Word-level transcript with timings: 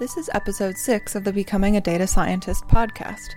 This 0.00 0.16
is 0.16 0.30
episode 0.32 0.78
6 0.78 1.14
of 1.14 1.24
the 1.24 1.32
Becoming 1.32 1.76
a 1.76 1.80
Data 1.82 2.06
Scientist 2.06 2.66
podcast. 2.68 3.34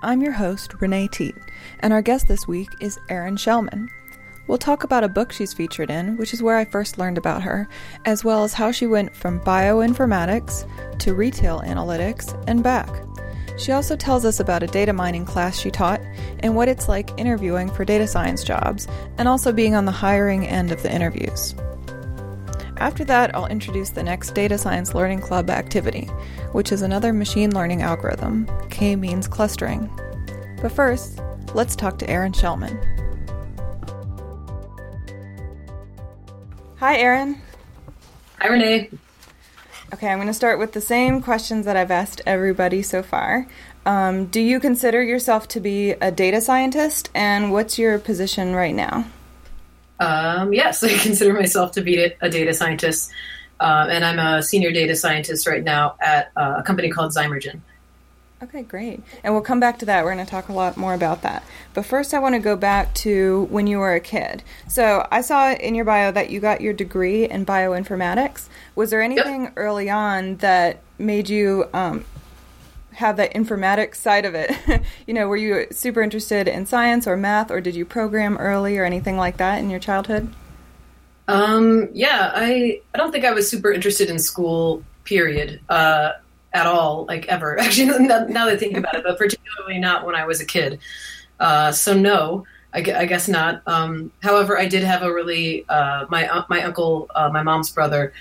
I'm 0.00 0.22
your 0.22 0.30
host, 0.30 0.74
Renee 0.80 1.08
Teate, 1.08 1.34
and 1.80 1.92
our 1.92 2.02
guest 2.02 2.28
this 2.28 2.46
week 2.46 2.68
is 2.80 3.00
Erin 3.08 3.34
Shellman. 3.34 3.88
We'll 4.46 4.58
talk 4.58 4.84
about 4.84 5.02
a 5.02 5.08
book 5.08 5.32
she's 5.32 5.52
featured 5.52 5.90
in, 5.90 6.16
which 6.16 6.32
is 6.32 6.40
where 6.40 6.56
I 6.56 6.66
first 6.66 6.98
learned 6.98 7.18
about 7.18 7.42
her, 7.42 7.68
as 8.04 8.22
well 8.24 8.44
as 8.44 8.54
how 8.54 8.70
she 8.70 8.86
went 8.86 9.12
from 9.12 9.40
bioinformatics 9.40 10.98
to 11.00 11.14
retail 11.14 11.62
analytics 11.62 12.44
and 12.46 12.62
back. 12.62 12.88
She 13.58 13.72
also 13.72 13.96
tells 13.96 14.24
us 14.24 14.38
about 14.38 14.62
a 14.62 14.68
data 14.68 14.92
mining 14.92 15.24
class 15.24 15.58
she 15.58 15.72
taught 15.72 16.00
and 16.38 16.54
what 16.54 16.68
it's 16.68 16.88
like 16.88 17.10
interviewing 17.18 17.68
for 17.72 17.84
data 17.84 18.06
science 18.06 18.44
jobs, 18.44 18.86
and 19.18 19.26
also 19.26 19.52
being 19.52 19.74
on 19.74 19.84
the 19.84 19.90
hiring 19.90 20.46
end 20.46 20.70
of 20.70 20.80
the 20.84 20.94
interviews. 20.94 21.56
After 22.78 23.04
that, 23.06 23.34
I'll 23.34 23.46
introduce 23.46 23.90
the 23.90 24.04
next 24.04 24.34
Data 24.34 24.56
Science 24.56 24.94
Learning 24.94 25.20
Club 25.20 25.50
activity, 25.50 26.04
which 26.52 26.70
is 26.70 26.82
another 26.82 27.12
machine 27.12 27.52
learning 27.52 27.82
algorithm, 27.82 28.48
K 28.70 28.94
means 28.94 29.26
clustering. 29.26 29.90
But 30.62 30.70
first, 30.70 31.20
let's 31.54 31.74
talk 31.74 31.98
to 31.98 32.08
Erin 32.08 32.32
Shellman. 32.32 32.78
Hi, 36.76 36.96
Aaron. 36.98 37.40
Hi, 38.38 38.46
Renee. 38.46 38.90
Okay, 39.92 40.08
I'm 40.08 40.18
going 40.18 40.28
to 40.28 40.34
start 40.34 40.60
with 40.60 40.72
the 40.72 40.80
same 40.80 41.20
questions 41.20 41.66
that 41.66 41.76
I've 41.76 41.90
asked 41.90 42.20
everybody 42.26 42.82
so 42.82 43.02
far. 43.02 43.48
Um, 43.86 44.26
do 44.26 44.40
you 44.40 44.60
consider 44.60 45.02
yourself 45.02 45.48
to 45.48 45.60
be 45.60 45.92
a 45.92 46.12
data 46.12 46.40
scientist, 46.40 47.10
and 47.14 47.50
what's 47.50 47.78
your 47.78 47.98
position 47.98 48.54
right 48.54 48.74
now? 48.74 49.06
Um, 50.00 50.52
yes, 50.52 50.82
I 50.84 50.96
consider 50.98 51.32
myself 51.32 51.72
to 51.72 51.82
be 51.82 52.14
a 52.20 52.28
data 52.28 52.54
scientist, 52.54 53.10
uh, 53.60 53.86
and 53.90 54.04
I'm 54.04 54.18
a 54.18 54.42
senior 54.42 54.72
data 54.72 54.96
scientist 54.96 55.46
right 55.46 55.62
now 55.62 55.96
at 56.00 56.30
uh, 56.36 56.56
a 56.58 56.62
company 56.62 56.90
called 56.90 57.12
Zymergen. 57.12 57.60
Okay, 58.40 58.62
great. 58.62 59.02
And 59.24 59.34
we'll 59.34 59.42
come 59.42 59.58
back 59.58 59.80
to 59.80 59.86
that. 59.86 60.04
We're 60.04 60.14
going 60.14 60.24
to 60.24 60.30
talk 60.30 60.48
a 60.48 60.52
lot 60.52 60.76
more 60.76 60.94
about 60.94 61.22
that. 61.22 61.42
But 61.74 61.84
first, 61.84 62.14
I 62.14 62.20
want 62.20 62.36
to 62.36 62.38
go 62.38 62.54
back 62.54 62.94
to 62.96 63.48
when 63.50 63.66
you 63.66 63.78
were 63.78 63.94
a 63.94 64.00
kid. 64.00 64.44
So 64.68 65.08
I 65.10 65.22
saw 65.22 65.52
in 65.52 65.74
your 65.74 65.84
bio 65.84 66.12
that 66.12 66.30
you 66.30 66.38
got 66.38 66.60
your 66.60 66.72
degree 66.72 67.28
in 67.28 67.44
bioinformatics. 67.44 68.48
Was 68.76 68.90
there 68.90 69.02
anything 69.02 69.44
yep. 69.44 69.54
early 69.56 69.90
on 69.90 70.36
that 70.36 70.78
made 70.98 71.28
you 71.28 71.64
um, 71.72 72.04
have 72.98 73.16
that 73.16 73.32
informatics 73.32 73.96
side 73.96 74.24
of 74.24 74.34
it. 74.34 74.50
you 75.06 75.14
know, 75.14 75.28
were 75.28 75.36
you 75.36 75.66
super 75.70 76.02
interested 76.02 76.48
in 76.48 76.66
science 76.66 77.06
or 77.06 77.16
math, 77.16 77.50
or 77.50 77.60
did 77.60 77.74
you 77.74 77.84
program 77.84 78.36
early 78.36 78.76
or 78.76 78.84
anything 78.84 79.16
like 79.16 79.36
that 79.36 79.58
in 79.58 79.70
your 79.70 79.80
childhood? 79.80 80.28
Um, 81.28 81.88
yeah, 81.92 82.32
I 82.34 82.80
I 82.94 82.98
don't 82.98 83.12
think 83.12 83.24
I 83.24 83.32
was 83.32 83.48
super 83.48 83.72
interested 83.72 84.10
in 84.10 84.18
school. 84.18 84.82
Period. 85.04 85.60
Uh, 85.68 86.12
at 86.52 86.66
all, 86.66 87.04
like 87.06 87.26
ever. 87.28 87.58
Actually, 87.60 88.06
now, 88.06 88.24
now 88.26 88.46
that 88.46 88.54
I 88.54 88.56
think 88.56 88.76
about 88.76 88.94
it, 88.96 89.04
but 89.04 89.18
particularly 89.18 89.78
not 89.78 90.04
when 90.04 90.14
I 90.14 90.24
was 90.24 90.40
a 90.40 90.44
kid. 90.44 90.80
Uh, 91.38 91.70
so 91.72 91.94
no, 91.94 92.46
I, 92.74 92.78
I 92.78 93.06
guess 93.06 93.28
not. 93.28 93.62
Um, 93.66 94.10
however, 94.22 94.58
I 94.58 94.66
did 94.66 94.82
have 94.82 95.02
a 95.02 95.12
really 95.12 95.64
uh, 95.68 96.06
my 96.08 96.44
my 96.48 96.62
uncle, 96.62 97.08
uh, 97.14 97.28
my 97.28 97.42
mom's 97.42 97.70
brother 97.70 98.12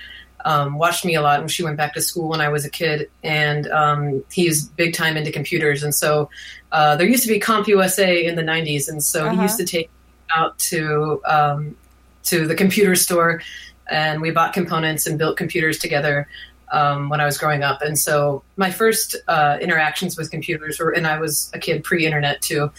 um, 0.45 0.77
watched 0.77 1.03
me 1.03 1.15
a 1.15 1.21
lot 1.21 1.39
when 1.39 1.47
she 1.47 1.63
went 1.63 1.77
back 1.77 1.93
to 1.93 2.01
school 2.01 2.29
when 2.29 2.41
I 2.41 2.49
was 2.49 2.65
a 2.65 2.69
kid, 2.69 3.09
and 3.23 3.67
um, 3.67 4.23
he's 4.31 4.65
big 4.65 4.93
time 4.93 5.17
into 5.17 5.31
computers. 5.31 5.83
And 5.83 5.93
so 5.93 6.29
uh, 6.71 6.95
there 6.95 7.07
used 7.07 7.23
to 7.23 7.29
be 7.29 7.39
CompUSA 7.39 8.23
in 8.23 8.35
the 8.35 8.43
'90s, 8.43 8.89
and 8.89 9.03
so 9.03 9.25
uh-huh. 9.25 9.35
he 9.35 9.41
used 9.41 9.57
to 9.57 9.65
take 9.65 9.89
out 10.35 10.57
to 10.59 11.21
um, 11.25 11.75
to 12.23 12.47
the 12.47 12.55
computer 12.55 12.95
store, 12.95 13.41
and 13.89 14.21
we 14.21 14.31
bought 14.31 14.53
components 14.53 15.07
and 15.07 15.17
built 15.17 15.37
computers 15.37 15.79
together. 15.79 16.27
Um, 16.69 17.07
when 17.07 17.21
I 17.21 17.25
was 17.25 17.37
growing 17.37 17.63
up, 17.63 17.81
and 17.81 17.97
so 17.97 18.43
my 18.57 18.71
first 18.71 19.15
uh, 19.29 19.57
interactions 19.61 20.17
with 20.17 20.29
computers 20.29 20.79
were, 20.79 20.91
and 20.91 21.07
I 21.07 21.17
was 21.17 21.49
a 21.53 21.59
kid 21.59 21.81
pre-internet 21.85 22.41
too. 22.41 22.71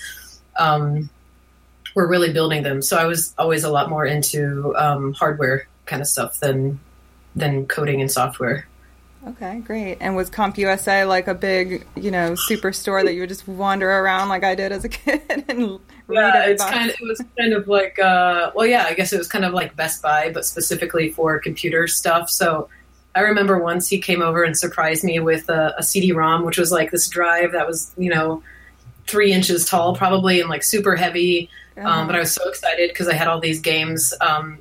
Um, 0.58 1.08
were 1.94 2.06
really 2.06 2.30
building 2.30 2.62
them, 2.62 2.82
so 2.82 2.98
I 2.98 3.06
was 3.06 3.34
always 3.38 3.64
a 3.64 3.70
lot 3.70 3.88
more 3.88 4.04
into 4.04 4.76
um, 4.76 5.14
hardware 5.14 5.66
kind 5.86 6.02
of 6.02 6.06
stuff 6.06 6.38
than 6.41 6.78
than 7.38 7.66
coding 7.66 8.00
and 8.00 8.10
software. 8.10 8.66
Okay, 9.26 9.60
great. 9.60 9.99
And 10.00 10.15
was 10.15 10.31
CompUSA 10.31 11.06
like 11.06 11.26
a 11.26 11.34
big, 11.34 11.87
you 11.97 12.10
know, 12.10 12.32
superstore 12.32 13.04
that 13.04 13.15
you 13.15 13.21
would 13.21 13.28
just 13.28 13.49
wander 13.49 13.91
around 13.91 14.28
like 14.28 14.44
I 14.44 14.54
did 14.54 14.72
as 14.72 14.84
a 14.84 14.88
kid 14.88 15.44
and 15.48 15.81
read 16.06 16.34
yeah, 16.34 16.47
it's 16.47 16.65
kind 16.65 16.88
of, 16.88 16.97
it 17.00 17.04
was 17.04 17.22
kind 17.37 17.53
of 17.53 17.66
like, 17.69 17.98
uh, 17.98 18.53
well, 18.54 18.66
yeah, 18.66 18.84
I 18.84 18.94
guess 18.94 19.12
it 19.12 19.19
was 19.19 19.28
kind 19.28 19.44
of 19.44 19.53
like 19.53 19.75
Best 19.77 20.03
Buy, 20.03 20.31
but 20.32 20.44
specifically 20.44 21.10
for 21.10 21.38
computer 21.38 21.88
stuff. 21.88 22.31
So 22.31 22.69
I 23.15 23.21
remember 23.21 23.59
once 23.59 23.88
he 23.88 23.98
came 24.00 24.22
over 24.22 24.44
and 24.44 24.56
surprised 24.56 25.03
me 25.03 25.19
with 25.19 25.48
a, 25.48 25.75
a 25.77 25.82
CD-ROM, 25.82 26.44
which 26.44 26.56
was 26.56 26.71
like 26.71 26.91
this 26.93 27.09
drive 27.09 27.53
that 27.53 27.66
was, 27.66 27.93
you 27.98 28.10
know, 28.10 28.43
three 29.06 29.32
inches 29.32 29.66
tall, 29.66 29.97
probably, 29.97 30.41
and 30.41 30.48
like 30.48 30.62
super 30.62 30.94
heavy. 30.94 31.50
Uh-huh. 31.77 31.88
Um, 31.88 32.06
but 32.06 32.15
I 32.15 32.21
was 32.21 32.32
so 32.32 32.48
excited 32.48 32.91
because 32.91 33.09
I 33.09 33.15
had 33.15 33.27
all 33.27 33.41
these 33.41 33.60
games 33.60 34.15
um, 34.21 34.59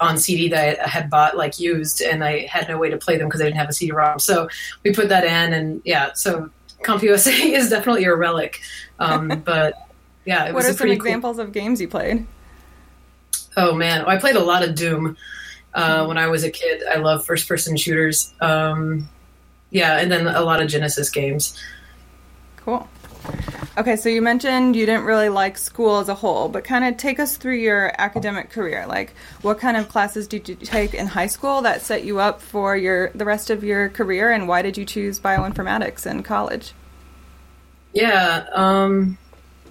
on 0.00 0.18
CD 0.18 0.48
that 0.48 0.80
I 0.80 0.88
had 0.88 1.10
bought 1.10 1.36
like 1.36 1.58
used, 1.58 2.00
and 2.00 2.24
I 2.24 2.46
had 2.46 2.68
no 2.68 2.78
way 2.78 2.90
to 2.90 2.96
play 2.96 3.16
them 3.18 3.28
because 3.28 3.40
I 3.40 3.44
didn't 3.44 3.58
have 3.58 3.68
a 3.68 3.72
CD-ROM. 3.72 4.18
So 4.18 4.48
we 4.84 4.92
put 4.92 5.08
that 5.08 5.24
in, 5.24 5.52
and 5.52 5.82
yeah, 5.84 6.12
so 6.14 6.50
CompUSA 6.82 7.32
is 7.52 7.70
definitely 7.70 8.04
a 8.04 8.14
relic. 8.14 8.60
Um, 8.98 9.28
but 9.44 9.74
yeah, 10.24 10.46
it 10.46 10.54
what 10.54 10.64
are 10.64 10.72
some 10.72 10.90
examples 10.90 11.38
of 11.38 11.52
games 11.52 11.80
you 11.80 11.88
played? 11.88 12.26
Oh 13.56 13.74
man, 13.74 14.00
well, 14.00 14.10
I 14.10 14.18
played 14.18 14.36
a 14.36 14.42
lot 14.42 14.62
of 14.66 14.74
Doom 14.74 15.16
uh, 15.74 16.06
when 16.06 16.18
I 16.18 16.28
was 16.28 16.44
a 16.44 16.50
kid. 16.50 16.82
I 16.90 16.96
love 16.96 17.24
first-person 17.26 17.76
shooters. 17.76 18.32
Um, 18.40 19.08
yeah, 19.70 19.98
and 19.98 20.10
then 20.10 20.26
a 20.26 20.42
lot 20.42 20.62
of 20.62 20.68
Genesis 20.68 21.10
games. 21.10 21.58
Cool. 22.56 22.88
Okay, 23.78 23.96
so 23.96 24.10
you 24.10 24.20
mentioned 24.20 24.76
you 24.76 24.84
didn't 24.84 25.04
really 25.04 25.30
like 25.30 25.56
school 25.56 25.98
as 25.98 26.10
a 26.10 26.14
whole, 26.14 26.48
but 26.48 26.62
kind 26.62 26.84
of 26.84 26.98
take 26.98 27.18
us 27.18 27.38
through 27.38 27.56
your 27.56 27.90
academic 27.98 28.50
career. 28.50 28.84
Like, 28.86 29.14
what 29.40 29.58
kind 29.58 29.78
of 29.78 29.88
classes 29.88 30.28
did 30.28 30.46
you 30.46 30.56
take 30.56 30.92
in 30.92 31.06
high 31.06 31.26
school 31.26 31.62
that 31.62 31.80
set 31.80 32.04
you 32.04 32.20
up 32.20 32.42
for 32.42 32.76
your 32.76 33.08
the 33.14 33.24
rest 33.24 33.48
of 33.48 33.64
your 33.64 33.88
career, 33.88 34.30
and 34.30 34.46
why 34.46 34.60
did 34.60 34.76
you 34.76 34.84
choose 34.84 35.18
bioinformatics 35.18 36.04
in 36.04 36.22
college? 36.22 36.74
Yeah, 37.94 38.44
um, 38.52 39.16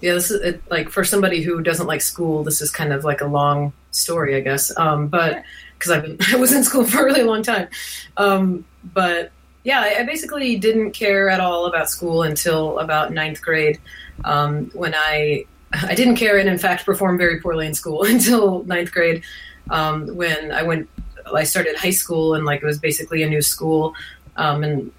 yeah. 0.00 0.14
This 0.14 0.32
is 0.32 0.40
it, 0.42 0.62
like 0.68 0.88
for 0.88 1.04
somebody 1.04 1.42
who 1.42 1.62
doesn't 1.62 1.86
like 1.86 2.00
school. 2.00 2.42
This 2.42 2.60
is 2.60 2.72
kind 2.72 2.92
of 2.92 3.04
like 3.04 3.20
a 3.20 3.26
long 3.26 3.72
story, 3.92 4.34
I 4.34 4.40
guess. 4.40 4.76
Um, 4.76 5.06
but 5.06 5.44
because 5.78 5.92
I've 5.92 6.02
been, 6.02 6.18
I 6.32 6.36
was 6.36 6.52
in 6.52 6.64
school 6.64 6.84
for 6.84 7.02
a 7.02 7.04
really 7.04 7.22
long 7.22 7.44
time, 7.44 7.68
um, 8.16 8.64
but 8.82 9.30
yeah, 9.64 9.80
I 9.98 10.02
basically 10.02 10.56
didn't 10.56 10.90
care 10.92 11.28
at 11.28 11.40
all 11.40 11.66
about 11.66 11.88
school 11.88 12.22
until 12.22 12.78
about 12.80 13.12
ninth 13.12 13.40
grade, 13.40 13.78
um, 14.24 14.70
when 14.74 14.94
I 14.94 15.46
I 15.72 15.94
didn't 15.94 16.16
care 16.16 16.38
and 16.38 16.48
in 16.48 16.58
fact 16.58 16.84
performed 16.84 17.18
very 17.18 17.40
poorly 17.40 17.66
in 17.66 17.74
school 17.74 18.02
until 18.14 18.64
ninth 18.64 18.92
grade, 18.92 19.22
um, 19.70 20.08
when 20.16 20.50
I 20.50 20.62
went 20.62 20.88
I 21.32 21.44
started 21.44 21.76
high 21.76 21.90
school 21.90 22.34
and 22.34 22.44
like 22.44 22.62
it 22.62 22.66
was 22.66 22.78
basically 22.78 23.22
a 23.22 23.28
new 23.28 23.42
school, 23.42 23.94
um, 24.36 24.64
and 24.64 24.90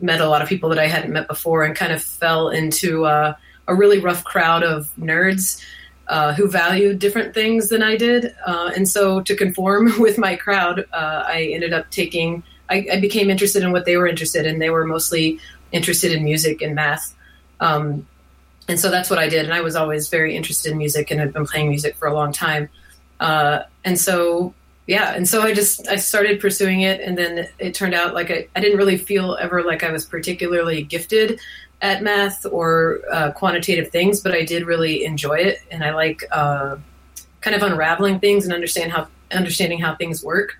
met 0.00 0.20
a 0.20 0.28
lot 0.28 0.42
of 0.42 0.48
people 0.48 0.68
that 0.68 0.78
I 0.78 0.86
hadn't 0.86 1.12
met 1.12 1.26
before 1.26 1.64
and 1.64 1.74
kind 1.74 1.92
of 1.92 2.02
fell 2.02 2.50
into 2.50 3.06
uh, 3.06 3.34
a 3.66 3.74
really 3.74 3.98
rough 3.98 4.22
crowd 4.24 4.62
of 4.62 4.90
nerds. 4.98 5.62
Uh, 6.06 6.34
who 6.34 6.46
valued 6.46 6.98
different 6.98 7.32
things 7.32 7.70
than 7.70 7.82
I 7.82 7.96
did. 7.96 8.34
Uh, 8.44 8.70
and 8.76 8.86
so, 8.86 9.22
to 9.22 9.34
conform 9.34 9.90
with 9.98 10.18
my 10.18 10.36
crowd, 10.36 10.80
uh, 10.92 11.24
I 11.26 11.48
ended 11.54 11.72
up 11.72 11.90
taking 11.90 12.42
I, 12.68 12.86
I, 12.92 13.00
became 13.00 13.30
interested 13.30 13.62
in 13.62 13.72
what 13.72 13.84
they 13.84 13.96
were 13.96 14.06
interested 14.06 14.46
in. 14.46 14.58
They 14.58 14.70
were 14.70 14.84
mostly 14.84 15.38
interested 15.72 16.12
in 16.12 16.24
music 16.24 16.62
and 16.62 16.74
math. 16.74 17.14
Um, 17.60 18.06
and 18.68 18.80
so 18.80 18.90
that's 18.90 19.10
what 19.10 19.18
I 19.18 19.28
did. 19.28 19.44
And 19.44 19.52
I 19.52 19.60
was 19.60 19.76
always 19.76 20.08
very 20.08 20.36
interested 20.36 20.72
in 20.72 20.78
music 20.78 21.10
and 21.10 21.20
had 21.20 21.32
been 21.32 21.46
playing 21.46 21.68
music 21.68 21.96
for 21.96 22.08
a 22.08 22.14
long 22.14 22.32
time. 22.32 22.68
Uh, 23.20 23.62
and 23.84 23.98
so, 23.98 24.54
yeah. 24.86 25.14
And 25.14 25.28
so 25.28 25.42
I 25.42 25.52
just, 25.52 25.86
I 25.88 25.96
started 25.96 26.40
pursuing 26.40 26.80
it. 26.80 27.00
And 27.00 27.16
then 27.18 27.48
it 27.58 27.74
turned 27.74 27.94
out 27.94 28.14
like 28.14 28.30
I, 28.30 28.48
I 28.56 28.60
didn't 28.60 28.78
really 28.78 28.96
feel 28.96 29.36
ever 29.40 29.62
like 29.62 29.82
I 29.82 29.92
was 29.92 30.04
particularly 30.04 30.82
gifted 30.82 31.40
at 31.82 32.02
math 32.02 32.46
or 32.46 33.00
uh, 33.12 33.30
quantitative 33.32 33.90
things, 33.90 34.20
but 34.20 34.32
I 34.32 34.44
did 34.44 34.64
really 34.64 35.04
enjoy 35.04 35.34
it. 35.34 35.60
And 35.70 35.84
I 35.84 35.94
like 35.94 36.24
uh, 36.32 36.76
kind 37.42 37.54
of 37.54 37.62
unraveling 37.62 38.20
things 38.20 38.44
and 38.44 38.54
understand 38.54 38.92
how, 38.92 39.08
understanding 39.30 39.80
how 39.80 39.94
things 39.94 40.24
work 40.24 40.56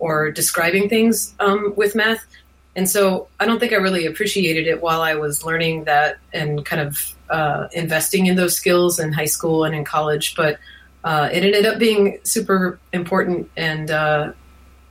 or 0.00 0.32
describing 0.32 0.88
things 0.88 1.34
um, 1.38 1.72
with 1.76 1.94
math. 1.94 2.26
And 2.74 2.88
so 2.88 3.28
I 3.38 3.46
don't 3.46 3.60
think 3.60 3.72
I 3.72 3.76
really 3.76 4.06
appreciated 4.06 4.66
it 4.66 4.80
while 4.80 5.02
I 5.02 5.14
was 5.14 5.44
learning 5.44 5.84
that 5.84 6.18
and 6.32 6.64
kind 6.64 6.82
of 6.82 7.14
uh, 7.28 7.68
investing 7.72 8.26
in 8.26 8.36
those 8.36 8.56
skills 8.56 8.98
in 8.98 9.12
high 9.12 9.26
school 9.26 9.64
and 9.64 9.74
in 9.74 9.84
college. 9.84 10.34
But 10.34 10.58
uh, 11.04 11.28
it 11.32 11.44
ended 11.44 11.66
up 11.66 11.78
being 11.78 12.18
super 12.22 12.78
important 12.92 13.50
and 13.56 13.90
uh, 13.90 14.32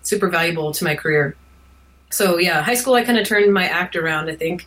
super 0.04 0.30
valuable 0.30 0.72
to 0.74 0.84
my 0.84 0.96
career. 0.96 1.36
So 2.12 2.38
yeah, 2.38 2.62
high 2.62 2.76
school 2.76 2.96
I 2.96 3.04
kind 3.04 3.18
of 3.18 3.28
turned 3.28 3.54
my 3.54 3.66
act 3.66 3.96
around, 3.96 4.30
I 4.30 4.36
think, 4.36 4.66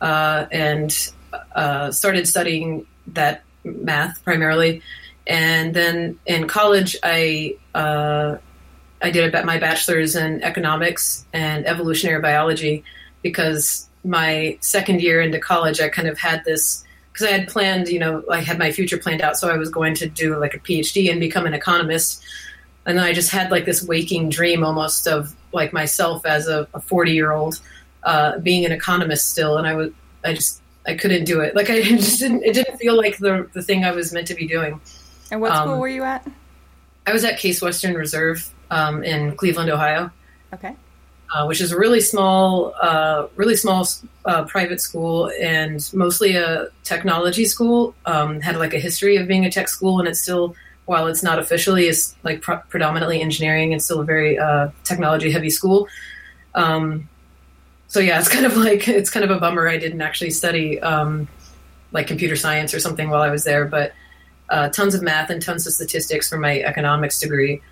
uh, 0.00 0.46
and 0.50 1.12
uh, 1.54 1.90
started 1.92 2.26
studying 2.26 2.86
that 3.08 3.42
math 3.64 4.22
primarily. 4.24 4.82
And 5.26 5.74
then 5.74 6.18
in 6.26 6.48
college, 6.48 6.96
I 7.02 7.56
uh, 7.74 8.38
I 9.02 9.10
did 9.10 9.32
my 9.44 9.58
bachelor's 9.58 10.14
in 10.14 10.42
economics 10.42 11.24
and 11.32 11.66
evolutionary 11.66 12.20
biology, 12.20 12.84
because 13.22 13.88
my 14.04 14.58
second 14.60 15.00
year 15.02 15.20
into 15.20 15.38
college, 15.38 15.80
I 15.80 15.88
kind 15.88 16.08
of 16.08 16.18
had 16.18 16.44
this 16.44 16.84
because 17.12 17.26
I 17.26 17.32
had 17.32 17.48
planned, 17.48 17.88
you 17.88 17.98
know, 17.98 18.22
I 18.30 18.40
had 18.40 18.58
my 18.58 18.70
future 18.72 18.96
planned 18.96 19.20
out, 19.20 19.36
so 19.36 19.50
I 19.50 19.56
was 19.56 19.68
going 19.68 19.94
to 19.96 20.08
do 20.08 20.38
like 20.38 20.54
a 20.54 20.58
PhD 20.58 21.10
and 21.10 21.18
become 21.20 21.44
an 21.44 21.54
economist. 21.54 22.22
And 22.86 22.96
then 22.96 23.04
I 23.04 23.12
just 23.12 23.30
had 23.30 23.50
like 23.50 23.64
this 23.64 23.82
waking 23.82 24.30
dream 24.30 24.64
almost 24.64 25.06
of 25.06 25.34
like 25.52 25.72
myself 25.72 26.24
as 26.24 26.46
a 26.46 26.66
40 26.66 27.12
year 27.12 27.32
old 27.32 27.60
uh, 28.04 28.38
being 28.38 28.64
an 28.64 28.72
economist 28.72 29.28
still, 29.28 29.58
and 29.58 29.66
I 29.66 29.74
was 29.74 29.90
I 30.24 30.34
just 30.34 30.62
I 30.86 30.94
couldn't 30.94 31.24
do 31.24 31.40
it. 31.40 31.54
Like 31.54 31.68
I 31.68 31.82
just 31.82 32.20
didn't 32.20 32.42
it 32.44 32.54
didn't 32.54 32.78
feel 32.78 32.96
like 32.96 33.18
the 33.18 33.48
the 33.52 33.62
thing 33.62 33.84
I 33.84 33.92
was 33.92 34.12
meant 34.12 34.26
to 34.28 34.34
be 34.34 34.46
doing. 34.46 34.80
And 35.30 35.40
what 35.40 35.54
school 35.54 35.74
um, 35.74 35.78
were 35.78 35.88
you 35.88 36.02
at? 36.04 36.26
I 37.06 37.12
was 37.12 37.24
at 37.24 37.38
Case 37.38 37.60
Western 37.60 37.94
Reserve 37.94 38.52
um, 38.70 39.02
in 39.02 39.36
Cleveland, 39.36 39.70
Ohio. 39.70 40.10
Okay. 40.52 40.74
Uh, 41.32 41.44
which 41.46 41.60
is 41.60 41.70
a 41.70 41.78
really 41.78 42.00
small, 42.00 42.74
uh, 42.82 43.28
really 43.36 43.54
small 43.54 43.86
uh, 44.24 44.44
private 44.44 44.80
school 44.80 45.30
and 45.40 45.88
mostly 45.94 46.34
a 46.34 46.66
technology 46.82 47.44
school. 47.44 47.94
Um, 48.04 48.40
had 48.40 48.56
like 48.56 48.74
a 48.74 48.80
history 48.80 49.16
of 49.16 49.28
being 49.28 49.46
a 49.46 49.50
tech 49.50 49.68
school, 49.68 50.00
and 50.00 50.08
it's 50.08 50.20
still, 50.20 50.56
while 50.86 51.06
it's 51.06 51.22
not 51.22 51.38
officially, 51.38 51.86
is 51.86 52.16
like 52.24 52.42
pro- 52.42 52.58
predominantly 52.68 53.20
engineering 53.20 53.72
It's 53.72 53.84
still 53.84 54.00
a 54.00 54.04
very 54.04 54.38
uh, 54.38 54.70
technology 54.82 55.30
heavy 55.30 55.50
school. 55.50 55.86
Um, 56.56 57.08
so 57.86 58.00
yeah, 58.00 58.18
it's 58.18 58.28
kind 58.28 58.46
of 58.46 58.56
like 58.56 58.88
it's 59.00 59.10
kind 59.10 59.24
of 59.24 59.30
a 59.30 59.38
bummer 59.38 59.68
I 59.68 59.76
didn't 59.76 60.00
actually 60.00 60.30
study 60.30 60.80
um, 60.80 61.28
like 61.92 62.06
computer 62.06 62.36
science 62.36 62.74
or 62.74 62.80
something 62.80 63.08
while 63.08 63.22
I 63.22 63.30
was 63.30 63.44
there, 63.44 63.66
but 63.66 63.92
uh, 64.48 64.68
tons 64.70 64.94
of 64.94 65.02
math 65.02 65.30
and 65.30 65.40
tons 65.40 65.66
of 65.66 65.72
statistics 65.72 66.28
for 66.28 66.38
my 66.38 66.60
economics 66.60 67.20
degree. 67.20 67.62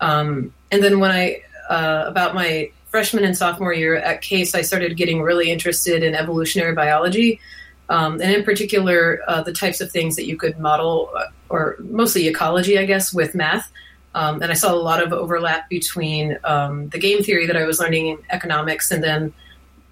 Um, 0.00 0.52
and 0.70 0.82
then 0.82 1.00
when 1.00 1.10
I 1.10 1.42
uh, 1.68 2.04
about 2.06 2.34
my 2.34 2.70
freshman 2.90 3.24
and 3.24 3.36
sophomore 3.36 3.72
year 3.72 3.96
at 3.96 4.22
Case, 4.22 4.54
I 4.54 4.62
started 4.62 4.96
getting 4.96 5.20
really 5.20 5.50
interested 5.50 6.02
in 6.02 6.14
evolutionary 6.14 6.74
biology, 6.74 7.40
um, 7.88 8.14
and 8.14 8.34
in 8.34 8.44
particular, 8.44 9.20
uh, 9.26 9.42
the 9.42 9.52
types 9.52 9.80
of 9.80 9.90
things 9.90 10.16
that 10.16 10.26
you 10.26 10.36
could 10.36 10.58
model, 10.58 11.10
uh, 11.16 11.24
or 11.48 11.76
mostly 11.80 12.28
ecology, 12.28 12.78
I 12.78 12.84
guess, 12.84 13.12
with 13.12 13.34
math. 13.34 13.70
Um, 14.14 14.42
and 14.42 14.50
I 14.50 14.54
saw 14.54 14.72
a 14.72 14.76
lot 14.76 15.02
of 15.02 15.12
overlap 15.12 15.68
between 15.68 16.38
um, 16.44 16.88
the 16.88 16.98
game 16.98 17.22
theory 17.22 17.46
that 17.46 17.56
I 17.56 17.64
was 17.64 17.78
learning 17.78 18.08
in 18.08 18.18
economics 18.30 18.90
and 18.90 19.02
then 19.02 19.32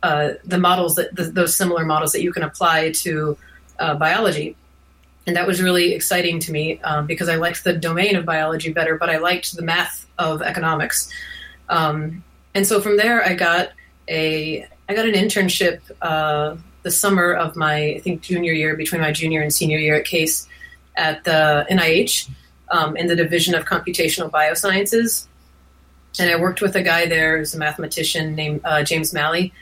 uh, 0.02 0.34
the 0.44 0.58
models 0.58 0.96
that 0.96 1.14
the, 1.14 1.24
those 1.24 1.56
similar 1.56 1.84
models 1.84 2.12
that 2.12 2.22
you 2.22 2.32
can 2.32 2.42
apply 2.42 2.92
to 2.92 3.36
uh, 3.78 3.94
biology. 3.94 4.56
And 5.26 5.36
that 5.36 5.46
was 5.46 5.60
really 5.60 5.92
exciting 5.92 6.38
to 6.40 6.52
me 6.52 6.80
um, 6.82 7.06
because 7.06 7.28
I 7.28 7.36
liked 7.36 7.64
the 7.64 7.72
domain 7.72 8.14
of 8.14 8.24
biology 8.24 8.72
better, 8.72 8.96
but 8.96 9.10
I 9.10 9.18
liked 9.18 9.56
the 9.56 9.62
math 9.62 10.06
of 10.18 10.40
economics. 10.40 11.10
Um, 11.68 12.22
and 12.54 12.66
so 12.66 12.80
from 12.80 12.96
there, 12.96 13.24
I 13.24 13.34
got 13.34 13.70
a 14.08 14.66
I 14.88 14.94
got 14.94 15.04
an 15.04 15.14
internship 15.14 15.80
uh, 16.00 16.56
the 16.82 16.90
summer 16.90 17.32
of 17.32 17.56
my 17.56 17.94
I 17.96 18.00
think 18.00 18.22
junior 18.22 18.52
year, 18.52 18.76
between 18.76 19.00
my 19.00 19.12
junior 19.12 19.42
and 19.42 19.52
senior 19.52 19.78
year 19.78 19.96
at 19.96 20.04
Case, 20.04 20.46
at 20.96 21.24
the 21.24 21.66
NIH 21.68 22.30
um, 22.70 22.96
in 22.96 23.06
the 23.08 23.16
Division 23.16 23.54
of 23.54 23.64
Computational 23.64 24.30
Biosciences. 24.30 25.26
And 26.18 26.30
I 26.30 26.36
worked 26.36 26.62
with 26.62 26.74
a 26.76 26.82
guy 26.82 27.06
there 27.06 27.36
who's 27.36 27.54
a 27.54 27.58
mathematician 27.58 28.34
named 28.34 28.60
uh, 28.64 28.82
James 28.82 29.12
Malley, 29.12 29.52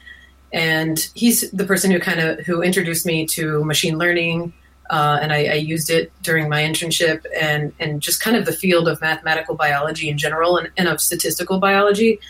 and 0.53 1.11
he's 1.15 1.51
the 1.51 1.65
person 1.65 1.91
who 1.91 1.99
kind 1.99 2.21
of 2.21 2.41
who 2.47 2.63
introduced 2.63 3.07
me 3.07 3.27
to 3.29 3.65
machine 3.65 3.99
learning. 3.99 4.53
Uh, 4.91 5.19
and 5.23 5.33
I, 5.33 5.45
I, 5.47 5.55
used 5.55 5.89
it 5.89 6.13
during 6.23 6.49
my 6.49 6.63
internship, 6.63 7.25
and 7.41 7.73
and 7.79 8.03
just 8.03 8.21
kind 8.21 8.37
of 8.37 8.45
the 8.45 8.53
field 8.53 8.87
of 8.87 9.01
mathematical 9.01 9.55
biology 9.55 10.11
in 10.11 10.19
general, 10.19 10.59
and, 10.59 10.71
and 10.77 10.89
of 10.89 11.01
statistical 11.01 11.59
biology. 11.59 12.21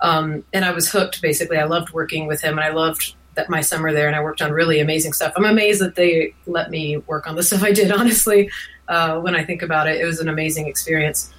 Um, 0.00 0.44
and 0.54 0.64
I 0.64 0.70
was 0.70 0.90
hooked. 0.90 1.20
Basically, 1.20 1.58
I 1.58 1.64
loved 1.64 1.92
working 1.92 2.26
with 2.26 2.40
him, 2.40 2.58
and 2.58 2.64
I 2.64 2.70
loved 2.70 3.14
that 3.34 3.50
my 3.50 3.60
summer 3.60 3.92
there. 3.92 4.06
And 4.06 4.16
I 4.16 4.22
worked 4.22 4.40
on 4.40 4.52
really 4.52 4.80
amazing 4.80 5.12
stuff. 5.12 5.32
I'm 5.36 5.44
amazed 5.44 5.80
that 5.82 5.96
they 5.96 6.34
let 6.46 6.70
me 6.70 6.96
work 6.98 7.26
on 7.26 7.36
the 7.36 7.42
stuff 7.48 7.62
I 7.62 7.72
did. 7.72 7.92
Honestly, 7.92 8.50
uh, 8.88 9.20
when 9.20 9.34
I 9.34 9.44
think 9.44 9.62
about 9.62 9.88
it, 9.88 10.00
it 10.00 10.04
was 10.04 10.20
an 10.20 10.28
amazing 10.28 10.66
experience. 10.66 11.32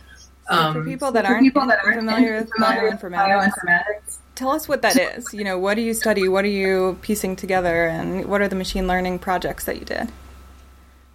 Um, 0.49 0.73
for 0.73 0.83
people 0.83 1.11
that 1.11 1.25
aren't, 1.25 1.43
people 1.43 1.65
that 1.67 1.79
aren't 1.83 1.97
familiar, 1.97 2.37
with 2.37 2.49
bioinformatics, 2.59 3.51
bioinformatics, 3.51 4.17
tell 4.33 4.49
us 4.49 4.67
what 4.67 4.81
that 4.81 4.97
is. 4.97 5.31
You 5.33 5.43
know, 5.43 5.59
what 5.59 5.75
do 5.75 5.81
you 5.81 5.93
study? 5.93 6.27
What 6.27 6.43
are 6.45 6.49
you 6.49 6.97
piecing 7.01 7.35
together? 7.35 7.87
And 7.87 8.25
what 8.25 8.41
are 8.41 8.47
the 8.47 8.55
machine 8.55 8.87
learning 8.87 9.19
projects 9.19 9.65
that 9.65 9.79
you 9.79 9.85
did? 9.85 10.11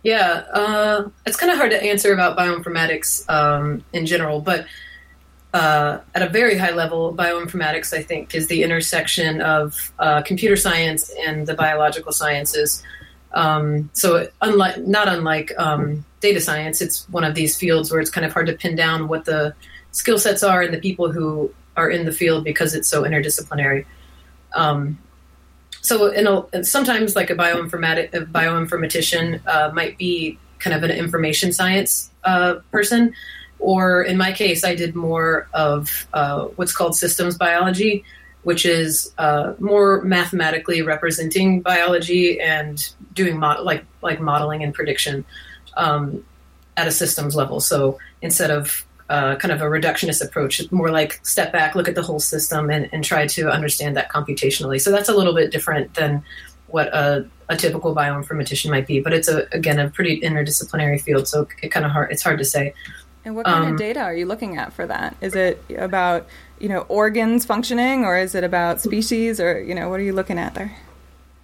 Yeah, 0.04 0.44
uh, 0.52 1.08
it's 1.24 1.38
kind 1.38 1.50
of 1.50 1.56
hard 1.56 1.70
to 1.70 1.82
answer 1.82 2.12
about 2.12 2.36
bioinformatics 2.36 3.28
um, 3.28 3.82
in 3.94 4.04
general, 4.04 4.40
but 4.40 4.66
uh, 5.54 6.00
at 6.14 6.20
a 6.20 6.28
very 6.28 6.58
high 6.58 6.72
level, 6.72 7.14
bioinformatics, 7.14 7.96
I 7.96 8.02
think, 8.02 8.34
is 8.34 8.46
the 8.48 8.62
intersection 8.62 9.40
of 9.40 9.92
uh, 9.98 10.20
computer 10.20 10.56
science 10.56 11.10
and 11.26 11.46
the 11.46 11.54
biological 11.54 12.12
sciences. 12.12 12.82
Um, 13.32 13.88
so, 13.94 14.28
unlike 14.42 14.78
not 14.86 15.08
unlike 15.08 15.52
um, 15.56 16.04
data 16.20 16.40
science, 16.40 16.82
it's 16.82 17.08
one 17.08 17.24
of 17.24 17.34
these 17.34 17.56
fields 17.56 17.90
where 17.90 18.00
it's 18.00 18.10
kind 18.10 18.26
of 18.26 18.32
hard 18.32 18.48
to 18.48 18.52
pin 18.52 18.76
down 18.76 19.08
what 19.08 19.24
the 19.24 19.54
skill 19.92 20.18
sets 20.18 20.42
are 20.42 20.60
and 20.60 20.74
the 20.74 20.80
people 20.80 21.10
who 21.12 21.50
are 21.78 21.88
in 21.88 22.04
the 22.04 22.12
field 22.12 22.44
because 22.44 22.74
it's 22.74 22.88
so 22.88 23.04
interdisciplinary. 23.04 23.86
Um, 24.54 24.98
so, 25.84 26.06
in 26.06 26.26
a, 26.26 26.64
sometimes, 26.64 27.14
like 27.14 27.30
a 27.30 27.34
bioinformatic 27.34 28.14
a 28.14 28.20
bioinformatician 28.20 29.46
uh, 29.46 29.70
might 29.72 29.98
be 29.98 30.38
kind 30.58 30.74
of 30.74 30.82
an 30.82 30.90
information 30.90 31.52
science 31.52 32.10
uh, 32.24 32.54
person 32.72 33.14
or 33.64 34.02
in 34.02 34.18
my 34.18 34.30
case, 34.32 34.62
I 34.62 34.74
did 34.74 34.94
more 34.94 35.48
of 35.54 36.06
uh, 36.12 36.44
what's 36.56 36.72
called 36.72 36.96
systems 36.96 37.38
biology, 37.38 38.04
which 38.42 38.66
is 38.66 39.12
uh, 39.16 39.54
more 39.58 40.02
mathematically 40.02 40.82
representing 40.82 41.62
biology 41.62 42.38
and 42.38 42.92
doing 43.14 43.38
mod- 43.38 43.64
like 43.64 43.86
like 44.02 44.20
modeling 44.20 44.62
and 44.62 44.74
prediction 44.74 45.24
um, 45.78 46.22
at 46.76 46.86
a 46.86 46.90
systems 46.90 47.34
level. 47.34 47.58
So 47.58 47.98
instead 48.20 48.50
of 48.50 48.84
uh, 49.08 49.36
kind 49.36 49.52
of 49.52 49.60
a 49.60 49.64
reductionist 49.64 50.24
approach, 50.24 50.70
more 50.72 50.90
like 50.90 51.20
step 51.26 51.52
back, 51.52 51.74
look 51.74 51.88
at 51.88 51.94
the 51.94 52.02
whole 52.02 52.20
system, 52.20 52.70
and, 52.70 52.88
and 52.92 53.04
try 53.04 53.26
to 53.26 53.50
understand 53.50 53.96
that 53.96 54.10
computationally. 54.10 54.80
So 54.80 54.90
that's 54.90 55.08
a 55.08 55.14
little 55.14 55.34
bit 55.34 55.50
different 55.50 55.94
than 55.94 56.22
what 56.68 56.88
a, 56.88 57.28
a 57.48 57.56
typical 57.56 57.94
bioinformatician 57.94 58.70
might 58.70 58.86
be, 58.86 59.00
but 59.00 59.12
it's 59.12 59.28
a 59.28 59.46
again 59.52 59.78
a 59.78 59.90
pretty 59.90 60.20
interdisciplinary 60.20 61.00
field. 61.00 61.28
So 61.28 61.46
it 61.62 61.68
kind 61.68 61.84
of 61.84 61.92
hard 61.92 62.10
it's 62.10 62.22
hard 62.22 62.38
to 62.38 62.44
say. 62.44 62.74
And 63.24 63.36
what 63.36 63.46
kind 63.46 63.64
um, 63.64 63.72
of 63.72 63.78
data 63.78 64.00
are 64.00 64.14
you 64.14 64.26
looking 64.26 64.58
at 64.58 64.72
for 64.72 64.86
that? 64.86 65.16
Is 65.20 65.34
it 65.34 65.62
about 65.76 66.26
you 66.58 66.68
know 66.68 66.80
organs 66.88 67.44
functioning, 67.44 68.04
or 68.04 68.18
is 68.18 68.34
it 68.34 68.44
about 68.44 68.80
species, 68.80 69.40
or 69.40 69.62
you 69.62 69.74
know 69.74 69.88
what 69.88 70.00
are 70.00 70.02
you 70.02 70.14
looking 70.14 70.38
at 70.38 70.54
there? 70.54 70.76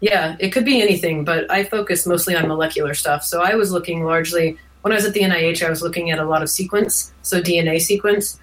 Yeah, 0.00 0.36
it 0.40 0.50
could 0.50 0.64
be 0.64 0.80
anything, 0.80 1.24
but 1.24 1.50
I 1.50 1.64
focus 1.64 2.06
mostly 2.06 2.34
on 2.34 2.48
molecular 2.48 2.94
stuff. 2.94 3.22
So 3.22 3.42
I 3.42 3.54
was 3.54 3.70
looking 3.70 4.02
largely 4.04 4.58
when 4.82 4.92
I 4.92 4.96
was 4.96 5.04
at 5.04 5.12
the 5.12 5.20
NIH, 5.20 5.64
I 5.64 5.70
was 5.70 5.82
looking 5.82 6.10
at 6.10 6.18
a 6.18 6.24
lot 6.24 6.42
of 6.42 6.50
sequence, 6.50 7.12
so 7.22 7.40
DNA 7.40 7.80
sequence, 7.80 8.38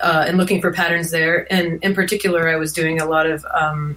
uh, 0.00 0.24
and 0.26 0.36
looking 0.36 0.60
for 0.60 0.72
patterns 0.72 1.10
there. 1.10 1.50
And 1.52 1.82
in 1.82 1.94
particular, 1.94 2.48
I 2.48 2.56
was 2.56 2.72
doing 2.72 3.00
a 3.00 3.06
lot 3.06 3.26
of 3.26 3.44
um, 3.54 3.96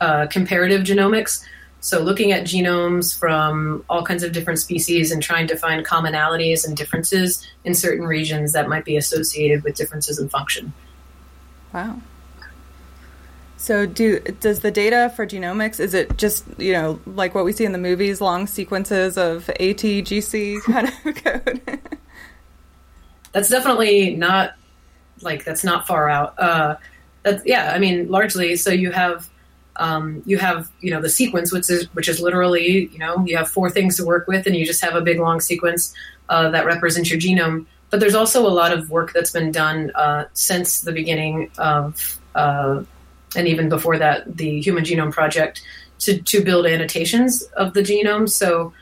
uh, 0.00 0.26
comparative 0.26 0.82
genomics. 0.82 1.42
So, 1.82 2.00
looking 2.00 2.30
at 2.30 2.44
genomes 2.44 3.18
from 3.18 3.84
all 3.88 4.04
kinds 4.04 4.22
of 4.22 4.32
different 4.32 4.58
species 4.58 5.10
and 5.10 5.22
trying 5.22 5.46
to 5.46 5.56
find 5.56 5.84
commonalities 5.86 6.66
and 6.66 6.76
differences 6.76 7.46
in 7.64 7.74
certain 7.74 8.06
regions 8.06 8.52
that 8.52 8.68
might 8.68 8.84
be 8.84 8.98
associated 8.98 9.64
with 9.64 9.76
differences 9.76 10.18
in 10.18 10.28
function. 10.28 10.74
Wow. 11.72 12.02
So, 13.60 13.84
do 13.84 14.20
does 14.20 14.60
the 14.60 14.70
data 14.70 15.12
for 15.14 15.26
genomics 15.26 15.78
is 15.80 15.92
it 15.92 16.16
just 16.16 16.46
you 16.56 16.72
know 16.72 16.98
like 17.04 17.34
what 17.34 17.44
we 17.44 17.52
see 17.52 17.66
in 17.66 17.72
the 17.72 17.78
movies, 17.78 18.22
long 18.22 18.46
sequences 18.46 19.18
of 19.18 19.50
ATGC 19.60 20.62
kind 20.62 20.88
of 20.88 21.14
code? 21.22 21.80
that's 23.32 23.50
definitely 23.50 24.16
not 24.16 24.54
like 25.20 25.44
that's 25.44 25.62
not 25.62 25.86
far 25.86 26.08
out. 26.08 26.38
Uh, 26.38 26.76
that's, 27.22 27.44
yeah, 27.44 27.72
I 27.74 27.78
mean, 27.78 28.10
largely. 28.10 28.56
So 28.56 28.70
you 28.70 28.92
have 28.92 29.28
um, 29.76 30.22
you 30.24 30.38
have 30.38 30.70
you 30.80 30.90
know 30.90 31.02
the 31.02 31.10
sequence 31.10 31.52
which 31.52 31.68
is 31.68 31.84
which 31.94 32.08
is 32.08 32.18
literally 32.18 32.86
you 32.86 32.98
know 32.98 33.22
you 33.26 33.36
have 33.36 33.50
four 33.50 33.68
things 33.68 33.94
to 33.98 34.06
work 34.06 34.26
with 34.26 34.46
and 34.46 34.56
you 34.56 34.64
just 34.64 34.82
have 34.82 34.94
a 34.94 35.02
big 35.02 35.20
long 35.20 35.38
sequence 35.38 35.94
uh, 36.30 36.48
that 36.48 36.64
represents 36.64 37.10
your 37.10 37.20
genome 37.20 37.66
but 37.90 38.00
there's 38.00 38.14
also 38.14 38.46
a 38.46 38.48
lot 38.48 38.72
of 38.72 38.90
work 38.90 39.12
that's 39.12 39.30
been 39.30 39.52
done 39.52 39.90
uh, 39.94 40.24
since 40.32 40.80
the 40.80 40.92
beginning 40.92 41.50
of 41.58 42.18
uh, 42.34 42.82
and 43.36 43.48
even 43.48 43.68
before 43.68 43.98
that 43.98 44.36
the 44.36 44.60
human 44.60 44.84
genome 44.84 45.12
project 45.12 45.62
to, 45.98 46.20
to 46.22 46.42
build 46.42 46.66
annotations 46.66 47.42
of 47.56 47.74
the 47.74 47.82
genome 47.82 48.28
so 48.28 48.72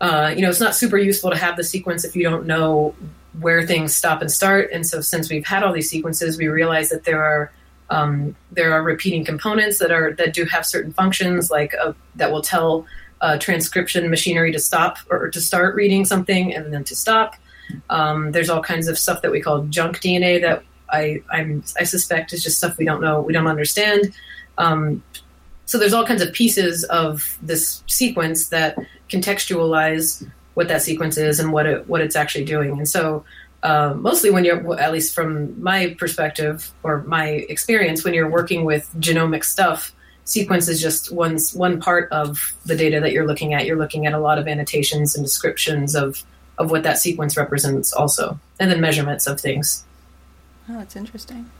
uh, 0.00 0.32
you 0.34 0.42
know 0.42 0.50
it's 0.50 0.60
not 0.60 0.74
super 0.74 0.98
useful 0.98 1.30
to 1.30 1.36
have 1.36 1.56
the 1.56 1.64
sequence 1.64 2.04
if 2.04 2.14
you 2.14 2.22
don't 2.22 2.46
know 2.46 2.94
where 3.40 3.66
things 3.66 3.94
stop 3.94 4.20
and 4.20 4.30
start 4.30 4.70
and 4.72 4.86
so 4.86 5.00
since 5.00 5.30
we've 5.30 5.46
had 5.46 5.62
all 5.62 5.72
these 5.72 5.88
sequences 5.88 6.38
we 6.38 6.48
realize 6.48 6.88
that 6.88 7.04
there 7.04 7.22
are 7.22 7.50
um, 7.90 8.34
there 8.52 8.72
are 8.72 8.82
repeating 8.82 9.24
components 9.24 9.78
that 9.78 9.90
are 9.90 10.12
that 10.14 10.34
do 10.34 10.44
have 10.44 10.66
certain 10.66 10.92
functions, 10.92 11.50
like 11.50 11.74
uh, 11.74 11.92
that 12.16 12.32
will 12.32 12.42
tell 12.42 12.86
uh, 13.20 13.38
transcription 13.38 14.10
machinery 14.10 14.52
to 14.52 14.58
stop 14.58 14.98
or 15.10 15.30
to 15.30 15.40
start 15.40 15.74
reading 15.74 16.04
something 16.04 16.54
and 16.54 16.72
then 16.72 16.84
to 16.84 16.96
stop. 16.96 17.36
Um, 17.90 18.32
there's 18.32 18.50
all 18.50 18.62
kinds 18.62 18.88
of 18.88 18.98
stuff 18.98 19.22
that 19.22 19.30
we 19.30 19.40
call 19.40 19.64
junk 19.64 20.00
DNA 20.00 20.40
that 20.42 20.64
I 20.90 21.22
I'm, 21.30 21.62
i 21.78 21.84
suspect 21.84 22.32
is 22.32 22.42
just 22.42 22.58
stuff 22.58 22.78
we 22.78 22.84
don't 22.84 23.00
know 23.00 23.20
we 23.20 23.32
don't 23.32 23.46
understand. 23.46 24.12
Um, 24.58 25.02
so 25.66 25.78
there's 25.78 25.92
all 25.92 26.06
kinds 26.06 26.22
of 26.22 26.32
pieces 26.32 26.84
of 26.84 27.38
this 27.42 27.82
sequence 27.86 28.48
that 28.48 28.78
contextualize 29.10 30.28
what 30.54 30.68
that 30.68 30.82
sequence 30.82 31.16
is 31.16 31.40
and 31.40 31.52
what 31.52 31.66
it 31.66 31.88
what 31.88 32.00
it's 32.00 32.16
actually 32.16 32.44
doing. 32.44 32.78
And 32.78 32.88
so 32.88 33.24
uh, 33.62 33.94
mostly 33.96 34.30
when 34.30 34.44
you're 34.44 34.78
at 34.78 34.92
least 34.92 35.14
from 35.14 35.60
my 35.62 35.94
perspective 35.98 36.72
or 36.82 37.02
my 37.02 37.28
experience 37.48 38.04
when 38.04 38.14
you're 38.14 38.30
working 38.30 38.64
with 38.64 38.90
genomic 38.98 39.44
stuff 39.44 39.92
sequence 40.24 40.68
is 40.68 40.80
just 40.80 41.12
one 41.12 41.38
one 41.54 41.80
part 41.80 42.10
of 42.12 42.52
the 42.66 42.76
data 42.76 43.00
that 43.00 43.12
you're 43.12 43.26
looking 43.26 43.54
at 43.54 43.64
you're 43.64 43.78
looking 43.78 44.06
at 44.06 44.12
a 44.12 44.18
lot 44.18 44.38
of 44.38 44.46
annotations 44.46 45.14
and 45.16 45.24
descriptions 45.24 45.94
of 45.94 46.22
of 46.58 46.70
what 46.70 46.82
that 46.82 46.98
sequence 46.98 47.36
represents 47.36 47.92
also 47.92 48.38
and 48.60 48.70
then 48.70 48.80
measurements 48.80 49.26
of 49.26 49.40
things 49.40 49.85
oh 50.68 50.78
that's 50.78 50.96
interesting 50.96 51.50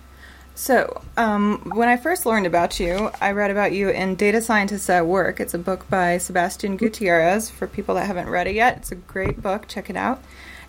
so, 0.56 1.02
um, 1.18 1.58
when 1.74 1.90
I 1.90 1.98
first 1.98 2.24
learned 2.24 2.46
about 2.46 2.80
you, 2.80 3.10
I 3.20 3.32
read 3.32 3.50
about 3.50 3.72
you 3.72 3.90
in 3.90 4.14
Data 4.14 4.40
Scientists 4.40 4.88
at 4.88 5.06
Work. 5.06 5.38
It's 5.38 5.52
a 5.52 5.58
book 5.58 5.86
by 5.90 6.16
Sebastian 6.16 6.78
Gutierrez. 6.78 7.50
For 7.50 7.66
people 7.66 7.96
that 7.96 8.06
haven't 8.06 8.30
read 8.30 8.46
it 8.46 8.54
yet, 8.54 8.78
it's 8.78 8.90
a 8.90 8.94
great 8.94 9.42
book. 9.42 9.68
Check 9.68 9.90
it 9.90 9.96
out. 9.96 10.24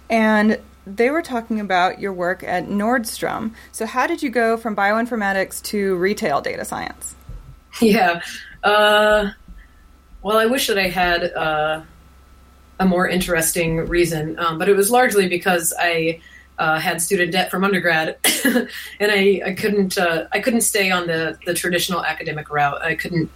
And 0.09 0.59
they 0.85 1.09
were 1.09 1.21
talking 1.21 1.61
about 1.61 2.01
your 2.01 2.11
work 2.11 2.43
at 2.43 2.67
Nordstrom. 2.67 3.53
So, 3.71 3.85
how 3.85 4.07
did 4.07 4.21
you 4.21 4.29
go 4.29 4.57
from 4.57 4.75
bioinformatics 4.75 5.63
to 5.63 5.95
retail 5.95 6.41
data 6.41 6.65
science? 6.65 7.15
Yeah. 7.79 8.21
Uh, 8.63 9.29
well, 10.23 10.37
I 10.37 10.47
wish 10.47 10.65
that 10.65 10.79
I 10.79 10.89
had 10.89 11.31
uh, 11.31 11.83
a 12.79 12.85
more 12.85 13.07
interesting 13.07 13.77
reason, 13.77 14.39
um, 14.39 14.57
but 14.57 14.67
it 14.67 14.75
was 14.75 14.89
largely 14.89 15.29
because 15.29 15.75
I 15.79 16.19
uh, 16.59 16.79
had 16.79 17.01
student 17.01 17.31
debt 17.31 17.51
from 17.51 17.63
undergrad, 17.63 18.17
and 18.45 19.11
I, 19.11 19.41
I 19.45 19.53
couldn't 19.53 19.97
uh, 19.97 20.27
I 20.31 20.39
couldn't 20.39 20.61
stay 20.61 20.91
on 20.91 21.07
the, 21.07 21.37
the 21.45 21.53
traditional 21.53 22.03
academic 22.03 22.49
route. 22.49 22.81
I 22.81 22.95
couldn't 22.95 23.29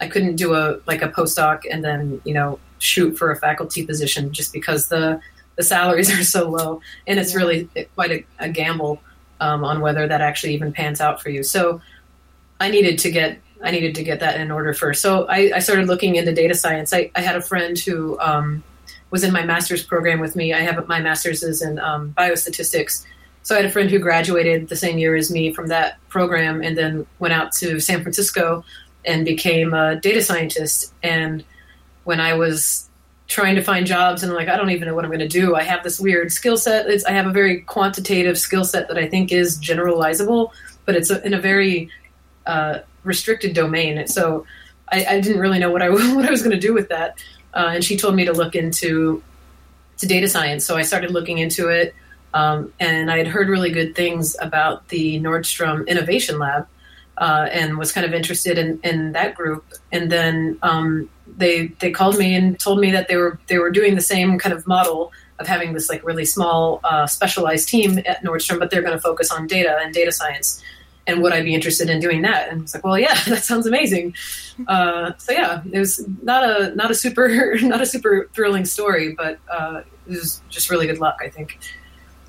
I 0.00 0.08
couldn't 0.08 0.36
do 0.36 0.54
a 0.54 0.80
like 0.86 1.02
a 1.02 1.08
postdoc 1.08 1.62
and 1.70 1.84
then 1.84 2.20
you 2.24 2.34
know 2.34 2.58
shoot 2.78 3.16
for 3.16 3.30
a 3.30 3.36
faculty 3.36 3.86
position 3.86 4.32
just 4.32 4.52
because 4.52 4.88
the 4.88 5.20
the 5.56 5.62
salaries 5.62 6.10
are 6.18 6.24
so 6.24 6.48
low, 6.48 6.80
and 7.06 7.18
it's 7.18 7.34
really 7.34 7.68
quite 7.94 8.10
a, 8.10 8.26
a 8.38 8.48
gamble 8.48 9.00
um, 9.40 9.64
on 9.64 9.80
whether 9.80 10.06
that 10.06 10.20
actually 10.20 10.54
even 10.54 10.72
pans 10.72 11.00
out 11.00 11.22
for 11.22 11.30
you. 11.30 11.42
So 11.42 11.80
I 12.60 12.70
needed 12.70 12.98
to 13.00 13.10
get 13.10 13.40
I 13.62 13.70
needed 13.70 13.94
to 13.94 14.04
get 14.04 14.20
that 14.20 14.40
in 14.40 14.50
order 14.50 14.74
first. 14.74 15.00
So 15.00 15.26
I, 15.28 15.52
I 15.54 15.58
started 15.60 15.86
looking 15.86 16.16
into 16.16 16.32
data 16.32 16.54
science. 16.54 16.92
I, 16.92 17.10
I 17.14 17.22
had 17.22 17.36
a 17.36 17.40
friend 17.40 17.78
who 17.78 18.18
um, 18.20 18.62
was 19.10 19.24
in 19.24 19.32
my 19.32 19.44
master's 19.44 19.82
program 19.82 20.20
with 20.20 20.36
me. 20.36 20.52
I 20.52 20.60
have 20.60 20.86
my 20.88 21.00
master's 21.00 21.42
is 21.42 21.62
in 21.62 21.78
um, 21.78 22.12
biostatistics. 22.16 23.04
So 23.42 23.54
I 23.54 23.58
had 23.58 23.66
a 23.66 23.70
friend 23.70 23.88
who 23.90 23.98
graduated 23.98 24.68
the 24.68 24.76
same 24.76 24.98
year 24.98 25.14
as 25.14 25.30
me 25.30 25.52
from 25.52 25.68
that 25.68 25.98
program, 26.08 26.62
and 26.62 26.76
then 26.76 27.06
went 27.20 27.32
out 27.32 27.52
to 27.52 27.78
San 27.80 28.02
Francisco 28.02 28.64
and 29.04 29.24
became 29.24 29.72
a 29.72 29.96
data 30.00 30.20
scientist. 30.20 30.92
And 31.02 31.44
when 32.04 32.20
I 32.20 32.34
was 32.34 32.88
trying 33.28 33.56
to 33.56 33.62
find 33.62 33.86
jobs 33.86 34.22
and 34.22 34.30
I'm 34.30 34.36
like, 34.36 34.48
I 34.48 34.56
don't 34.56 34.70
even 34.70 34.86
know 34.88 34.94
what 34.94 35.04
I'm 35.04 35.10
going 35.10 35.20
to 35.20 35.28
do. 35.28 35.54
I 35.54 35.62
have 35.62 35.82
this 35.82 35.98
weird 35.98 36.32
skill 36.32 36.56
set. 36.56 36.88
It's, 36.88 37.04
I 37.04 37.12
have 37.12 37.26
a 37.26 37.32
very 37.32 37.60
quantitative 37.62 38.38
skill 38.38 38.64
set 38.64 38.88
that 38.88 38.98
I 38.98 39.08
think 39.08 39.32
is 39.32 39.58
generalizable, 39.58 40.52
but 40.84 40.94
it's 40.94 41.10
in 41.10 41.34
a 41.34 41.40
very 41.40 41.90
uh, 42.46 42.80
restricted 43.02 43.54
domain. 43.54 44.06
So 44.06 44.46
I, 44.92 45.04
I, 45.06 45.20
didn't 45.20 45.40
really 45.40 45.58
know 45.58 45.70
what 45.70 45.82
I 45.82 45.90
what 46.14 46.24
I 46.24 46.30
was 46.30 46.42
going 46.42 46.54
to 46.54 46.60
do 46.60 46.72
with 46.72 46.88
that. 46.90 47.20
Uh, 47.54 47.70
and 47.74 47.84
she 47.84 47.96
told 47.96 48.14
me 48.14 48.24
to 48.24 48.32
look 48.32 48.54
into 48.54 49.22
to 49.98 50.06
data 50.06 50.28
science. 50.28 50.64
So 50.64 50.76
I 50.76 50.82
started 50.82 51.10
looking 51.10 51.38
into 51.38 51.68
it, 51.68 51.94
um, 52.34 52.72
and 52.78 53.10
I 53.10 53.18
had 53.18 53.26
heard 53.26 53.48
really 53.48 53.70
good 53.70 53.94
things 53.94 54.36
about 54.40 54.88
the 54.88 55.20
Nordstrom 55.20 55.86
Innovation 55.86 56.38
Lab, 56.38 56.68
uh, 57.18 57.48
and 57.50 57.78
was 57.78 57.92
kind 57.92 58.04
of 58.04 58.12
interested 58.12 58.58
in, 58.58 58.78
in 58.84 59.12
that 59.12 59.34
group. 59.34 59.64
And 59.90 60.12
then 60.12 60.58
um, 60.62 61.08
they 61.26 61.68
they 61.80 61.90
called 61.90 62.18
me 62.18 62.34
and 62.34 62.58
told 62.58 62.78
me 62.78 62.90
that 62.90 63.08
they 63.08 63.16
were 63.16 63.38
they 63.46 63.58
were 63.58 63.70
doing 63.70 63.94
the 63.94 64.02
same 64.02 64.38
kind 64.38 64.54
of 64.54 64.66
model 64.66 65.12
of 65.38 65.46
having 65.46 65.72
this 65.72 65.88
like 65.88 66.04
really 66.04 66.24
small 66.24 66.80
uh, 66.84 67.06
specialized 67.06 67.68
team 67.68 67.98
at 67.98 68.22
Nordstrom, 68.22 68.58
but 68.58 68.70
they're 68.70 68.82
going 68.82 68.96
to 68.96 69.00
focus 69.00 69.30
on 69.30 69.46
data 69.46 69.78
and 69.82 69.92
data 69.92 70.12
science 70.12 70.62
and 71.06 71.22
would 71.22 71.32
I 71.32 71.42
be 71.42 71.54
interested 71.54 71.88
in 71.88 72.00
doing 72.00 72.22
that? 72.22 72.48
And 72.48 72.60
I 72.60 72.62
was 72.62 72.74
like, 72.74 72.84
well, 72.84 72.98
yeah, 72.98 73.14
that 73.28 73.44
sounds 73.44 73.66
amazing. 73.66 74.14
Uh, 74.66 75.12
so 75.18 75.32
yeah, 75.32 75.62
it 75.70 75.78
was 75.78 76.06
not 76.22 76.44
a 76.44 76.74
not 76.74 76.90
a 76.90 76.94
super 76.94 77.56
not 77.62 77.80
a 77.80 77.86
super 77.86 78.28
thrilling 78.32 78.64
story, 78.64 79.14
but 79.14 79.38
uh, 79.50 79.82
it 80.06 80.10
was 80.10 80.40
just 80.48 80.70
really 80.70 80.86
good 80.86 80.98
luck, 80.98 81.18
I 81.22 81.28
think. 81.28 81.58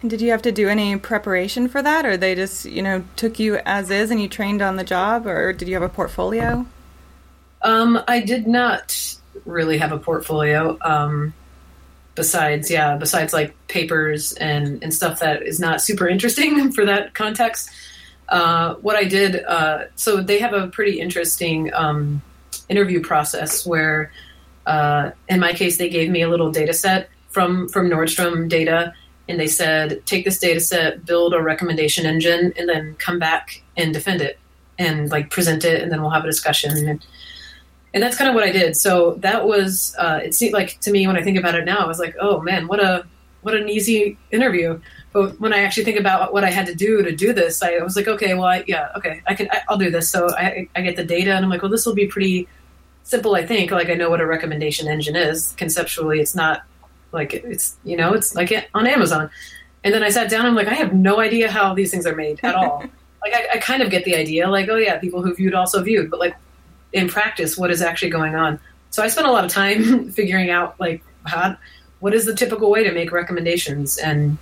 And 0.02 0.12
did 0.12 0.22
you 0.22 0.30
have 0.32 0.44
to 0.44 0.52
do 0.52 0.70
any 0.70 0.96
preparation 0.98 1.68
for 1.68 1.82
that, 1.82 2.06
or 2.06 2.18
they 2.18 2.36
just 2.36 2.66
you 2.66 2.82
know 2.82 3.04
took 3.16 3.40
you 3.40 3.58
as 3.66 3.90
is 3.90 4.12
and 4.12 4.22
you 4.22 4.28
trained 4.28 4.62
on 4.62 4.76
the 4.76 4.84
job, 4.84 5.26
or 5.26 5.54
did 5.54 5.68
you 5.68 5.74
have 5.74 5.84
a 5.84 5.90
portfolio? 5.90 6.66
Um, 7.64 8.02
I 8.08 8.22
did 8.22 8.48
not 8.48 9.18
really 9.46 9.78
have 9.80 9.92
a 9.92 9.98
portfolio. 9.98 10.78
Um, 10.82 11.34
besides, 12.14 12.70
yeah, 12.70 12.98
besides 12.98 13.34
like 13.34 13.56
papers 13.68 14.34
and 14.34 14.84
and 14.84 14.94
stuff 14.94 15.20
that 15.20 15.42
is 15.44 15.60
not 15.60 15.82
super 15.82 16.08
interesting 16.08 16.72
for 16.74 16.86
that 16.86 17.14
context. 17.14 17.70
Uh, 18.30 18.76
what 18.76 18.96
I 18.96 19.06
did, 19.06 19.44
uh, 19.46 19.86
so 19.96 20.22
they 20.22 20.40
have 20.40 20.54
a 20.54 20.68
pretty 20.68 21.00
interesting 21.00 21.74
um, 21.74 22.22
interview 22.68 23.02
process 23.02 23.66
where, 23.66 24.12
uh, 24.66 25.12
in 25.30 25.40
my 25.40 25.54
case, 25.54 25.78
they 25.78 25.90
gave 25.90 26.10
me 26.10 26.22
a 26.22 26.30
little 26.30 26.52
data 26.52 26.74
set 26.74 27.10
from 27.30 27.70
from 27.70 27.90
Nordstrom 27.90 28.50
data, 28.50 28.94
and 29.30 29.40
they 29.40 29.48
said, 29.48 30.06
take 30.06 30.26
this 30.26 30.40
data 30.40 30.60
set, 30.60 31.06
build 31.06 31.34
a 31.34 31.42
recommendation 31.42 32.06
engine, 32.06 32.54
and 32.58 32.68
then 32.68 32.96
come 32.96 33.20
back 33.20 33.62
and 33.78 33.94
defend 33.94 34.22
it, 34.22 34.40
and 34.78 35.10
like 35.10 35.30
present 35.30 35.64
it, 35.64 35.82
and 35.82 35.92
then 35.92 36.02
we'll 36.02 36.12
have 36.12 36.24
a 36.24 36.28
discussion. 36.28 36.72
And, 36.72 37.06
and 37.94 38.04
that's 38.04 38.18
kind 38.18 38.30
of 38.30 38.36
what 38.36 38.44
I 38.44 38.52
did. 38.52 38.76
So 38.76 39.16
that 39.20 39.48
was, 39.48 39.96
uh, 39.98 40.20
it 40.24 40.36
seemed 40.36 40.54
like 40.54 40.80
to 40.82 40.92
me 40.92 41.08
when 41.08 41.16
I 41.16 41.24
think 41.24 41.38
about 41.38 41.56
it 41.56 41.64
now, 41.64 41.78
I 41.78 41.88
was 41.88 42.00
like, 42.00 42.16
oh 42.20 42.42
man, 42.42 42.68
what 42.68 42.82
a 42.82 43.06
what 43.42 43.56
an 43.56 43.70
easy 43.70 44.18
interview. 44.32 44.82
But 45.18 45.40
when 45.40 45.52
I 45.52 45.64
actually 45.64 45.84
think 45.84 46.00
about 46.00 46.32
what 46.32 46.44
I 46.44 46.52
had 46.52 46.68
to 46.68 46.76
do 46.76 47.02
to 47.02 47.12
do 47.12 47.34
this, 47.34 47.64
I 47.64 47.80
was 47.80 47.96
like, 47.96 48.08
okay, 48.08 48.36
well, 48.36 48.44
I, 48.44 48.64
yeah, 48.68 48.90
okay, 48.98 49.24
I 49.26 49.34
can, 49.34 49.50
I, 49.50 49.64
will 49.68 49.80
do 49.80 49.90
this. 49.90 50.08
So 50.08 50.30
I, 50.30 50.70
I 50.76 50.82
get 50.82 50.96
the 50.96 51.04
data, 51.04 51.32
and 51.32 51.44
I'm 51.44 51.50
like, 51.50 51.64
well, 51.64 51.72
this 51.72 51.88
will 51.88 51.96
be 51.96 52.06
pretty 52.06 52.48
simple. 53.02 53.34
I 53.34 53.44
think, 53.44 53.72
like, 53.72 53.90
I 53.90 53.96
know 53.96 54.12
what 54.12 54.22
a 54.22 54.28
recommendation 54.28 54.88
engine 54.88 55.16
is 55.16 55.54
conceptually. 55.58 56.20
It's 56.20 56.36
not 56.36 56.62
like 57.14 57.34
it's, 57.34 57.78
you 57.84 57.98
know, 57.98 58.14
it's 58.14 58.36
like 58.36 58.70
on 58.76 58.86
Amazon. 58.86 59.32
And 59.84 59.92
then 59.92 60.04
I 60.04 60.10
sat 60.10 60.30
down. 60.30 60.42
And 60.42 60.50
I'm 60.50 60.56
like, 60.56 60.68
I 60.68 60.76
have 60.76 60.94
no 60.94 61.20
idea 61.20 61.50
how 61.50 61.74
these 61.74 61.90
things 61.90 62.06
are 62.06 62.16
made 62.16 62.40
at 62.44 62.54
all. 62.54 62.82
like, 63.24 63.34
I, 63.34 63.56
I 63.56 63.58
kind 63.58 63.82
of 63.82 63.90
get 63.90 64.06
the 64.06 64.16
idea. 64.16 64.48
Like, 64.48 64.70
oh 64.70 64.76
yeah, 64.76 65.00
people 65.00 65.24
who 65.24 65.34
viewed 65.34 65.56
also 65.56 65.82
viewed, 65.82 66.12
but 66.12 66.20
like 66.20 66.36
in 66.94 67.08
practice, 67.08 67.58
what 67.58 67.72
is 67.72 67.82
actually 67.82 68.12
going 68.12 68.36
on? 68.36 68.60
So 68.92 69.02
I 69.02 69.08
spent 69.08 69.26
a 69.26 69.32
lot 69.32 69.46
of 69.46 69.52
time 69.52 70.12
figuring 70.12 70.52
out 70.52 70.80
like 70.80 71.04
how 71.26 71.58
what 72.02 72.14
is 72.14 72.28
the 72.28 72.36
typical 72.36 72.70
way 72.70 72.84
to 72.84 72.92
make 72.92 73.12
recommendations 73.12 73.98
and 73.98 74.38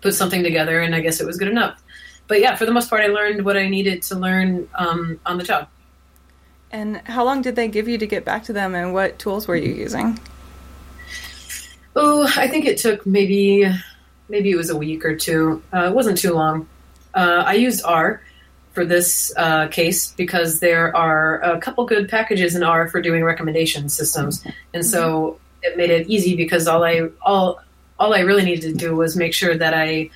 put 0.00 0.14
something 0.14 0.42
together, 0.42 0.80
and 0.80 0.94
I 0.94 1.00
guess 1.00 1.20
it 1.20 1.26
was 1.26 1.36
good 1.36 1.48
enough. 1.48 1.82
But 2.26 2.40
yeah, 2.40 2.54
for 2.56 2.66
the 2.66 2.72
most 2.72 2.90
part, 2.90 3.02
I 3.02 3.06
learned 3.06 3.44
what 3.44 3.56
I 3.56 3.68
needed 3.68 4.02
to 4.02 4.16
learn 4.16 4.68
um, 4.74 5.18
on 5.24 5.38
the 5.38 5.44
job. 5.44 5.68
And 6.70 6.98
how 7.04 7.24
long 7.24 7.40
did 7.40 7.56
they 7.56 7.68
give 7.68 7.88
you 7.88 7.96
to 7.98 8.06
get 8.06 8.24
back 8.24 8.44
to 8.44 8.52
them, 8.52 8.74
and 8.74 8.92
what 8.92 9.18
tools 9.18 9.48
were 9.48 9.56
you 9.56 9.72
using? 9.72 10.18
Oh, 11.96 12.30
I 12.36 12.46
think 12.46 12.66
it 12.66 12.78
took 12.78 13.06
maybe 13.06 13.66
maybe 14.28 14.50
it 14.50 14.56
was 14.56 14.70
a 14.70 14.76
week 14.76 15.04
or 15.04 15.16
two. 15.16 15.62
Uh, 15.72 15.86
it 15.86 15.94
wasn't 15.94 16.18
too 16.18 16.34
long. 16.34 16.68
Uh, 17.14 17.42
I 17.46 17.54
used 17.54 17.82
R 17.84 18.22
for 18.72 18.84
this 18.84 19.32
uh, 19.36 19.68
case 19.68 20.12
because 20.12 20.60
there 20.60 20.94
are 20.94 21.40
a 21.40 21.58
couple 21.58 21.84
good 21.86 22.08
packages 22.08 22.54
in 22.54 22.62
R 22.62 22.88
for 22.88 23.00
doing 23.00 23.24
recommendation 23.24 23.88
systems, 23.88 24.44
and 24.74 24.84
so 24.84 25.40
it 25.62 25.76
made 25.76 25.90
it 25.90 26.06
easy 26.08 26.36
because 26.36 26.68
all 26.68 26.84
I 26.84 27.08
all 27.22 27.60
all 27.98 28.14
I 28.14 28.20
really 28.20 28.44
needed 28.44 28.72
to 28.72 28.74
do 28.74 28.94
was 28.94 29.16
make 29.16 29.34
sure 29.34 29.56
that 29.56 29.74
I 29.74 30.10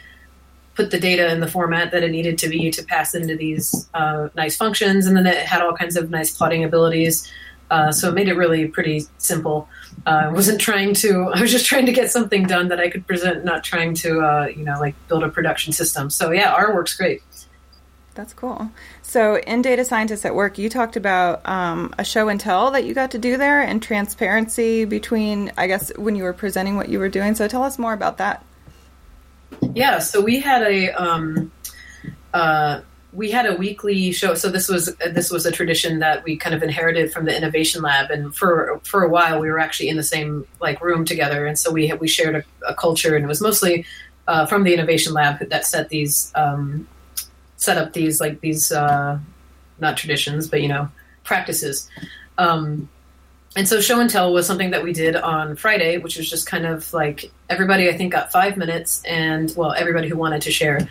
put 0.74 0.90
the 0.90 0.98
data 0.98 1.30
in 1.30 1.40
the 1.40 1.48
format 1.48 1.90
that 1.92 2.02
it 2.02 2.10
needed 2.10 2.38
to 2.38 2.48
be 2.48 2.70
to 2.70 2.82
pass 2.84 3.14
into 3.14 3.36
these 3.36 3.88
uh, 3.94 4.28
nice 4.34 4.56
functions, 4.56 5.06
and 5.06 5.16
then 5.16 5.26
it 5.26 5.36
had 5.36 5.62
all 5.62 5.74
kinds 5.74 5.96
of 5.96 6.10
nice 6.10 6.34
plotting 6.34 6.64
abilities. 6.64 7.30
Uh, 7.70 7.90
so 7.90 8.10
it 8.10 8.14
made 8.14 8.28
it 8.28 8.34
really 8.34 8.68
pretty 8.68 9.06
simple. 9.16 9.66
Uh, 10.06 10.24
I 10.24 10.28
wasn't 10.28 10.60
trying 10.60 10.94
to. 10.94 11.30
I 11.34 11.40
was 11.40 11.50
just 11.50 11.66
trying 11.66 11.86
to 11.86 11.92
get 11.92 12.10
something 12.10 12.46
done 12.46 12.68
that 12.68 12.80
I 12.80 12.90
could 12.90 13.06
present, 13.06 13.44
not 13.44 13.64
trying 13.64 13.94
to, 13.96 14.20
uh, 14.20 14.46
you 14.46 14.64
know, 14.64 14.78
like 14.78 14.94
build 15.08 15.22
a 15.22 15.28
production 15.28 15.72
system. 15.72 16.10
So 16.10 16.30
yeah, 16.30 16.52
R 16.52 16.74
works 16.74 16.94
great. 16.96 17.22
That's 18.14 18.34
cool. 18.34 18.70
So, 19.00 19.38
in 19.38 19.62
Data 19.62 19.84
Scientists 19.84 20.24
at 20.24 20.34
Work, 20.34 20.58
you 20.58 20.68
talked 20.68 20.96
about 20.96 21.48
um, 21.48 21.94
a 21.98 22.04
show 22.04 22.28
and 22.28 22.38
tell 22.38 22.70
that 22.72 22.84
you 22.84 22.92
got 22.92 23.12
to 23.12 23.18
do 23.18 23.38
there 23.38 23.62
and 23.62 23.82
transparency 23.82 24.84
between, 24.84 25.50
I 25.56 25.66
guess, 25.66 25.96
when 25.96 26.14
you 26.14 26.24
were 26.24 26.34
presenting 26.34 26.76
what 26.76 26.88
you 26.90 26.98
were 26.98 27.08
doing. 27.08 27.34
So, 27.34 27.48
tell 27.48 27.62
us 27.62 27.78
more 27.78 27.94
about 27.94 28.18
that. 28.18 28.44
Yeah, 29.74 29.98
so 29.98 30.20
we 30.20 30.40
had 30.40 30.62
a 30.62 30.90
um, 30.90 31.52
uh, 32.34 32.80
we 33.12 33.30
had 33.30 33.46
a 33.46 33.54
weekly 33.54 34.12
show. 34.12 34.34
So 34.34 34.48
this 34.48 34.68
was 34.68 34.94
this 34.96 35.30
was 35.30 35.46
a 35.46 35.52
tradition 35.52 36.00
that 36.00 36.24
we 36.24 36.36
kind 36.36 36.54
of 36.54 36.62
inherited 36.62 37.12
from 37.12 37.26
the 37.26 37.36
innovation 37.36 37.82
lab, 37.82 38.10
and 38.10 38.34
for 38.34 38.80
for 38.84 39.02
a 39.02 39.08
while 39.08 39.40
we 39.40 39.50
were 39.50 39.58
actually 39.58 39.88
in 39.88 39.96
the 39.96 40.02
same 40.02 40.46
like 40.60 40.80
room 40.80 41.04
together, 41.04 41.46
and 41.46 41.58
so 41.58 41.70
we 41.70 41.92
we 41.94 42.08
shared 42.08 42.36
a, 42.36 42.44
a 42.68 42.74
culture, 42.74 43.14
and 43.14 43.24
it 43.24 43.28
was 43.28 43.40
mostly 43.40 43.84
uh, 44.26 44.46
from 44.46 44.64
the 44.64 44.72
innovation 44.72 45.12
lab 45.12 45.38
that 45.48 45.66
set 45.66 45.88
these 45.88 46.32
um, 46.34 46.86
set 47.62 47.78
up 47.78 47.92
these 47.92 48.20
like 48.20 48.40
these 48.40 48.72
uh, 48.72 49.16
not 49.78 49.96
traditions, 49.96 50.48
but 50.48 50.60
you 50.62 50.68
know 50.68 50.88
practices. 51.22 51.88
Um, 52.36 52.88
and 53.54 53.68
so 53.68 53.80
show 53.80 54.00
and 54.00 54.10
tell 54.10 54.32
was 54.32 54.46
something 54.46 54.72
that 54.72 54.82
we 54.82 54.92
did 54.92 55.14
on 55.14 55.54
Friday, 55.54 55.98
which 55.98 56.16
was 56.16 56.28
just 56.28 56.46
kind 56.48 56.66
of 56.66 56.92
like 56.92 57.30
everybody 57.48 57.88
I 57.88 57.96
think 57.96 58.12
got 58.12 58.32
five 58.32 58.56
minutes, 58.56 59.00
and 59.04 59.54
well, 59.56 59.72
everybody 59.74 60.08
who 60.08 60.16
wanted 60.16 60.42
to 60.42 60.50
share 60.50 60.88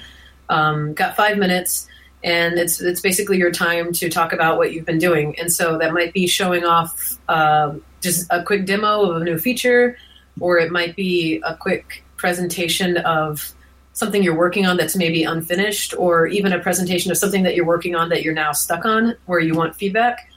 um, 0.47 0.93
got 0.93 1.17
five 1.17 1.37
minutes, 1.37 1.89
and 2.23 2.57
it's 2.57 2.79
it's 2.79 3.01
basically 3.01 3.37
your 3.37 3.51
time 3.51 3.91
to 3.91 4.09
talk 4.09 4.31
about 4.31 4.57
what 4.57 4.71
you've 4.71 4.85
been 4.85 4.99
doing, 4.99 5.37
and 5.37 5.51
so 5.51 5.77
that 5.77 5.91
might 5.91 6.13
be 6.13 6.25
showing 6.25 6.63
off 6.63 7.19
uh, 7.27 7.73
just 7.99 8.27
a 8.29 8.43
quick 8.43 8.65
demo 8.65 9.11
of 9.11 9.21
a 9.21 9.25
new 9.25 9.37
feature, 9.37 9.97
or 10.39 10.57
it 10.57 10.71
might 10.71 10.95
be 10.95 11.41
a 11.45 11.53
quick 11.53 12.05
presentation 12.15 12.95
of 12.95 13.53
something 13.93 14.23
you're 14.23 14.37
working 14.37 14.65
on 14.65 14.77
that's 14.77 14.95
maybe 14.95 15.23
unfinished, 15.23 15.93
or 15.97 16.27
even 16.27 16.53
a 16.53 16.59
presentation 16.59 17.11
of 17.11 17.17
something 17.17 17.43
that 17.43 17.55
you're 17.55 17.65
working 17.65 17.95
on 17.95 18.09
that 18.09 18.23
you're 18.23 18.33
now 18.33 18.51
stuck 18.51 18.85
on, 18.85 19.15
where 19.25 19.39
you 19.39 19.53
want 19.53 19.75
feedback 19.75 20.31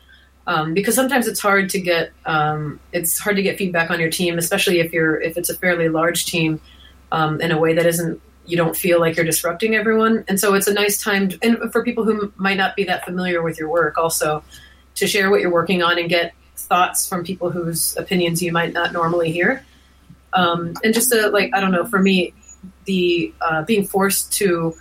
um, 0.47 0.75
because 0.75 0.95
sometimes 0.95 1.27
it's 1.27 1.41
hard 1.41 1.71
to 1.71 1.81
get 1.81 2.13
um, 2.27 2.79
it's 2.93 3.19
hard 3.19 3.37
to 3.37 3.43
get 3.43 3.57
feedback 3.57 3.91
on 3.91 3.99
your 3.99 4.11
team, 4.11 4.39
especially 4.39 4.81
if 4.81 4.93
you're 4.93 5.21
if 5.21 5.39
it's 5.39 5.49
a 5.49 5.55
fairly 5.55 5.89
large 5.89 6.27
team 6.27 6.61
um, 7.13 7.41
in 7.41 7.51
a 7.51 7.59
way 7.59 7.75
that 7.75 7.87
isn't 7.87 8.21
you 8.47 8.57
don't 8.59 8.77
feel 8.77 9.01
like 9.01 9.17
you're 9.17 9.25
disrupting 9.25 9.75
everyone. 9.75 10.23
And 10.29 10.39
so 10.39 10.53
it's 10.53 10.67
a 10.67 10.75
nice 10.75 11.03
time 11.03 11.31
to, 11.31 11.39
and 11.43 11.73
for 11.73 11.83
people 11.83 12.05
who 12.05 12.31
might 12.37 12.59
not 12.59 12.77
be 12.77 12.85
that 12.85 13.07
familiar 13.07 13.43
with 13.43 13.59
your 13.59 13.71
work 13.71 13.97
also 13.97 14.45
to 14.97 15.07
share 15.07 15.31
what 15.31 15.41
you're 15.41 15.51
working 15.51 15.83
on 15.83 15.99
and 15.99 16.11
get 16.11 16.35
thoughts 16.57 17.09
from 17.09 17.25
people 17.25 17.51
whose 17.51 17.97
opinions 17.97 18.43
you 18.43 18.53
might 18.53 18.75
not 18.75 18.93
normally 18.93 19.33
hear. 19.33 19.65
Um, 20.35 20.75
and 20.85 20.93
just 20.93 21.11
to 21.11 21.29
like 21.31 21.55
I 21.55 21.61
don't 21.61 21.73
know 21.73 21.87
for 21.87 21.99
me 21.99 22.35
the 22.85 23.33
uh, 23.41 23.63
being 23.63 23.87
forced 23.87 24.33
to 24.35 24.75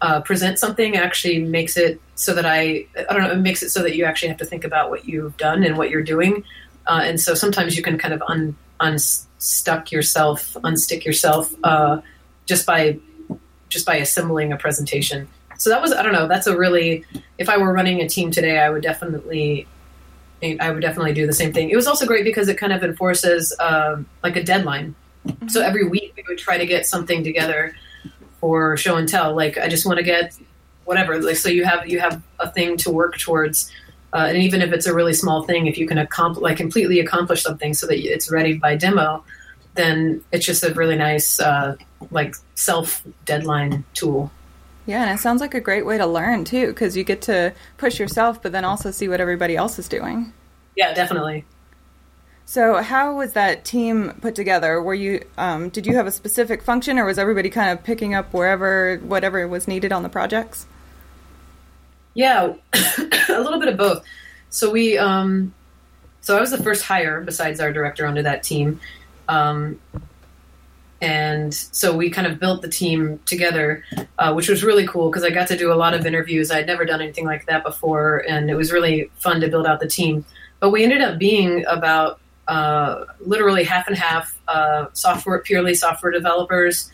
uh, 0.00 0.20
present 0.20 0.58
something 0.58 0.96
actually 0.96 1.42
makes 1.42 1.76
it 1.76 2.00
so 2.14 2.34
that 2.34 2.46
I 2.46 2.86
I 3.08 3.12
don't 3.12 3.22
know 3.22 3.32
it 3.32 3.38
makes 3.38 3.62
it 3.62 3.70
so 3.70 3.82
that 3.82 3.96
you 3.96 4.04
actually 4.04 4.28
have 4.28 4.38
to 4.38 4.44
think 4.44 4.64
about 4.64 4.90
what 4.90 5.06
you've 5.06 5.36
done 5.36 5.62
and 5.64 5.76
what 5.76 5.90
you're 5.90 6.02
doing, 6.02 6.44
uh, 6.86 7.00
and 7.04 7.20
so 7.20 7.34
sometimes 7.34 7.76
you 7.76 7.82
can 7.82 7.98
kind 7.98 8.14
of 8.14 8.22
un, 8.26 8.56
unstuck 8.80 9.92
yourself, 9.92 10.54
unstick 10.64 11.04
yourself 11.04 11.54
uh, 11.64 12.00
just 12.46 12.66
by 12.66 12.98
just 13.68 13.86
by 13.86 13.96
assembling 13.96 14.52
a 14.52 14.56
presentation. 14.56 15.28
So 15.58 15.70
that 15.70 15.82
was 15.82 15.92
I 15.92 16.02
don't 16.02 16.12
know 16.12 16.26
that's 16.26 16.46
a 16.46 16.56
really 16.56 17.04
if 17.38 17.48
I 17.48 17.58
were 17.58 17.72
running 17.72 18.00
a 18.00 18.08
team 18.08 18.30
today 18.30 18.58
I 18.58 18.70
would 18.70 18.82
definitely 18.82 19.66
I 20.42 20.70
would 20.70 20.80
definitely 20.80 21.12
do 21.12 21.26
the 21.26 21.32
same 21.32 21.52
thing. 21.52 21.70
It 21.70 21.76
was 21.76 21.86
also 21.86 22.06
great 22.06 22.24
because 22.24 22.48
it 22.48 22.56
kind 22.56 22.72
of 22.72 22.82
enforces 22.82 23.54
um, 23.60 24.06
like 24.22 24.36
a 24.36 24.42
deadline. 24.42 24.94
Mm-hmm. 25.26 25.48
So 25.48 25.62
every 25.62 25.86
week 25.86 26.12
we 26.16 26.24
would 26.28 26.38
try 26.38 26.58
to 26.58 26.66
get 26.66 26.86
something 26.86 27.22
together 27.22 27.74
for 28.40 28.76
show 28.76 28.96
and 28.96 29.08
tell. 29.08 29.34
Like 29.34 29.58
I 29.58 29.68
just 29.68 29.86
want 29.86 29.98
to 29.98 30.02
get 30.02 30.36
whatever. 30.84 31.20
Like 31.20 31.36
so 31.36 31.48
you 31.48 31.64
have 31.64 31.88
you 31.88 32.00
have 32.00 32.22
a 32.38 32.50
thing 32.50 32.76
to 32.78 32.90
work 32.90 33.18
towards. 33.18 33.70
Uh, 34.12 34.26
and 34.28 34.38
even 34.38 34.60
if 34.60 34.72
it's 34.72 34.86
a 34.86 34.94
really 34.94 35.12
small 35.12 35.44
thing, 35.44 35.66
if 35.66 35.78
you 35.78 35.86
can 35.86 35.98
accomplish, 35.98 36.42
like 36.42 36.56
completely 36.56 36.98
accomplish 36.98 37.42
something 37.42 37.72
so 37.72 37.86
that 37.86 37.96
it's 37.96 38.30
ready 38.30 38.54
by 38.54 38.74
demo, 38.74 39.22
then 39.74 40.20
it's 40.32 40.44
just 40.44 40.64
a 40.64 40.74
really 40.74 40.96
nice, 40.96 41.38
uh, 41.38 41.76
like 42.10 42.34
self 42.56 43.04
deadline 43.24 43.84
tool. 43.94 44.32
Yeah, 44.86 45.02
and 45.02 45.16
it 45.16 45.22
sounds 45.22 45.40
like 45.40 45.54
a 45.54 45.60
great 45.60 45.86
way 45.86 45.96
to 45.98 46.06
learn 46.06 46.44
too, 46.44 46.68
because 46.68 46.96
you 46.96 47.04
get 47.04 47.22
to 47.22 47.52
push 47.78 48.00
yourself, 48.00 48.42
but 48.42 48.50
then 48.50 48.64
also 48.64 48.90
see 48.90 49.06
what 49.06 49.20
everybody 49.20 49.54
else 49.54 49.78
is 49.78 49.88
doing. 49.88 50.32
Yeah, 50.74 50.92
definitely. 50.92 51.44
So, 52.46 52.82
how 52.82 53.16
was 53.16 53.34
that 53.34 53.64
team 53.64 54.12
put 54.20 54.34
together? 54.34 54.82
Were 54.82 54.94
you 54.94 55.24
um, 55.38 55.68
did 55.68 55.86
you 55.86 55.94
have 55.94 56.06
a 56.06 56.10
specific 56.10 56.62
function, 56.62 56.98
or 56.98 57.04
was 57.04 57.18
everybody 57.18 57.48
kind 57.48 57.70
of 57.70 57.84
picking 57.84 58.14
up 58.14 58.32
wherever 58.32 58.98
whatever 58.98 59.46
was 59.46 59.68
needed 59.68 59.92
on 59.92 60.02
the 60.02 60.08
projects? 60.08 60.66
Yeah, 62.14 62.54
a 62.74 63.40
little 63.40 63.60
bit 63.60 63.68
of 63.68 63.76
both. 63.76 64.04
So 64.50 64.70
we, 64.70 64.98
um, 64.98 65.54
so 66.20 66.36
I 66.36 66.40
was 66.40 66.50
the 66.50 66.62
first 66.62 66.82
hire 66.82 67.20
besides 67.20 67.60
our 67.60 67.72
director 67.72 68.04
onto 68.04 68.22
that 68.22 68.42
team, 68.42 68.80
um, 69.28 69.78
and 71.00 71.54
so 71.54 71.96
we 71.96 72.10
kind 72.10 72.26
of 72.26 72.38
built 72.38 72.62
the 72.62 72.68
team 72.68 73.20
together, 73.24 73.84
uh, 74.18 74.32
which 74.32 74.48
was 74.48 74.62
really 74.62 74.86
cool 74.86 75.08
because 75.08 75.22
I 75.22 75.30
got 75.30 75.48
to 75.48 75.56
do 75.56 75.72
a 75.72 75.74
lot 75.74 75.94
of 75.94 76.04
interviews. 76.04 76.50
I 76.50 76.56
had 76.58 76.66
never 76.66 76.84
done 76.84 77.00
anything 77.00 77.24
like 77.24 77.46
that 77.46 77.62
before, 77.64 78.24
and 78.28 78.50
it 78.50 78.54
was 78.54 78.72
really 78.72 79.10
fun 79.20 79.40
to 79.40 79.48
build 79.48 79.66
out 79.66 79.80
the 79.80 79.88
team. 79.88 80.24
But 80.58 80.70
we 80.70 80.84
ended 80.84 81.00
up 81.00 81.18
being 81.18 81.64
about 81.66 82.20
uh, 82.50 83.04
literally 83.20 83.62
half 83.62 83.86
and 83.86 83.96
half 83.96 84.36
uh, 84.48 84.86
software, 84.92 85.38
purely 85.38 85.72
software 85.72 86.10
developers, 86.10 86.90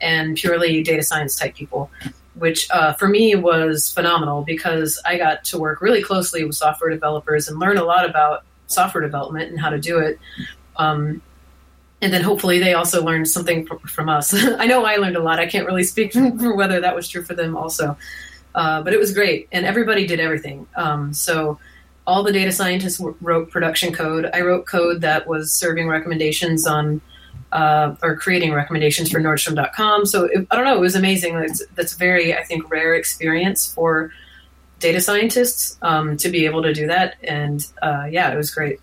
and 0.00 0.36
purely 0.36 0.84
data 0.84 1.02
science 1.02 1.34
type 1.36 1.56
people, 1.56 1.90
which 2.34 2.70
uh, 2.70 2.92
for 2.92 3.08
me 3.08 3.34
was 3.34 3.90
phenomenal 3.92 4.42
because 4.42 5.02
I 5.04 5.18
got 5.18 5.44
to 5.46 5.58
work 5.58 5.80
really 5.80 6.00
closely 6.00 6.44
with 6.44 6.54
software 6.54 6.90
developers 6.90 7.48
and 7.48 7.58
learn 7.58 7.76
a 7.76 7.82
lot 7.82 8.08
about 8.08 8.44
software 8.68 9.02
development 9.02 9.50
and 9.50 9.60
how 9.60 9.70
to 9.70 9.80
do 9.80 9.98
it. 9.98 10.16
Um, 10.76 11.20
and 12.00 12.12
then 12.12 12.22
hopefully 12.22 12.60
they 12.60 12.74
also 12.74 13.04
learned 13.04 13.28
something 13.28 13.66
from, 13.66 14.08
us. 14.08 14.32
I 14.58 14.66
know 14.66 14.84
I 14.84 14.94
learned 14.94 15.16
a 15.16 15.22
lot. 15.22 15.40
I 15.40 15.46
can't 15.46 15.66
really 15.66 15.82
speak 15.82 16.12
for 16.38 16.54
whether 16.54 16.80
that 16.80 16.94
was 16.94 17.08
true 17.08 17.24
for 17.24 17.34
them 17.34 17.56
also, 17.56 17.98
uh, 18.54 18.80
but 18.82 18.92
it 18.92 19.00
was 19.00 19.12
great, 19.12 19.48
and 19.50 19.66
everybody 19.66 20.06
did 20.06 20.20
everything. 20.20 20.68
Um, 20.76 21.12
so 21.12 21.58
all 22.06 22.22
the 22.22 22.32
data 22.32 22.52
scientists 22.52 23.00
wrote 23.20 23.50
production 23.50 23.92
code. 23.92 24.28
I 24.32 24.40
wrote 24.40 24.66
code 24.66 25.00
that 25.02 25.26
was 25.26 25.52
serving 25.52 25.88
recommendations 25.88 26.66
on 26.66 27.00
uh, 27.52 27.94
or 28.02 28.16
creating 28.16 28.52
recommendations 28.52 29.10
for 29.10 29.20
Nordstrom.com. 29.20 30.06
So 30.06 30.24
it, 30.24 30.46
I 30.50 30.56
don't 30.56 30.64
know, 30.64 30.76
it 30.76 30.80
was 30.80 30.94
amazing. 30.94 31.36
It's, 31.36 31.64
that's 31.74 31.94
very, 31.94 32.36
I 32.36 32.44
think, 32.44 32.70
rare 32.70 32.94
experience 32.94 33.72
for 33.72 34.12
data 34.78 35.00
scientists 35.00 35.78
um, 35.82 36.16
to 36.18 36.28
be 36.28 36.46
able 36.46 36.62
to 36.62 36.72
do 36.72 36.86
that. 36.86 37.16
And 37.22 37.66
uh, 37.82 38.06
yeah, 38.10 38.32
it 38.32 38.36
was 38.36 38.50
great. 38.50 38.80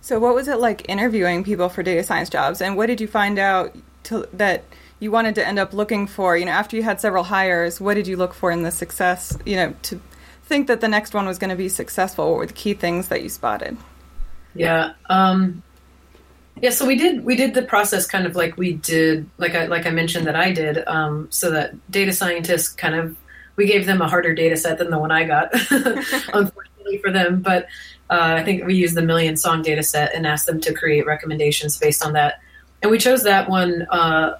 So 0.00 0.18
what 0.18 0.34
was 0.34 0.48
it 0.48 0.58
like 0.58 0.88
interviewing 0.88 1.44
people 1.44 1.68
for 1.68 1.82
data 1.82 2.02
science 2.02 2.30
jobs, 2.30 2.62
and 2.62 2.76
what 2.76 2.86
did 2.86 3.00
you 3.00 3.06
find 3.06 3.38
out 3.38 3.76
to, 4.04 4.26
that 4.32 4.64
you 4.98 5.10
wanted 5.10 5.34
to 5.34 5.46
end 5.46 5.58
up 5.58 5.74
looking 5.74 6.06
for? 6.06 6.36
You 6.36 6.46
know, 6.46 6.52
after 6.52 6.76
you 6.76 6.82
had 6.82 7.00
several 7.00 7.22
hires, 7.22 7.80
what 7.80 7.94
did 7.94 8.06
you 8.06 8.16
look 8.16 8.32
for 8.32 8.50
in 8.50 8.62
the 8.62 8.70
success? 8.70 9.36
You 9.44 9.56
know, 9.56 9.74
to 9.82 10.00
think 10.50 10.66
that 10.66 10.80
the 10.80 10.88
next 10.88 11.14
one 11.14 11.26
was 11.26 11.38
going 11.38 11.50
to 11.50 11.56
be 11.56 11.68
successful? 11.68 12.28
What 12.30 12.36
were 12.38 12.46
the 12.46 12.52
key 12.52 12.74
things 12.74 13.06
that 13.08 13.22
you 13.22 13.28
spotted? 13.28 13.76
Yeah. 14.52 14.94
Um, 15.08 15.62
yeah, 16.60 16.70
so 16.70 16.84
we 16.84 16.96
did 16.96 17.24
we 17.24 17.36
did 17.36 17.54
the 17.54 17.62
process 17.62 18.04
kind 18.04 18.26
of 18.26 18.34
like 18.34 18.56
we 18.56 18.74
did 18.74 19.30
like 19.38 19.54
I 19.54 19.66
like 19.66 19.86
I 19.86 19.90
mentioned 19.90 20.26
that 20.26 20.34
I 20.34 20.52
did, 20.52 20.86
um, 20.88 21.28
so 21.30 21.52
that 21.52 21.72
data 21.90 22.12
scientists 22.12 22.68
kind 22.68 22.96
of 22.96 23.16
we 23.54 23.66
gave 23.66 23.86
them 23.86 24.02
a 24.02 24.08
harder 24.08 24.34
data 24.34 24.56
set 24.56 24.78
than 24.78 24.90
the 24.90 24.98
one 24.98 25.12
I 25.12 25.24
got, 25.24 25.52
unfortunately 26.34 26.98
for 27.00 27.12
them. 27.12 27.40
But 27.40 27.66
uh, 28.10 28.34
I 28.38 28.44
think 28.44 28.64
we 28.64 28.74
used 28.74 28.96
the 28.96 29.02
million 29.02 29.36
song 29.36 29.62
data 29.62 29.84
set 29.84 30.14
and 30.14 30.26
asked 30.26 30.46
them 30.46 30.60
to 30.62 30.74
create 30.74 31.06
recommendations 31.06 31.78
based 31.78 32.04
on 32.04 32.12
that. 32.14 32.40
And 32.82 32.90
we 32.90 32.98
chose 32.98 33.22
that 33.22 33.48
one 33.48 33.86
uh, 33.88 34.36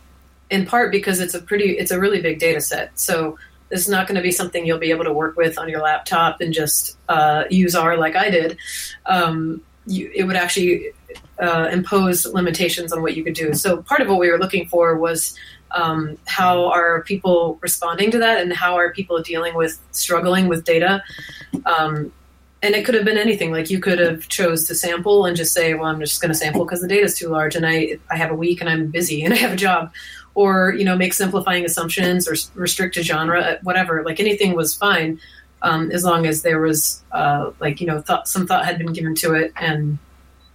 in 0.50 0.66
part 0.66 0.90
because 0.90 1.20
it's 1.20 1.34
a 1.34 1.40
pretty 1.40 1.78
it's 1.78 1.92
a 1.92 2.00
really 2.00 2.20
big 2.20 2.40
data 2.40 2.60
set. 2.60 2.98
So 2.98 3.38
this 3.70 3.80
is 3.80 3.88
not 3.88 4.06
going 4.06 4.16
to 4.16 4.22
be 4.22 4.32
something 4.32 4.66
you'll 4.66 4.78
be 4.78 4.90
able 4.90 5.04
to 5.04 5.12
work 5.12 5.36
with 5.36 5.58
on 5.58 5.68
your 5.68 5.80
laptop 5.80 6.40
and 6.40 6.52
just 6.52 6.98
uh, 7.08 7.44
use 7.50 7.74
R 7.74 7.96
like 7.96 8.16
I 8.16 8.28
did. 8.30 8.58
Um, 9.06 9.62
you, 9.86 10.10
it 10.14 10.24
would 10.24 10.36
actually 10.36 10.92
uh, 11.40 11.68
impose 11.72 12.26
limitations 12.26 12.92
on 12.92 13.00
what 13.00 13.16
you 13.16 13.24
could 13.24 13.34
do. 13.34 13.54
So 13.54 13.82
part 13.82 14.00
of 14.00 14.08
what 14.08 14.18
we 14.18 14.30
were 14.30 14.38
looking 14.38 14.66
for 14.66 14.96
was 14.96 15.36
um, 15.70 16.18
how 16.26 16.66
are 16.66 17.02
people 17.02 17.58
responding 17.62 18.10
to 18.10 18.18
that, 18.18 18.42
and 18.42 18.52
how 18.52 18.74
are 18.76 18.92
people 18.92 19.22
dealing 19.22 19.54
with 19.54 19.78
struggling 19.92 20.48
with 20.48 20.64
data. 20.64 21.02
Um, 21.64 22.12
and 22.62 22.74
it 22.74 22.84
could 22.84 22.94
have 22.94 23.04
been 23.04 23.16
anything. 23.16 23.52
Like 23.52 23.70
you 23.70 23.80
could 23.80 23.98
have 23.98 24.28
chose 24.28 24.66
to 24.66 24.74
sample 24.74 25.24
and 25.24 25.36
just 25.36 25.52
say, 25.52 25.74
"Well, 25.74 25.86
I'm 25.86 26.00
just 26.00 26.20
going 26.20 26.32
to 26.32 26.38
sample 26.38 26.64
because 26.64 26.82
the 26.82 26.88
data 26.88 27.04
is 27.04 27.16
too 27.16 27.28
large, 27.28 27.56
and 27.56 27.66
I 27.66 27.98
I 28.10 28.16
have 28.16 28.30
a 28.30 28.34
week, 28.34 28.60
and 28.60 28.68
I'm 28.68 28.88
busy, 28.88 29.22
and 29.24 29.32
I 29.32 29.36
have 29.38 29.52
a 29.52 29.56
job." 29.56 29.92
Or 30.40 30.74
you 30.78 30.84
know 30.84 30.96
make 30.96 31.12
simplifying 31.12 31.64
assumptions 31.64 32.26
or 32.28 32.34
restrict 32.54 32.96
a 32.96 33.02
genre 33.02 33.58
whatever 33.62 34.02
like 34.04 34.18
anything 34.20 34.54
was 34.54 34.74
fine 34.74 35.20
um, 35.62 35.90
as 35.90 36.04
long 36.04 36.26
as 36.26 36.42
there 36.42 36.60
was 36.60 37.02
uh, 37.12 37.50
like 37.60 37.80
you 37.80 37.86
know 37.86 38.00
thought, 38.00 38.26
some 38.26 38.46
thought 38.46 38.64
had 38.64 38.78
been 38.78 38.92
given 38.92 39.14
to 39.16 39.34
it 39.34 39.52
and 39.56 39.98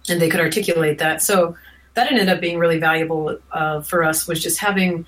and 0.08 0.20
they 0.20 0.28
could 0.28 0.40
articulate 0.40 0.98
that. 0.98 1.22
So 1.22 1.56
that 1.94 2.10
ended 2.10 2.28
up 2.28 2.40
being 2.40 2.58
really 2.58 2.78
valuable 2.78 3.38
uh, 3.52 3.80
for 3.80 4.04
us 4.04 4.26
was 4.26 4.42
just 4.42 4.58
having 4.58 5.06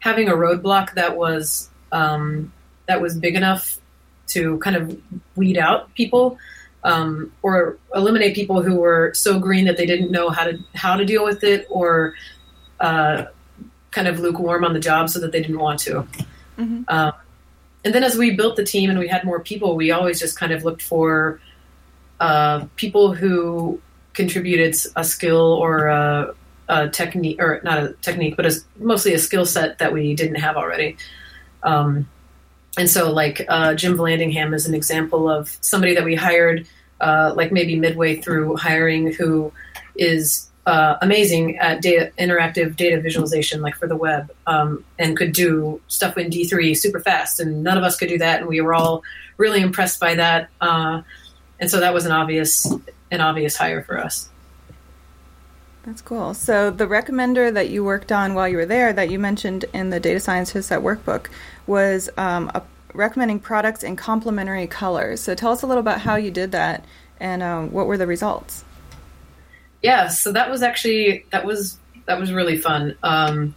having 0.00 0.28
a 0.28 0.34
roadblock 0.34 0.94
that 0.94 1.16
was 1.16 1.70
um, 1.92 2.52
that 2.86 3.00
was 3.00 3.16
big 3.16 3.34
enough 3.34 3.78
to 4.28 4.58
kind 4.58 4.76
of 4.76 5.00
weed 5.36 5.56
out 5.56 5.92
people 5.94 6.38
um, 6.84 7.32
or 7.42 7.78
eliminate 7.94 8.34
people 8.34 8.62
who 8.62 8.76
were 8.76 9.12
so 9.14 9.38
green 9.38 9.64
that 9.64 9.76
they 9.76 9.86
didn't 9.86 10.10
know 10.10 10.28
how 10.28 10.44
to 10.44 10.58
how 10.74 10.96
to 10.96 11.04
deal 11.04 11.24
with 11.24 11.42
it 11.42 11.66
or 11.70 12.14
uh, 12.80 13.24
kind 13.98 14.06
of 14.06 14.20
lukewarm 14.20 14.64
on 14.64 14.74
the 14.74 14.78
job 14.78 15.10
so 15.10 15.18
that 15.18 15.32
they 15.32 15.42
didn't 15.42 15.58
want 15.58 15.80
to. 15.80 16.06
Mm-hmm. 16.56 16.82
Um, 16.86 17.12
and 17.84 17.92
then 17.92 18.04
as 18.04 18.16
we 18.16 18.30
built 18.30 18.54
the 18.54 18.62
team 18.64 18.90
and 18.90 18.98
we 18.98 19.08
had 19.08 19.24
more 19.24 19.40
people, 19.40 19.74
we 19.74 19.90
always 19.90 20.20
just 20.20 20.38
kind 20.38 20.52
of 20.52 20.62
looked 20.62 20.82
for 20.82 21.40
uh, 22.20 22.66
people 22.76 23.12
who 23.12 23.80
contributed 24.12 24.76
a 24.94 25.02
skill 25.02 25.52
or 25.54 25.88
a, 25.88 26.34
a, 26.68 26.88
technique, 26.90 27.42
or 27.42 27.60
not 27.64 27.78
a 27.78 27.92
technique, 27.94 28.36
but 28.36 28.46
as 28.46 28.64
mostly 28.78 29.14
a 29.14 29.18
skill 29.18 29.44
set 29.44 29.78
that 29.78 29.92
we 29.92 30.14
didn't 30.14 30.36
have 30.36 30.56
already. 30.56 30.96
Um, 31.64 32.08
and 32.76 32.88
so, 32.88 33.10
like 33.10 33.44
uh, 33.48 33.74
Jim 33.74 33.96
Vallandigham 33.96 34.54
is 34.54 34.66
an 34.66 34.74
example 34.74 35.28
of 35.28 35.56
somebody 35.60 35.96
that 35.96 36.04
we 36.04 36.14
hired, 36.14 36.68
uh, 37.00 37.32
like 37.34 37.50
maybe 37.50 37.74
midway 37.76 38.20
through 38.20 38.56
hiring, 38.56 39.12
who 39.12 39.52
is 39.96 40.47
uh, 40.68 40.98
amazing 41.00 41.56
at 41.56 41.80
data, 41.80 42.12
interactive 42.18 42.76
data 42.76 43.00
visualization, 43.00 43.62
like 43.62 43.74
for 43.74 43.88
the 43.88 43.96
web, 43.96 44.30
um, 44.46 44.84
and 44.98 45.16
could 45.16 45.32
do 45.32 45.80
stuff 45.88 46.18
in 46.18 46.28
D3 46.28 46.76
super 46.76 47.00
fast. 47.00 47.40
And 47.40 47.62
none 47.62 47.78
of 47.78 47.84
us 47.84 47.96
could 47.96 48.10
do 48.10 48.18
that, 48.18 48.40
and 48.40 48.48
we 48.48 48.60
were 48.60 48.74
all 48.74 49.02
really 49.38 49.62
impressed 49.62 49.98
by 49.98 50.16
that. 50.16 50.50
Uh, 50.60 51.00
and 51.58 51.70
so 51.70 51.80
that 51.80 51.94
was 51.94 52.04
an 52.04 52.12
obvious, 52.12 52.70
an 53.10 53.22
obvious 53.22 53.56
hire 53.56 53.82
for 53.82 53.96
us. 53.98 54.28
That's 55.86 56.02
cool. 56.02 56.34
So 56.34 56.70
the 56.70 56.86
recommender 56.86 57.50
that 57.54 57.70
you 57.70 57.82
worked 57.82 58.12
on 58.12 58.34
while 58.34 58.46
you 58.46 58.58
were 58.58 58.66
there, 58.66 58.92
that 58.92 59.08
you 59.08 59.18
mentioned 59.18 59.64
in 59.72 59.88
the 59.88 59.98
Data 59.98 60.20
Scientist 60.20 60.70
at 60.70 60.80
Workbook, 60.82 61.28
was 61.66 62.10
um, 62.18 62.50
a, 62.54 62.62
recommending 62.92 63.40
products 63.40 63.82
in 63.82 63.96
complementary 63.96 64.66
colors. 64.66 65.22
So 65.22 65.34
tell 65.34 65.52
us 65.52 65.62
a 65.62 65.66
little 65.66 65.80
about 65.80 66.02
how 66.02 66.16
you 66.16 66.30
did 66.30 66.52
that 66.52 66.84
and 67.18 67.42
um, 67.42 67.72
what 67.72 67.86
were 67.86 67.96
the 67.96 68.06
results. 68.06 68.64
Yeah, 69.82 70.08
so 70.08 70.32
that 70.32 70.50
was 70.50 70.62
actually 70.62 71.24
that 71.30 71.44
was 71.44 71.78
that 72.06 72.18
was 72.18 72.32
really 72.32 72.56
fun, 72.56 72.96
um, 73.02 73.54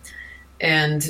and 0.59 1.03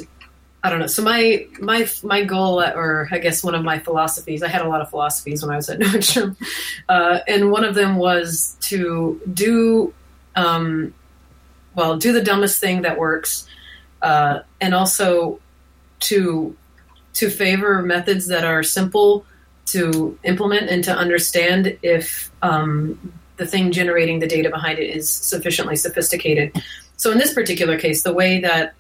I 0.64 0.70
don't 0.70 0.80
know. 0.80 0.88
So 0.88 1.04
my 1.04 1.48
my 1.60 1.90
my 2.04 2.24
goal, 2.24 2.62
or 2.62 3.10
I 3.12 3.18
guess 3.18 3.44
one 3.44 3.56
of 3.56 3.64
my 3.64 3.80
philosophies, 3.80 4.42
I 4.44 4.48
had 4.48 4.62
a 4.62 4.70
lot 4.70 4.82
of 4.82 4.90
philosophies 4.90 5.42
when 5.42 5.52
I 5.52 5.58
was 5.58 5.70
at 5.70 5.80
Nordstrom, 5.82 6.38
uh, 6.88 7.20
and 7.28 7.52
one 7.52 7.66
of 7.66 7.76
them 7.76 7.98
was 7.98 8.56
to 8.62 9.20
do 9.34 9.94
um, 10.36 10.94
well, 11.76 11.98
do 11.98 12.12
the 12.12 12.22
dumbest 12.22 12.60
thing 12.60 12.82
that 12.84 12.98
works, 12.98 13.48
uh, 14.02 14.40
and 14.60 14.74
also 14.74 15.40
to 16.02 16.56
to 17.14 17.30
favor 17.30 17.82
methods 17.82 18.28
that 18.28 18.46
are 18.46 18.64
simple 18.64 19.26
to 19.66 20.18
implement 20.24 20.70
and 20.70 20.84
to 20.84 20.92
understand 20.94 21.78
if 21.82 22.32
um, 22.42 23.14
the 23.38 23.46
thing 23.46 23.72
generating 23.72 24.20
the 24.20 24.28
data 24.28 24.50
behind 24.50 24.80
it 24.80 24.90
is 24.96 25.10
sufficiently 25.10 25.76
sophisticated. 25.76 26.62
So 26.98 27.12
in 27.12 27.18
this 27.18 27.34
particular 27.34 27.80
case, 27.80 28.04
the 28.04 28.14
way 28.14 28.40
that 28.42 28.76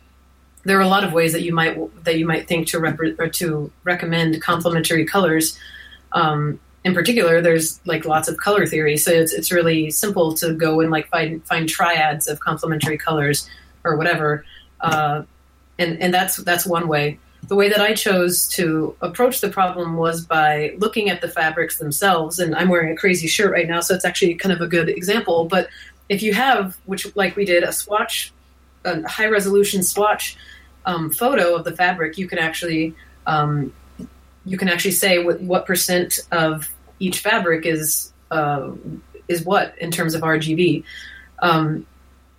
there 0.63 0.77
are 0.77 0.81
a 0.81 0.87
lot 0.87 1.03
of 1.03 1.13
ways 1.13 1.33
that 1.33 1.41
you 1.41 1.53
might 1.53 2.03
that 2.03 2.19
you 2.19 2.25
might 2.25 2.47
think 2.47 2.67
to 2.67 2.79
rep- 2.79 2.99
or 3.19 3.27
to 3.27 3.71
recommend 3.83 4.41
complementary 4.41 5.05
colors. 5.05 5.57
Um, 6.11 6.59
in 6.83 6.93
particular, 6.93 7.41
there's 7.41 7.79
like 7.85 8.05
lots 8.05 8.27
of 8.27 8.37
color 8.37 8.65
theory, 8.65 8.97
so 8.97 9.11
it's 9.11 9.33
it's 9.33 9.51
really 9.51 9.91
simple 9.91 10.33
to 10.35 10.53
go 10.53 10.79
and 10.81 10.91
like 10.91 11.07
find 11.09 11.43
find 11.45 11.67
triads 11.67 12.27
of 12.27 12.39
complementary 12.39 12.97
colors 12.97 13.49
or 13.83 13.97
whatever, 13.97 14.45
uh, 14.81 15.23
and 15.79 15.99
and 16.01 16.13
that's 16.13 16.37
that's 16.37 16.65
one 16.65 16.87
way. 16.87 17.19
The 17.47 17.56
way 17.56 17.69
that 17.69 17.82
I 17.82 17.93
chose 17.93 18.47
to 18.49 18.95
approach 19.01 19.41
the 19.41 19.49
problem 19.49 19.97
was 19.97 20.25
by 20.25 20.75
looking 20.77 21.10
at 21.10 21.21
the 21.21 21.27
fabrics 21.27 21.77
themselves, 21.77 22.39
and 22.39 22.56
I'm 22.56 22.69
wearing 22.69 22.93
a 22.93 22.95
crazy 22.95 23.27
shirt 23.27 23.51
right 23.51 23.67
now, 23.67 23.82
so 23.82 23.95
it's 23.95 24.06
actually 24.06 24.36
kind 24.36 24.54
of 24.54 24.62
a 24.62 24.67
good 24.67 24.89
example. 24.89 25.45
But 25.45 25.69
if 26.08 26.21
you 26.21 26.34
have, 26.34 26.77
which 26.86 27.13
like 27.15 27.36
we 27.36 27.45
did, 27.45 27.63
a 27.63 27.71
swatch, 27.71 28.32
a 28.86 29.08
high 29.08 29.27
resolution 29.27 29.84
swatch 29.84 30.38
um, 30.86 31.10
photo 31.10 31.56
of 31.56 31.63
the 31.63 31.75
fabric, 31.75 32.17
you 32.17 32.27
can 32.27 32.38
actually 32.38 32.95
um, 33.25 33.73
you 34.45 34.58
can 34.58 34.67
actually 34.67 34.91
say 34.91 35.23
what, 35.23 35.41
what 35.41 35.65
percent 35.65 36.19
of 36.32 36.69
each 36.99 37.19
fabric 37.19 37.65
is 37.65 38.12
uh, 38.30 38.71
is 39.27 39.43
what 39.43 39.77
in 39.80 39.91
terms 39.91 40.13
of 40.13 40.21
RGB. 40.21 40.84
Um, 41.39 41.86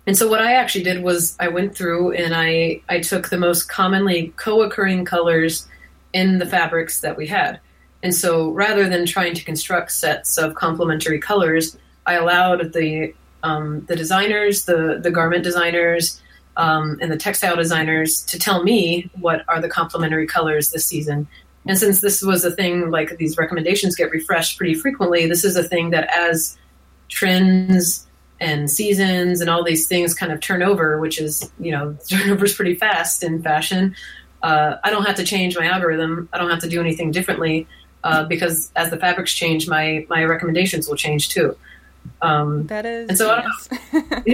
and 0.05 0.17
so 0.17 0.27
what 0.27 0.41
I 0.41 0.53
actually 0.53 0.83
did 0.83 1.01
was 1.01 1.35
I 1.39 1.47
went 1.47 1.75
through 1.75 2.11
and 2.11 2.33
I 2.35 2.81
I 2.89 2.99
took 2.99 3.29
the 3.29 3.37
most 3.37 3.69
commonly 3.69 4.33
co-occurring 4.35 5.05
colors 5.05 5.67
in 6.11 6.39
the 6.39 6.45
fabrics 6.45 7.01
that 7.01 7.17
we 7.17 7.27
had. 7.27 7.59
And 8.03 8.13
so 8.13 8.51
rather 8.51 8.89
than 8.89 9.05
trying 9.05 9.33
to 9.33 9.45
construct 9.45 9.91
sets 9.91 10.37
of 10.37 10.55
complementary 10.55 11.19
colors, 11.19 11.77
I 12.05 12.15
allowed 12.15 12.73
the 12.73 13.13
um, 13.43 13.85
the 13.85 13.95
designers, 13.95 14.65
the 14.65 14.99
the 15.01 15.11
garment 15.11 15.43
designers, 15.43 16.21
um, 16.57 16.97
and 17.01 17.09
the 17.09 17.17
textile 17.17 17.55
designers 17.55 18.23
to 18.25 18.37
tell 18.37 18.61
me 18.63 19.09
what 19.19 19.45
are 19.47 19.61
the 19.61 19.69
complementary 19.69 20.27
colors 20.27 20.71
this 20.71 20.85
season. 20.85 21.27
And 21.65 21.79
since 21.79 22.01
this 22.01 22.21
was 22.21 22.43
a 22.43 22.51
thing, 22.51 22.91
like 22.91 23.17
these 23.17 23.37
recommendations 23.37 23.95
get 23.95 24.11
refreshed 24.11 24.57
pretty 24.57 24.73
frequently, 24.73 25.27
this 25.27 25.45
is 25.45 25.55
a 25.55 25.63
thing 25.63 25.91
that 25.91 26.09
as 26.13 26.57
trends 27.07 28.05
and 28.43 28.69
seasons 28.69 29.39
and 29.39 29.49
all 29.49 29.63
these 29.63 29.87
things 29.87 30.13
kind 30.13 30.31
of 30.31 30.41
turn 30.41 30.61
over, 30.61 30.99
which 30.99 31.19
is, 31.19 31.49
you 31.59 31.71
know, 31.71 31.97
turnover 32.09 32.45
is 32.45 32.53
pretty 32.53 32.75
fast 32.75 33.23
in 33.23 33.41
fashion. 33.41 33.95
Uh, 34.41 34.75
I 34.83 34.89
don't 34.89 35.05
have 35.05 35.15
to 35.15 35.23
change 35.23 35.57
my 35.57 35.65
algorithm. 35.65 36.27
I 36.33 36.37
don't 36.37 36.49
have 36.49 36.59
to 36.59 36.69
do 36.69 36.81
anything 36.81 37.11
differently 37.11 37.65
uh, 38.03 38.25
because 38.25 38.71
as 38.75 38.89
the 38.89 38.97
fabrics 38.97 39.33
change, 39.33 39.67
my 39.67 40.05
my 40.09 40.25
recommendations 40.25 40.87
will 40.87 40.97
change 40.97 41.29
too. 41.29 41.57
Um, 42.21 42.67
that 42.67 42.85
is, 42.85 43.07
and 43.07 43.17
so 43.17 43.31
I 43.31 43.41
don't 43.41 44.27
know. 44.27 44.33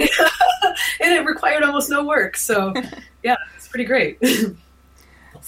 and 1.00 1.14
it 1.14 1.24
required 1.24 1.62
almost 1.62 1.88
no 1.88 2.04
work. 2.04 2.36
So 2.36 2.74
yeah, 3.22 3.36
it's 3.56 3.68
pretty 3.68 3.84
great. 3.84 4.18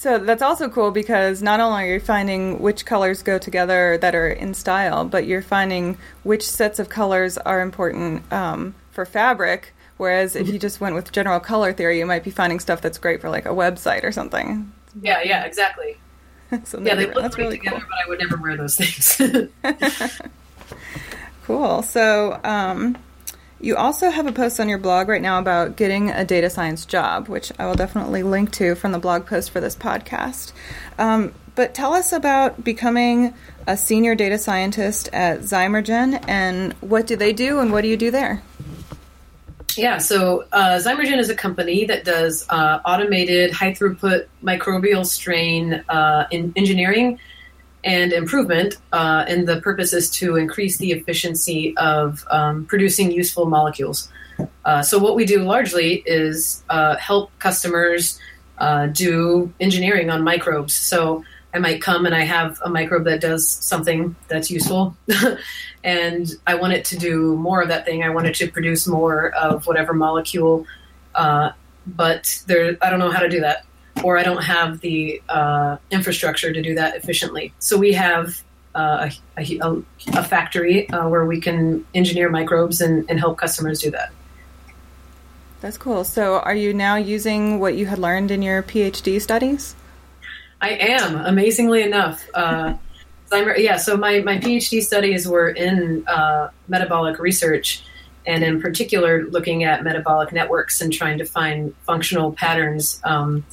So 0.03 0.19
that's 0.19 0.41
also 0.41 0.67
cool 0.67 0.91
because 0.91 1.41
not 1.41 1.61
only 1.61 1.83
are 1.83 1.93
you 1.93 1.99
finding 2.01 2.59
which 2.59 2.85
colors 2.85 3.23
go 3.23 3.37
together 3.39 3.97
that 3.99 4.13
are 4.13 4.27
in 4.27 4.53
style, 4.53 5.05
but 5.05 5.25
you're 5.25 5.41
finding 5.41 5.97
which 6.23 6.45
sets 6.45 6.77
of 6.77 6.89
colors 6.89 7.37
are 7.37 7.61
important 7.61 8.29
um, 8.33 8.75
for 8.91 9.05
fabric. 9.05 9.73
Whereas 9.95 10.35
if 10.35 10.49
you 10.49 10.59
just 10.59 10.81
went 10.81 10.95
with 10.95 11.13
general 11.13 11.39
color 11.39 11.71
theory, 11.71 11.99
you 11.99 12.05
might 12.05 12.25
be 12.25 12.31
finding 12.31 12.59
stuff 12.59 12.81
that's 12.81 12.97
great 12.97 13.21
for 13.21 13.29
like 13.29 13.45
a 13.45 13.51
website 13.51 14.03
or 14.03 14.11
something. 14.11 14.73
Yeah, 15.01 15.21
yeah, 15.23 15.45
exactly. 15.45 15.97
so 16.65 16.81
yeah, 16.81 16.95
they 16.95 17.05
look 17.05 17.21
that's 17.21 17.35
great 17.35 17.45
really 17.45 17.57
together, 17.59 17.79
cool. 17.79 17.87
but 17.89 18.05
I 18.05 18.09
would 18.09 18.19
never 18.19 18.35
wear 18.35 18.57
those 18.57 18.75
things. 18.75 19.21
cool. 21.45 21.81
So, 21.81 22.41
um, 22.43 22.97
you 23.63 23.77
also 23.77 24.09
have 24.09 24.27
a 24.27 24.33
post 24.33 24.59
on 24.59 24.67
your 24.67 24.77
blog 24.77 25.07
right 25.07 25.21
now 25.21 25.39
about 25.39 25.77
getting 25.77 26.09
a 26.11 26.25
data 26.25 26.49
science 26.49 26.85
job, 26.85 27.29
which 27.29 27.49
I 27.57 27.65
will 27.65 27.75
definitely 27.75 28.21
link 28.21 28.51
to 28.53 28.75
from 28.75 28.91
the 28.91 28.99
blog 28.99 29.25
post 29.25 29.51
for 29.51 29.61
this 29.61 29.73
podcast. 29.73 30.51
Um, 30.99 31.33
but 31.55 31.73
tell 31.73 31.93
us 31.93 32.11
about 32.11 32.61
becoming 32.61 33.33
a 33.65 33.77
senior 33.77 34.15
data 34.15 34.37
scientist 34.37 35.07
at 35.13 35.39
Zymergen 35.39 36.21
and 36.27 36.73
what 36.81 37.07
do 37.07 37.15
they 37.15 37.31
do 37.31 37.59
and 37.59 37.71
what 37.71 37.81
do 37.81 37.87
you 37.87 37.95
do 37.95 38.11
there? 38.11 38.43
Yeah, 39.77 39.97
so 39.97 40.45
uh, 40.51 40.79
Zymergen 40.83 41.17
is 41.17 41.29
a 41.29 41.35
company 41.35 41.85
that 41.85 42.03
does 42.03 42.45
uh, 42.49 42.79
automated 42.85 43.51
high 43.51 43.71
throughput 43.71 44.27
microbial 44.43 45.05
strain 45.05 45.85
uh, 45.87 46.27
in 46.31 46.51
engineering 46.57 47.17
and 47.83 48.13
improvement, 48.13 48.77
uh, 48.91 49.25
and 49.27 49.47
the 49.47 49.59
purpose 49.61 49.93
is 49.93 50.09
to 50.09 50.37
increase 50.37 50.77
the 50.77 50.91
efficiency 50.91 51.75
of 51.77 52.25
um, 52.31 52.65
producing 52.65 53.11
useful 53.11 53.45
molecules. 53.45 54.09
Uh, 54.65 54.81
so, 54.81 54.97
what 54.97 55.15
we 55.15 55.25
do 55.25 55.43
largely 55.43 56.03
is 56.05 56.63
uh, 56.69 56.95
help 56.95 57.31
customers 57.39 58.19
uh, 58.57 58.87
do 58.87 59.53
engineering 59.59 60.09
on 60.09 60.23
microbes. 60.23 60.73
So, 60.73 61.23
I 61.53 61.59
might 61.59 61.81
come 61.81 62.05
and 62.05 62.15
I 62.15 62.21
have 62.21 62.59
a 62.63 62.69
microbe 62.69 63.03
that 63.03 63.21
does 63.21 63.47
something 63.47 64.15
that's 64.27 64.49
useful, 64.49 64.95
and 65.83 66.31
I 66.47 66.55
want 66.55 66.73
it 66.73 66.85
to 66.85 66.97
do 66.97 67.35
more 67.35 67.61
of 67.61 67.67
that 67.67 67.85
thing. 67.85 68.03
I 68.03 68.09
want 68.09 68.27
it 68.27 68.35
to 68.35 68.49
produce 68.49 68.87
more 68.87 69.29
of 69.35 69.67
whatever 69.67 69.93
molecule, 69.93 70.65
uh, 71.13 71.51
but 71.85 72.41
there, 72.47 72.77
I 72.81 72.89
don't 72.89 72.99
know 72.99 73.11
how 73.11 73.19
to 73.19 73.29
do 73.29 73.41
that 73.41 73.65
or 74.01 74.17
I 74.17 74.23
don't 74.23 74.43
have 74.43 74.79
the 74.79 75.21
uh, 75.29 75.77
infrastructure 75.91 76.51
to 76.51 76.61
do 76.61 76.75
that 76.75 76.95
efficiently. 76.95 77.53
So 77.59 77.77
we 77.77 77.93
have 77.93 78.41
uh, 78.75 79.09
a, 79.37 79.59
a, 79.61 79.83
a, 80.13 80.23
factory 80.23 80.89
uh, 80.89 81.07
where 81.07 81.25
we 81.25 81.39
can 81.39 81.85
engineer 81.93 82.29
microbes 82.29 82.81
and, 82.81 83.07
and, 83.07 83.19
help 83.19 83.37
customers 83.37 83.79
do 83.79 83.91
that. 83.91 84.11
That's 85.61 85.77
cool. 85.77 86.03
So 86.03 86.39
are 86.39 86.55
you 86.55 86.73
now 86.73 86.95
using 86.95 87.59
what 87.59 87.75
you 87.75 87.85
had 87.85 87.99
learned 87.99 88.31
in 88.31 88.41
your 88.41 88.63
PhD 88.63 89.21
studies? 89.21 89.75
I 90.59 90.71
am, 90.71 91.17
amazingly 91.17 91.83
enough. 91.83 92.27
Uh, 92.33 92.73
yeah, 93.57 93.77
so 93.77 93.95
my, 93.95 94.21
my 94.21 94.39
PhD 94.39 94.81
studies 94.81 95.27
were 95.27 95.49
in 95.49 96.03
uh, 96.07 96.49
metabolic 96.67 97.19
research 97.19 97.83
and 98.25 98.43
in 98.43 98.61
particular 98.61 99.25
looking 99.25 99.63
at 99.63 99.83
metabolic 99.83 100.31
networks 100.31 100.81
and 100.81 100.93
trying 100.93 101.17
to 101.17 101.25
find 101.25 101.75
functional 101.85 102.31
patterns 102.31 103.01
um, 103.03 103.45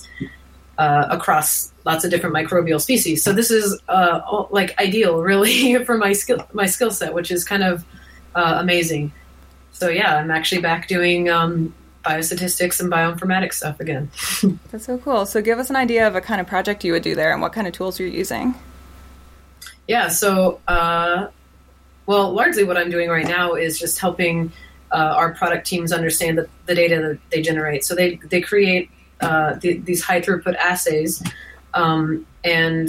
uh, 0.78 1.06
across 1.10 1.72
lots 1.84 2.04
of 2.04 2.10
different 2.10 2.34
microbial 2.34 2.80
species. 2.80 3.22
So 3.22 3.32
this 3.32 3.50
is 3.50 3.78
uh, 3.88 4.46
like 4.50 4.78
ideal, 4.80 5.22
really, 5.22 5.82
for 5.84 5.98
my 5.98 6.12
skill 6.12 6.46
my 6.52 6.66
skill 6.66 6.90
set, 6.90 7.14
which 7.14 7.30
is 7.30 7.44
kind 7.44 7.62
of 7.62 7.84
uh, 8.34 8.56
amazing. 8.58 9.12
So 9.72 9.88
yeah, 9.88 10.16
I'm 10.16 10.30
actually 10.30 10.60
back 10.60 10.88
doing 10.88 11.28
um, 11.28 11.74
biostatistics 12.04 12.80
and 12.80 12.90
bioinformatics 12.90 13.54
stuff 13.54 13.80
again. 13.80 14.10
That's 14.70 14.86
so 14.86 14.98
cool. 14.98 15.26
So 15.26 15.42
give 15.42 15.58
us 15.58 15.70
an 15.70 15.76
idea 15.76 16.06
of 16.06 16.16
a 16.16 16.20
kind 16.20 16.40
of 16.40 16.46
project 16.46 16.84
you 16.84 16.92
would 16.92 17.02
do 17.02 17.14
there 17.14 17.32
and 17.32 17.42
what 17.42 17.52
kind 17.52 17.66
of 17.66 17.72
tools 17.72 17.98
you're 18.00 18.08
using. 18.08 18.54
Yeah, 19.86 20.08
so 20.08 20.60
uh, 20.68 21.28
well, 22.06 22.32
largely 22.32 22.64
what 22.64 22.76
I'm 22.76 22.90
doing 22.90 23.08
right 23.08 23.26
now 23.26 23.54
is 23.54 23.78
just 23.78 23.98
helping 23.98 24.52
uh, 24.92 25.14
our 25.16 25.32
product 25.34 25.66
teams 25.66 25.92
understand 25.92 26.38
the, 26.38 26.48
the, 26.66 26.74
data 26.74 26.96
that 27.00 27.18
they 27.30 27.42
generate. 27.42 27.84
So 27.84 27.94
they 27.94 28.16
they 28.16 28.40
create 28.40 28.90
uh, 29.20 29.54
the, 29.54 29.78
these 29.78 30.02
high 30.02 30.20
throughput 30.20 30.56
assays, 30.56 31.22
um, 31.74 32.26
and 32.42 32.88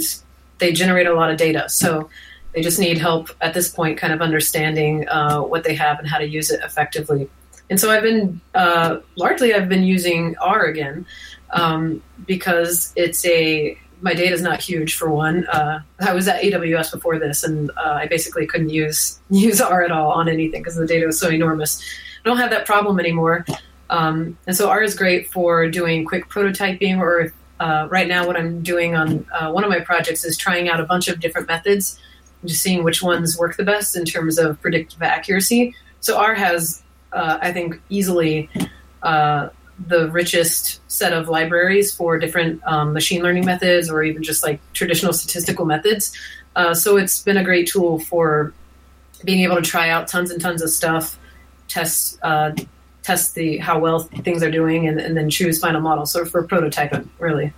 they 0.58 0.72
generate 0.72 1.06
a 1.06 1.14
lot 1.14 1.30
of 1.30 1.36
data. 1.36 1.68
So 1.68 2.10
they 2.52 2.60
just 2.60 2.78
need 2.78 2.98
help 2.98 3.30
at 3.40 3.54
this 3.54 3.68
point, 3.68 3.98
kind 3.98 4.12
of 4.12 4.20
understanding 4.20 5.08
uh, 5.08 5.40
what 5.40 5.64
they 5.64 5.74
have 5.74 5.98
and 5.98 6.08
how 6.08 6.18
to 6.18 6.26
use 6.26 6.50
it 6.50 6.60
effectively. 6.64 7.30
And 7.70 7.80
so 7.80 7.90
I've 7.90 8.02
been 8.02 8.40
uh, 8.54 8.98
largely 9.16 9.54
I've 9.54 9.68
been 9.68 9.84
using 9.84 10.36
R 10.38 10.64
again 10.66 11.06
um, 11.50 12.02
because 12.26 12.92
it's 12.96 13.24
a 13.24 13.78
my 14.02 14.14
data 14.14 14.34
is 14.34 14.42
not 14.42 14.60
huge 14.60 14.96
for 14.96 15.08
one. 15.08 15.46
Uh, 15.46 15.80
I 16.00 16.12
was 16.12 16.28
at 16.28 16.42
AWS 16.42 16.92
before 16.92 17.18
this, 17.18 17.44
and 17.44 17.70
uh, 17.76 17.92
I 17.92 18.06
basically 18.06 18.46
couldn't 18.46 18.70
use 18.70 19.20
use 19.30 19.60
R 19.60 19.82
at 19.82 19.90
all 19.90 20.10
on 20.10 20.28
anything 20.28 20.60
because 20.60 20.76
the 20.76 20.86
data 20.86 21.06
was 21.06 21.18
so 21.18 21.30
enormous. 21.30 21.80
I 22.24 22.28
don't 22.28 22.38
have 22.38 22.50
that 22.50 22.66
problem 22.66 23.00
anymore, 23.00 23.46
um, 23.90 24.36
and 24.46 24.56
so 24.56 24.68
R 24.68 24.82
is 24.82 24.94
great 24.94 25.30
for 25.30 25.68
doing 25.70 26.04
quick 26.04 26.28
prototyping. 26.28 26.98
Or 26.98 27.32
uh, 27.60 27.86
right 27.90 28.08
now, 28.08 28.26
what 28.26 28.36
I'm 28.36 28.62
doing 28.62 28.94
on 28.94 29.24
uh, 29.32 29.50
one 29.50 29.64
of 29.64 29.70
my 29.70 29.80
projects 29.80 30.24
is 30.24 30.36
trying 30.36 30.68
out 30.68 30.80
a 30.80 30.84
bunch 30.84 31.08
of 31.08 31.20
different 31.20 31.46
methods, 31.46 31.98
just 32.44 32.62
seeing 32.62 32.82
which 32.84 33.02
ones 33.02 33.38
work 33.38 33.56
the 33.56 33.64
best 33.64 33.96
in 33.96 34.04
terms 34.04 34.36
of 34.36 34.60
predictive 34.60 35.00
accuracy. 35.00 35.74
So 36.00 36.18
R 36.18 36.34
has, 36.34 36.82
uh, 37.12 37.38
I 37.40 37.52
think, 37.52 37.80
easily 37.88 38.50
uh, 39.02 39.50
the 39.78 40.10
richest 40.10 40.80
set 40.90 41.12
of 41.12 41.28
libraries 41.28 41.94
for 41.94 42.18
different 42.18 42.62
um, 42.64 42.92
machine 42.92 43.22
learning 43.22 43.44
methods 43.44 43.90
or 43.90 44.02
even 44.02 44.22
just 44.22 44.42
like 44.42 44.60
traditional 44.72 45.12
statistical 45.12 45.64
methods. 45.64 46.16
Uh, 46.54 46.74
so 46.74 46.96
it's 46.96 47.22
been 47.22 47.36
a 47.36 47.44
great 47.44 47.66
tool 47.66 47.98
for 47.98 48.52
being 49.24 49.40
able 49.40 49.56
to 49.56 49.62
try 49.62 49.88
out 49.88 50.08
tons 50.08 50.30
and 50.30 50.40
tons 50.40 50.62
of 50.62 50.70
stuff, 50.70 51.18
test 51.68 52.18
uh, 52.22 52.52
test 53.02 53.34
the 53.34 53.58
how 53.58 53.78
well 53.78 54.00
things 54.00 54.42
are 54.42 54.50
doing, 54.50 54.86
and, 54.86 55.00
and 55.00 55.16
then 55.16 55.30
choose 55.30 55.58
final 55.58 55.80
models. 55.80 56.12
So 56.12 56.24
for 56.24 56.46
prototyping, 56.46 57.08
really. 57.18 57.52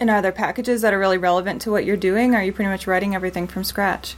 And 0.00 0.10
are 0.10 0.22
there 0.22 0.32
packages 0.32 0.82
that 0.82 0.92
are 0.92 0.98
really 0.98 1.18
relevant 1.18 1.62
to 1.62 1.70
what 1.70 1.84
you're 1.84 1.96
doing? 1.96 2.34
Or 2.34 2.38
are 2.38 2.42
you 2.42 2.52
pretty 2.52 2.70
much 2.70 2.86
writing 2.86 3.14
everything 3.14 3.46
from 3.46 3.62
scratch? 3.62 4.16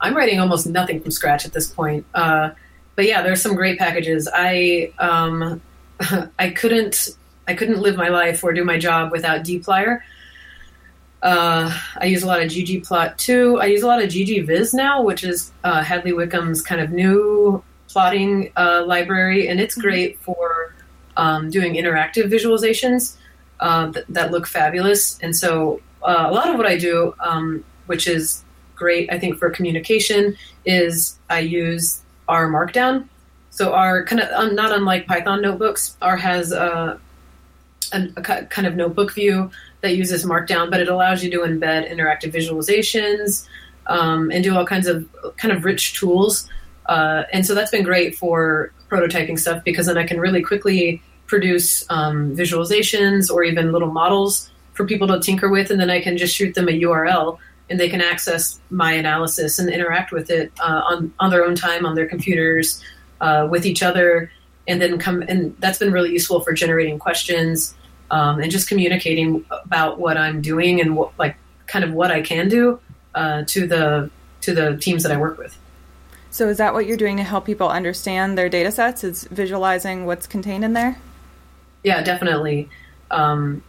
I'm 0.00 0.16
writing 0.16 0.40
almost 0.40 0.66
nothing 0.66 1.00
from 1.00 1.10
scratch 1.10 1.44
at 1.44 1.52
this 1.52 1.68
point. 1.68 2.06
Uh, 2.14 2.50
but 2.94 3.04
yeah, 3.04 3.22
there's 3.22 3.42
some 3.42 3.54
great 3.54 3.78
packages. 3.78 4.28
I 4.32 4.92
um, 4.98 5.60
I 6.38 6.50
couldn't 6.50 7.10
I 7.46 7.54
couldn't 7.54 7.80
live 7.80 7.96
my 7.96 8.08
life 8.08 8.44
or 8.44 8.52
do 8.52 8.64
my 8.64 8.78
job 8.78 9.10
without 9.10 9.42
dplyr. 9.42 10.00
Uh, 11.22 11.76
I 11.96 12.04
use 12.06 12.22
a 12.22 12.26
lot 12.26 12.40
of 12.40 12.48
ggplot 12.48 13.16
too. 13.16 13.58
I 13.60 13.66
use 13.66 13.82
a 13.82 13.86
lot 13.86 14.02
of 14.02 14.08
ggvis 14.10 14.74
now, 14.74 15.02
which 15.02 15.24
is 15.24 15.52
uh, 15.64 15.82
Hadley 15.82 16.12
Wickham's 16.12 16.62
kind 16.62 16.80
of 16.80 16.90
new 16.90 17.62
plotting 17.88 18.52
uh, 18.56 18.84
library, 18.86 19.48
and 19.48 19.60
it's 19.60 19.74
mm-hmm. 19.74 19.88
great 19.88 20.20
for 20.20 20.74
um, 21.16 21.50
doing 21.50 21.74
interactive 21.74 22.30
visualizations 22.30 23.16
uh, 23.60 23.90
th- 23.90 24.06
that 24.10 24.30
look 24.30 24.46
fabulous. 24.46 25.18
And 25.20 25.34
so, 25.34 25.80
uh, 26.02 26.26
a 26.28 26.32
lot 26.32 26.48
of 26.48 26.56
what 26.56 26.66
I 26.66 26.78
do, 26.78 27.14
um, 27.18 27.64
which 27.86 28.06
is 28.06 28.44
great, 28.76 29.10
I 29.12 29.18
think, 29.18 29.38
for 29.38 29.50
communication, 29.50 30.36
is 30.64 31.18
I 31.28 31.40
use 31.40 32.02
R 32.28 32.48
Markdown. 32.48 33.08
So 33.58 33.72
R 33.72 34.04
kind 34.04 34.22
of 34.22 34.52
not 34.52 34.70
unlike 34.70 35.08
Python 35.08 35.42
notebooks, 35.42 35.96
R 36.00 36.16
has 36.16 36.52
a, 36.52 37.00
a, 37.92 38.08
a, 38.16 38.22
kind 38.22 38.68
of 38.68 38.76
notebook 38.76 39.12
view 39.12 39.50
that 39.80 39.96
uses 39.96 40.24
Markdown, 40.24 40.70
but 40.70 40.78
it 40.78 40.86
allows 40.86 41.24
you 41.24 41.30
to 41.32 41.38
embed 41.38 41.92
interactive 41.92 42.32
visualizations 42.32 43.48
um, 43.88 44.30
and 44.30 44.44
do 44.44 44.56
all 44.56 44.64
kinds 44.64 44.86
of 44.86 45.08
kind 45.38 45.50
of 45.50 45.64
rich 45.64 45.98
tools. 45.98 46.48
Uh, 46.86 47.24
and 47.32 47.44
so 47.44 47.52
that's 47.52 47.72
been 47.72 47.82
great 47.82 48.14
for 48.14 48.72
prototyping 48.88 49.36
stuff 49.36 49.64
because 49.64 49.86
then 49.86 49.98
I 49.98 50.06
can 50.06 50.20
really 50.20 50.40
quickly 50.40 51.02
produce 51.26 51.84
um, 51.90 52.36
visualizations 52.36 53.28
or 53.28 53.42
even 53.42 53.72
little 53.72 53.90
models 53.90 54.48
for 54.74 54.86
people 54.86 55.08
to 55.08 55.18
tinker 55.18 55.48
with, 55.48 55.72
and 55.72 55.80
then 55.80 55.90
I 55.90 56.00
can 56.00 56.16
just 56.16 56.32
shoot 56.32 56.54
them 56.54 56.68
a 56.68 56.80
URL 56.82 57.38
and 57.68 57.80
they 57.80 57.88
can 57.88 58.00
access 58.00 58.60
my 58.70 58.92
analysis 58.92 59.58
and 59.58 59.68
interact 59.68 60.12
with 60.12 60.30
it 60.30 60.52
uh, 60.60 60.82
on 60.88 61.12
on 61.18 61.30
their 61.30 61.44
own 61.44 61.56
time 61.56 61.84
on 61.84 61.96
their 61.96 62.06
computers 62.06 62.80
uh, 63.20 63.48
with 63.50 63.66
each 63.66 63.82
other, 63.82 64.30
and 64.66 64.80
then 64.80 64.98
come 64.98 65.22
and 65.22 65.54
that's 65.58 65.78
been 65.78 65.92
really 65.92 66.12
useful 66.12 66.40
for 66.40 66.52
generating 66.52 66.98
questions 66.98 67.74
um, 68.10 68.40
and 68.40 68.50
just 68.50 68.68
communicating 68.68 69.44
about 69.50 69.98
what 69.98 70.16
I'm 70.16 70.40
doing 70.40 70.80
and 70.80 70.96
what 70.96 71.18
like 71.18 71.36
kind 71.66 71.84
of 71.84 71.92
what 71.92 72.10
I 72.10 72.22
can 72.22 72.48
do 72.48 72.80
uh, 73.14 73.44
to 73.46 73.66
the 73.66 74.10
to 74.42 74.54
the 74.54 74.76
teams 74.76 75.02
that 75.02 75.12
I 75.12 75.16
work 75.16 75.38
with. 75.38 75.56
So 76.30 76.48
is 76.48 76.58
that 76.58 76.74
what 76.74 76.86
you're 76.86 76.96
doing 76.96 77.16
to 77.16 77.22
help 77.22 77.46
people 77.46 77.68
understand 77.68 78.36
their 78.36 78.48
data 78.48 78.70
sets? 78.70 79.02
Is 79.02 79.24
visualizing 79.24 80.06
what's 80.06 80.26
contained 80.26 80.64
in 80.64 80.72
there? 80.72 80.98
Yeah, 81.82 82.02
definitely. 82.02 82.68
Um, 83.10 83.62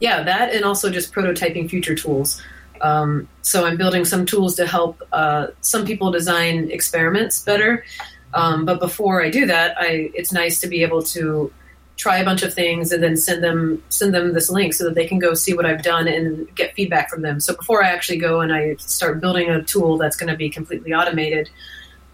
yeah, 0.00 0.22
that 0.22 0.54
and 0.54 0.64
also 0.64 0.90
just 0.90 1.12
prototyping 1.12 1.68
future 1.68 1.94
tools. 1.94 2.40
Um, 2.80 3.28
so 3.42 3.66
I'm 3.66 3.76
building 3.76 4.04
some 4.04 4.24
tools 4.24 4.54
to 4.56 4.66
help 4.66 5.02
uh, 5.12 5.48
some 5.60 5.84
people 5.84 6.12
design 6.12 6.70
experiments 6.70 7.42
better. 7.42 7.84
Um, 8.34 8.64
but 8.64 8.80
before 8.80 9.22
I 9.22 9.30
do 9.30 9.46
that, 9.46 9.76
I 9.78 10.10
it's 10.14 10.32
nice 10.32 10.60
to 10.60 10.66
be 10.66 10.82
able 10.82 11.02
to 11.02 11.52
try 11.96 12.18
a 12.18 12.24
bunch 12.24 12.42
of 12.42 12.54
things 12.54 12.92
and 12.92 13.02
then 13.02 13.16
send 13.16 13.42
them 13.42 13.82
send 13.88 14.14
them 14.14 14.32
this 14.32 14.48
link 14.48 14.72
so 14.72 14.84
that 14.84 14.94
they 14.94 15.06
can 15.06 15.18
go 15.18 15.34
see 15.34 15.52
what 15.52 15.66
I've 15.66 15.82
done 15.82 16.06
and 16.06 16.54
get 16.54 16.74
feedback 16.74 17.10
from 17.10 17.22
them. 17.22 17.40
So 17.40 17.54
before 17.54 17.82
I 17.82 17.88
actually 17.88 18.18
go 18.18 18.40
and 18.40 18.52
I 18.52 18.76
start 18.76 19.20
building 19.20 19.50
a 19.50 19.62
tool 19.62 19.98
that's 19.98 20.16
going 20.16 20.30
to 20.30 20.36
be 20.36 20.48
completely 20.48 20.92
automated, 20.92 21.50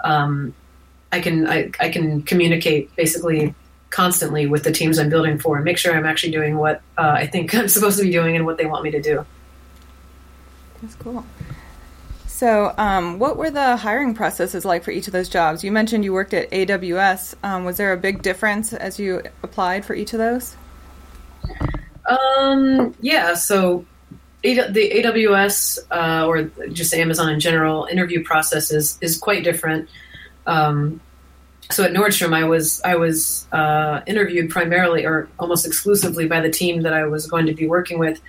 um, 0.03 0.55
I 1.13 1.21
can 1.21 1.47
I, 1.47 1.71
I 1.81 1.91
can 1.91 2.23
communicate 2.23 2.95
basically 2.97 3.55
constantly 3.91 4.47
with 4.47 4.65
the 4.65 4.73
teams 4.73 4.99
I'm 4.99 5.09
building 5.09 5.39
for 5.39 5.57
and 5.57 5.65
make 5.65 5.79
sure 5.79 5.95
I'm 5.95 6.07
actually 6.07 6.33
doing 6.33 6.57
what 6.57 6.81
uh, 6.99 7.15
I 7.17 7.27
think 7.27 7.55
I'm 7.59 7.69
supposed 7.69 7.99
to 7.99 8.05
be 8.05 8.11
doing 8.11 8.37
and 8.37 8.45
what 8.45 8.57
they 8.57 8.67
want 8.67 8.85
me 8.85 8.91
to 8.91 9.03
do. 9.03 9.25
That's 10.81 10.95
cool. 10.97 11.25
So, 12.35 12.75
um, 12.79 13.21
what 13.21 13.37
were 13.37 13.53
the 13.53 13.77
hiring 13.77 14.13
processes 14.13 14.65
like 14.65 14.83
for 14.83 14.91
each 14.91 15.07
of 15.07 15.13
those 15.13 15.29
jobs? 15.29 15.63
You 15.63 15.71
mentioned 15.71 16.05
you 16.05 16.13
worked 16.13 16.35
at 16.35 16.51
AWS. 16.51 17.37
Um, 17.45 17.65
was 17.65 17.77
there 17.77 17.93
a 17.93 17.97
big 17.97 18.23
difference 18.23 18.73
as 18.73 18.99
you 18.99 19.23
applied 19.45 19.85
for 19.85 19.95
each 19.95 20.13
of 20.15 20.19
those? 20.19 20.57
Um, 22.07 22.93
yeah. 23.01 23.35
So, 23.35 23.87
the 24.43 24.59
AWS 24.59 25.79
uh, 25.93 26.27
or 26.27 26.43
just 26.71 26.93
Amazon 26.93 27.29
in 27.29 27.39
general 27.39 27.85
interview 27.85 28.25
process 28.25 28.73
is, 28.73 28.99
is 29.01 29.17
quite 29.17 29.45
different. 29.45 29.89
Um, 30.45 31.01
so 31.71 31.85
at 31.85 31.93
Nordstrom, 31.93 32.35
I 32.35 32.43
was 32.43 32.83
I 32.85 32.97
was 32.97 33.47
uh, 33.53 34.01
interviewed 34.09 34.51
primarily 34.51 35.07
or 35.07 35.29
almost 35.39 35.67
exclusively 35.67 36.27
by 36.27 36.41
the 36.41 36.51
team 36.51 36.83
that 36.83 36.95
I 36.95 37.05
was 37.07 37.29
going 37.29 37.47
to 37.47 37.55
be 37.55 37.69
working 37.69 38.01
with 38.01 38.21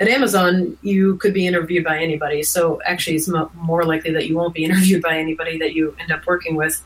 at 0.00 0.08
Amazon, 0.08 0.76
you 0.82 1.16
could 1.16 1.34
be 1.34 1.46
interviewed 1.46 1.84
by 1.84 1.98
anybody. 1.98 2.42
So 2.42 2.80
actually, 2.84 3.16
it's 3.16 3.28
more 3.54 3.84
likely 3.84 4.12
that 4.12 4.26
you 4.26 4.36
won't 4.36 4.54
be 4.54 4.64
interviewed 4.68 5.02
by 5.02 5.18
anybody 5.18 5.58
that 5.58 5.74
you 5.74 5.94
end 5.98 6.12
up 6.12 6.26
working 6.26 6.56
with. 6.56 6.82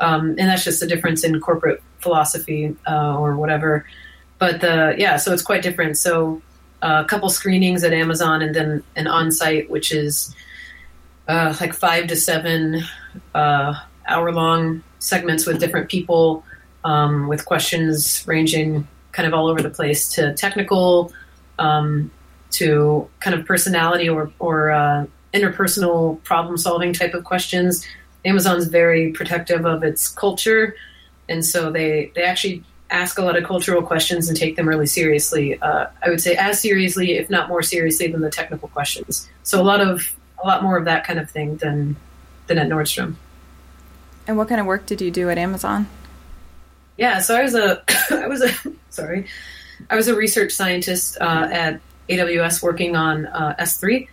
Um, 0.00 0.30
and 0.30 0.48
that's 0.48 0.64
just 0.64 0.82
a 0.82 0.86
difference 0.86 1.24
in 1.24 1.38
corporate 1.40 1.82
philosophy 1.98 2.74
uh, 2.86 3.18
or 3.18 3.36
whatever. 3.36 3.84
But 4.38 4.62
the, 4.62 4.94
yeah, 4.96 5.16
so 5.16 5.32
it's 5.32 5.42
quite 5.42 5.62
different. 5.62 5.98
So 5.98 6.40
uh, 6.82 7.02
a 7.04 7.08
couple 7.08 7.28
screenings 7.28 7.84
at 7.84 7.92
Amazon 7.92 8.40
and 8.40 8.54
then 8.54 8.82
an 8.96 9.06
on 9.06 9.30
site, 9.30 9.68
which 9.68 9.92
is 9.92 10.34
uh, 11.28 11.54
like 11.60 11.74
five 11.74 12.06
to 12.08 12.16
seven 12.16 12.82
uh, 13.34 13.74
hour 14.08 14.32
long 14.32 14.82
segments 14.98 15.46
with 15.46 15.60
different 15.60 15.90
people 15.90 16.42
um, 16.84 17.28
with 17.28 17.44
questions 17.44 18.24
ranging 18.26 18.88
kind 19.12 19.26
of 19.26 19.34
all 19.34 19.48
over 19.48 19.60
the 19.60 19.70
place 19.70 20.08
to 20.14 20.32
technical. 20.34 21.12
Um, 21.58 22.10
to 22.52 23.08
kind 23.20 23.38
of 23.38 23.46
personality 23.46 24.08
or, 24.08 24.32
or 24.38 24.70
uh, 24.70 25.06
interpersonal 25.32 26.22
problem 26.24 26.56
solving 26.56 26.92
type 26.92 27.14
of 27.14 27.24
questions. 27.24 27.86
Amazon's 28.24 28.66
very 28.66 29.12
protective 29.12 29.64
of 29.64 29.82
its 29.82 30.08
culture, 30.08 30.74
and 31.28 31.44
so 31.44 31.70
they 31.70 32.12
they 32.14 32.22
actually 32.22 32.62
ask 32.90 33.18
a 33.18 33.22
lot 33.22 33.36
of 33.36 33.44
cultural 33.44 33.82
questions 33.82 34.28
and 34.28 34.36
take 34.36 34.56
them 34.56 34.68
really 34.68 34.86
seriously. 34.86 35.60
Uh, 35.60 35.86
I 36.04 36.10
would 36.10 36.20
say 36.20 36.34
as 36.34 36.60
seriously, 36.60 37.12
if 37.12 37.30
not 37.30 37.48
more 37.48 37.62
seriously, 37.62 38.08
than 38.08 38.20
the 38.20 38.30
technical 38.30 38.68
questions. 38.68 39.28
So 39.42 39.60
a 39.60 39.64
lot 39.64 39.80
of 39.80 40.14
a 40.42 40.46
lot 40.46 40.62
more 40.62 40.76
of 40.76 40.84
that 40.84 41.04
kind 41.04 41.18
of 41.18 41.30
thing 41.30 41.56
than 41.56 41.96
than 42.46 42.58
at 42.58 42.68
Nordstrom. 42.68 43.14
And 44.26 44.36
what 44.36 44.48
kind 44.48 44.60
of 44.60 44.66
work 44.66 44.86
did 44.86 45.00
you 45.00 45.10
do 45.10 45.30
at 45.30 45.38
Amazon? 45.38 45.88
Yeah, 46.96 47.20
so 47.20 47.36
I 47.36 47.42
was 47.42 47.54
a 47.54 47.82
I 48.10 48.26
was 48.26 48.42
a 48.42 48.50
sorry, 48.90 49.26
I 49.88 49.96
was 49.96 50.08
a 50.08 50.14
research 50.14 50.52
scientist 50.52 51.16
uh, 51.20 51.48
at 51.50 51.80
AWS 52.10 52.62
working 52.62 52.96
on 52.96 53.26
uh, 53.26 53.54
S3. 53.58 54.08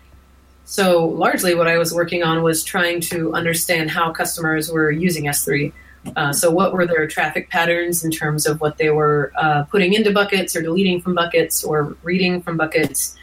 So 0.65 1.05
largely, 1.05 1.55
what 1.55 1.67
I 1.67 1.77
was 1.77 1.93
working 1.93 2.23
on 2.23 2.43
was 2.43 2.63
trying 2.63 2.99
to 3.01 3.33
understand 3.33 3.89
how 3.89 4.11
customers 4.11 4.69
were 4.69 4.91
using 4.91 5.25
S3. 5.25 5.71
Uh, 6.15 6.33
so, 6.33 6.51
what 6.51 6.73
were 6.73 6.85
their 6.85 7.07
traffic 7.07 7.49
patterns 7.49 8.03
in 8.03 8.11
terms 8.11 8.45
of 8.45 8.61
what 8.61 8.77
they 8.77 8.89
were 8.89 9.31
uh, 9.37 9.63
putting 9.63 9.93
into 9.93 10.11
buckets 10.11 10.55
or 10.55 10.61
deleting 10.61 11.01
from 11.01 11.15
buckets 11.15 11.63
or 11.63 11.95
reading 12.03 12.41
from 12.41 12.57
buckets, 12.57 13.15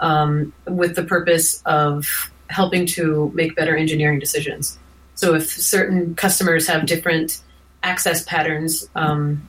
um, 0.00 0.52
with 0.66 0.94
the 0.94 1.02
purpose 1.02 1.62
of 1.66 2.30
helping 2.48 2.86
to 2.86 3.30
make 3.34 3.56
better 3.56 3.76
engineering 3.76 4.18
decisions. 4.18 4.78
So, 5.14 5.34
if 5.34 5.50
certain 5.50 6.14
customers 6.14 6.66
have 6.68 6.86
different 6.86 7.40
access 7.82 8.22
patterns, 8.24 8.88
um, 8.94 9.48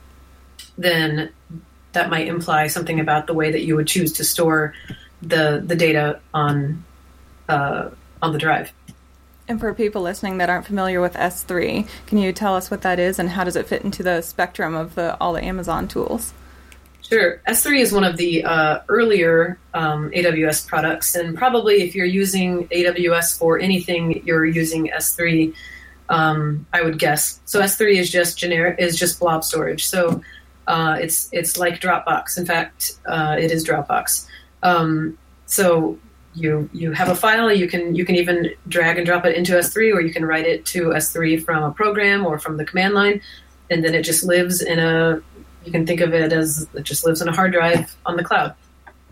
then 0.77 1.29
that 1.93 2.10
might 2.10 2.27
imply 2.27 2.67
something 2.67 2.99
about 2.99 3.27
the 3.27 3.34
way 3.34 3.51
that 3.51 3.63
you 3.63 3.75
would 3.75 3.88
choose 3.88 4.12
to 4.13 4.23
store 4.23 4.73
the 5.21 5.63
the 5.65 5.75
data 5.75 6.19
on 6.34 6.84
uh, 7.49 7.89
on 8.21 8.34
the 8.34 8.39
drive. 8.39 8.71
And 9.47 9.60
for 9.60 9.73
people 9.73 10.01
listening 10.01 10.38
that 10.38 10.49
aren't 10.49 10.65
familiar 10.65 11.01
with 11.01 11.13
S3, 11.15 11.88
can 12.08 12.17
you 12.17 12.32
tell 12.32 12.56
us 12.56 12.71
what 12.71 12.82
that 12.84 12.97
is 12.97 13.19
and 13.19 13.29
how 13.29 13.43
does 13.43 13.56
it 13.56 13.67
fit 13.67 13.84
into 13.84 14.01
the 14.01 14.21
spectrum 14.21 14.73
of 14.73 14.95
the 14.95 15.17
all 15.19 15.34
the 15.34 15.43
Amazon 15.43 15.88
tools? 15.88 16.34
Sure. 17.01 17.41
S3 17.47 17.79
is 17.82 17.91
one 17.91 18.06
of 18.06 18.15
the 18.15 18.45
uh, 18.45 18.79
earlier 18.88 19.60
um, 19.73 20.10
AWS 20.12 20.65
products, 20.65 21.15
and 21.15 21.38
probably 21.38 21.84
if 21.84 21.93
you're 21.93 22.06
using 22.06 22.67
AWS 22.69 23.38
for 23.38 23.60
anything, 23.60 24.23
you're 24.25 24.45
using 24.45 24.88
S3. 24.88 25.53
Um, 26.10 26.65
I 26.73 26.82
would 26.82 26.99
guess. 26.99 27.39
So 27.45 27.62
S3 27.62 27.95
is 27.95 28.10
just 28.10 28.38
generic, 28.38 28.79
is 28.79 28.97
just 28.97 29.19
blob 29.19 29.43
storage. 29.43 29.88
So 29.88 30.21
uh, 30.67 30.97
it's 30.99 31.30
it's 31.32 31.58
like 31.58 31.80
Dropbox. 31.80 32.38
In 32.38 32.45
fact, 32.45 32.99
uh, 33.06 33.36
it 33.39 33.52
is 33.52 33.67
Dropbox. 33.67 34.28
Um, 34.62 35.17
so 35.45 35.99
you 36.36 36.69
you 36.73 36.91
have 36.91 37.10
a 37.10 37.15
file 37.15 37.54
you 37.54 37.67
can 37.67 37.95
you 37.95 38.06
can 38.06 38.15
even 38.15 38.52
drag 38.67 38.97
and 38.97 39.06
drop 39.06 39.26
it 39.26 39.36
into 39.36 39.54
s3 39.54 39.93
or 39.93 40.02
you 40.02 40.12
can 40.12 40.26
write 40.26 40.45
it 40.45 40.65
to 40.65 40.86
s3 40.86 41.43
from 41.43 41.63
a 41.63 41.71
program 41.71 42.26
or 42.26 42.39
from 42.39 42.58
the 42.58 42.65
command 42.65 42.93
line 42.93 43.21
and 43.69 43.84
then 43.84 43.93
it 43.93 44.04
just 44.04 44.23
lives 44.23 44.62
in 44.62 44.80
a 44.80 45.21
you 45.63 45.71
can 45.71 45.86
think 45.86 46.02
of 46.02 46.13
it 46.13 46.34
as 46.34 46.67
it 46.73 46.84
just 46.84 47.06
lives 47.06 47.21
in 47.21 47.28
a 47.28 47.32
hard 47.32 47.52
drive 47.52 47.95
on 48.06 48.17
the 48.17 48.23
cloud 48.23 48.56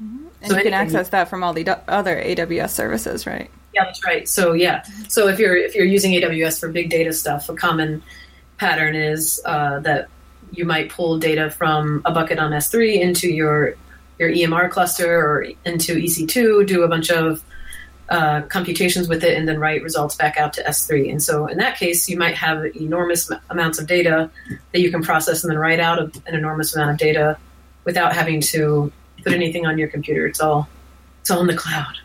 mm-hmm. 0.01 0.25
and 0.41 0.51
so 0.51 0.57
you 0.57 0.63
can 0.63 0.73
access 0.73 1.09
that 1.09 1.29
from 1.29 1.43
all 1.43 1.53
the 1.53 1.67
other 1.87 2.17
aws 2.17 2.71
services 2.71 3.27
right 3.27 3.51
yeah 3.73 3.85
that's 3.85 4.03
right 4.03 4.27
so 4.27 4.53
yeah 4.53 4.83
so 5.07 5.27
if 5.27 5.37
you're 5.37 5.55
if 5.55 5.75
you're 5.75 5.85
using 5.85 6.13
aws 6.13 6.59
for 6.59 6.69
big 6.69 6.89
data 6.89 7.13
stuff 7.13 7.47
a 7.49 7.55
common 7.55 8.01
pattern 8.57 8.95
is 8.95 9.41
uh, 9.45 9.79
that 9.79 10.07
you 10.51 10.65
might 10.65 10.89
pull 10.89 11.17
data 11.17 11.49
from 11.49 12.01
a 12.05 12.11
bucket 12.11 12.39
on 12.39 12.51
s3 12.51 12.99
into 12.99 13.29
your 13.29 13.75
your 14.21 14.29
EMR 14.29 14.69
cluster 14.69 15.19
or 15.19 15.47
into 15.65 15.95
EC2, 15.95 16.67
do 16.67 16.83
a 16.83 16.87
bunch 16.87 17.09
of 17.09 17.43
uh, 18.09 18.41
computations 18.43 19.07
with 19.07 19.23
it, 19.23 19.35
and 19.35 19.47
then 19.47 19.57
write 19.57 19.81
results 19.81 20.15
back 20.15 20.37
out 20.37 20.53
to 20.53 20.63
S3. 20.63 21.09
And 21.09 21.23
so 21.23 21.47
in 21.47 21.57
that 21.57 21.75
case, 21.77 22.07
you 22.07 22.17
might 22.17 22.35
have 22.35 22.63
enormous 22.75 23.31
amounts 23.49 23.79
of 23.79 23.87
data 23.87 24.29
that 24.73 24.79
you 24.79 24.91
can 24.91 25.01
process 25.01 25.43
and 25.43 25.51
then 25.51 25.57
write 25.57 25.79
out 25.79 25.97
an 25.99 26.35
enormous 26.35 26.75
amount 26.75 26.91
of 26.91 26.97
data 26.97 27.37
without 27.83 28.13
having 28.13 28.41
to 28.41 28.91
put 29.23 29.33
anything 29.33 29.65
on 29.65 29.79
your 29.79 29.87
computer. 29.87 30.27
It's 30.27 30.39
all 30.39 30.67
it's 31.21 31.31
all 31.31 31.41
in 31.41 31.47
the 31.47 31.55
cloud. 31.55 31.97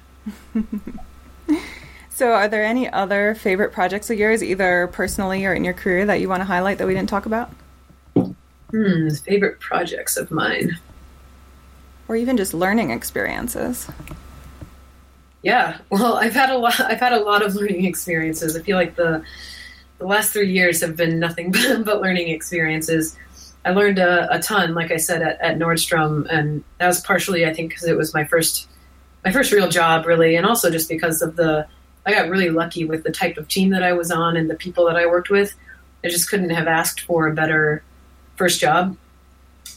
so, 2.09 2.33
are 2.33 2.49
there 2.49 2.65
any 2.65 2.89
other 2.89 3.35
favorite 3.35 3.73
projects 3.73 4.09
of 4.09 4.19
yours, 4.19 4.43
either 4.43 4.87
personally 4.87 5.45
or 5.45 5.53
in 5.53 5.65
your 5.65 5.75
career, 5.75 6.07
that 6.07 6.21
you 6.21 6.31
want 6.31 6.41
to 6.41 6.45
highlight 6.47 6.79
that 6.79 6.87
we 6.87 6.95
didn't 6.95 7.11
talk 7.11 7.27
about? 7.27 7.51
Hmm, 8.70 9.09
favorite 9.11 9.61
projects 9.61 10.16
of 10.16 10.31
mine 10.31 10.79
or 12.09 12.16
even 12.16 12.37
just 12.37 12.55
learning 12.55 12.90
experiences. 12.90 13.88
Yeah, 15.42 15.79
well, 15.90 16.16
I've 16.16 16.35
had 16.35 16.50
a 16.50 16.59
lot. 16.59 16.81
I've 16.81 17.00
had 17.00 17.12
a 17.12 17.20
lot 17.20 17.44
of 17.44 17.55
learning 17.55 17.85
experiences. 17.85 18.57
I 18.57 18.62
feel 18.62 18.76
like 18.76 18.96
the 18.96 19.22
the 19.98 20.07
last 20.07 20.33
three 20.33 20.52
years 20.52 20.83
have 20.83 20.94
been 20.94 21.18
nothing 21.18 21.52
but, 21.52 21.85
but 21.85 22.00
learning 22.00 22.29
experiences. 22.29 23.16
I 23.64 23.70
learned 23.70 23.98
a, 23.98 24.33
a 24.33 24.38
ton, 24.38 24.74
like 24.74 24.92
I 24.92 24.96
said, 24.96 25.22
at, 25.22 25.40
at, 25.40 25.59
Nordstrom, 25.59 26.26
and 26.31 26.62
that 26.79 26.87
was 26.87 27.00
partially, 27.00 27.46
I 27.46 27.52
think, 27.52 27.70
because 27.70 27.85
it 27.85 27.96
was 27.96 28.14
my 28.14 28.24
first 28.24 28.68
my 29.24 29.33
first 29.33 29.50
real 29.50 29.68
job, 29.68 30.07
really, 30.07 30.37
and 30.37 30.46
also 30.46 30.70
just 30.70 30.88
because 30.88 31.22
of 31.22 31.37
the 31.37 31.66
I 32.05 32.12
got 32.12 32.29
really 32.29 32.50
lucky 32.50 32.85
with 32.85 33.02
the 33.02 33.11
type 33.11 33.37
of 33.37 33.48
team 33.48 33.70
that 33.70 33.83
I 33.83 33.92
was 33.92 34.12
on 34.12 34.37
and 34.37 34.48
the 34.48 34.55
people 34.55 34.87
that 34.87 34.96
I 34.96 35.07
worked 35.07 35.31
with. 35.31 35.55
I 36.05 36.09
just 36.09 36.31
couldn't 36.31 36.50
have 36.50 36.68
asked 36.68 37.00
for 37.00 37.26
a 37.26 37.35
better 37.35 37.83
first 38.37 38.61
job. 38.61 38.96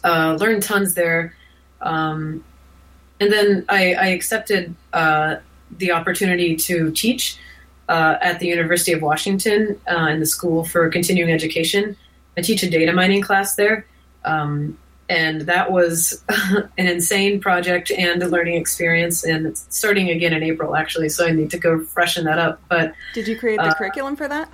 Uh, 0.04 0.38
learned 0.40 0.64
tons 0.64 0.94
there 0.94 1.34
um, 1.82 2.44
and 3.20 3.32
then 3.32 3.66
I, 3.70 3.94
I 3.94 4.06
accepted 4.08 4.76
uh, 4.94 5.38
the 5.78 5.92
opportunity 5.92 6.56
to 6.56 6.92
teach 6.92 7.38
uh, 7.88 8.18
at 8.22 8.40
the 8.40 8.48
University 8.48 8.94
of 8.94 9.02
Washington 9.02 9.80
uh, 9.90 10.08
in 10.08 10.20
the 10.20 10.26
School 10.26 10.64
for 10.64 10.90
Continuing 10.90 11.32
Education. 11.32 11.96
I 12.38 12.42
teach 12.42 12.64
a 12.64 12.70
data 12.70 12.94
mining 12.94 13.22
class 13.22 13.56
there. 13.56 13.86
Um, 14.24 14.78
and 15.10 15.42
that 15.42 15.72
was 15.72 16.24
an 16.78 16.88
insane 16.88 17.40
project 17.42 17.92
and 17.92 18.22
a 18.22 18.28
learning 18.28 18.56
experience. 18.56 19.24
And 19.26 19.48
it's 19.48 19.66
starting 19.70 20.10
again 20.10 20.34
in 20.34 20.44
April, 20.44 20.76
actually, 20.76 21.10
so 21.10 21.26
I 21.26 21.32
need 21.32 21.50
to 21.52 21.58
go 21.58 21.84
freshen 21.84 22.26
that 22.26 22.38
up. 22.38 22.62
But 22.70 22.94
did 23.14 23.28
you 23.28 23.38
create 23.38 23.58
the 23.58 23.70
uh, 23.70 23.74
curriculum 23.74 24.16
for 24.16 24.28
that? 24.28 24.52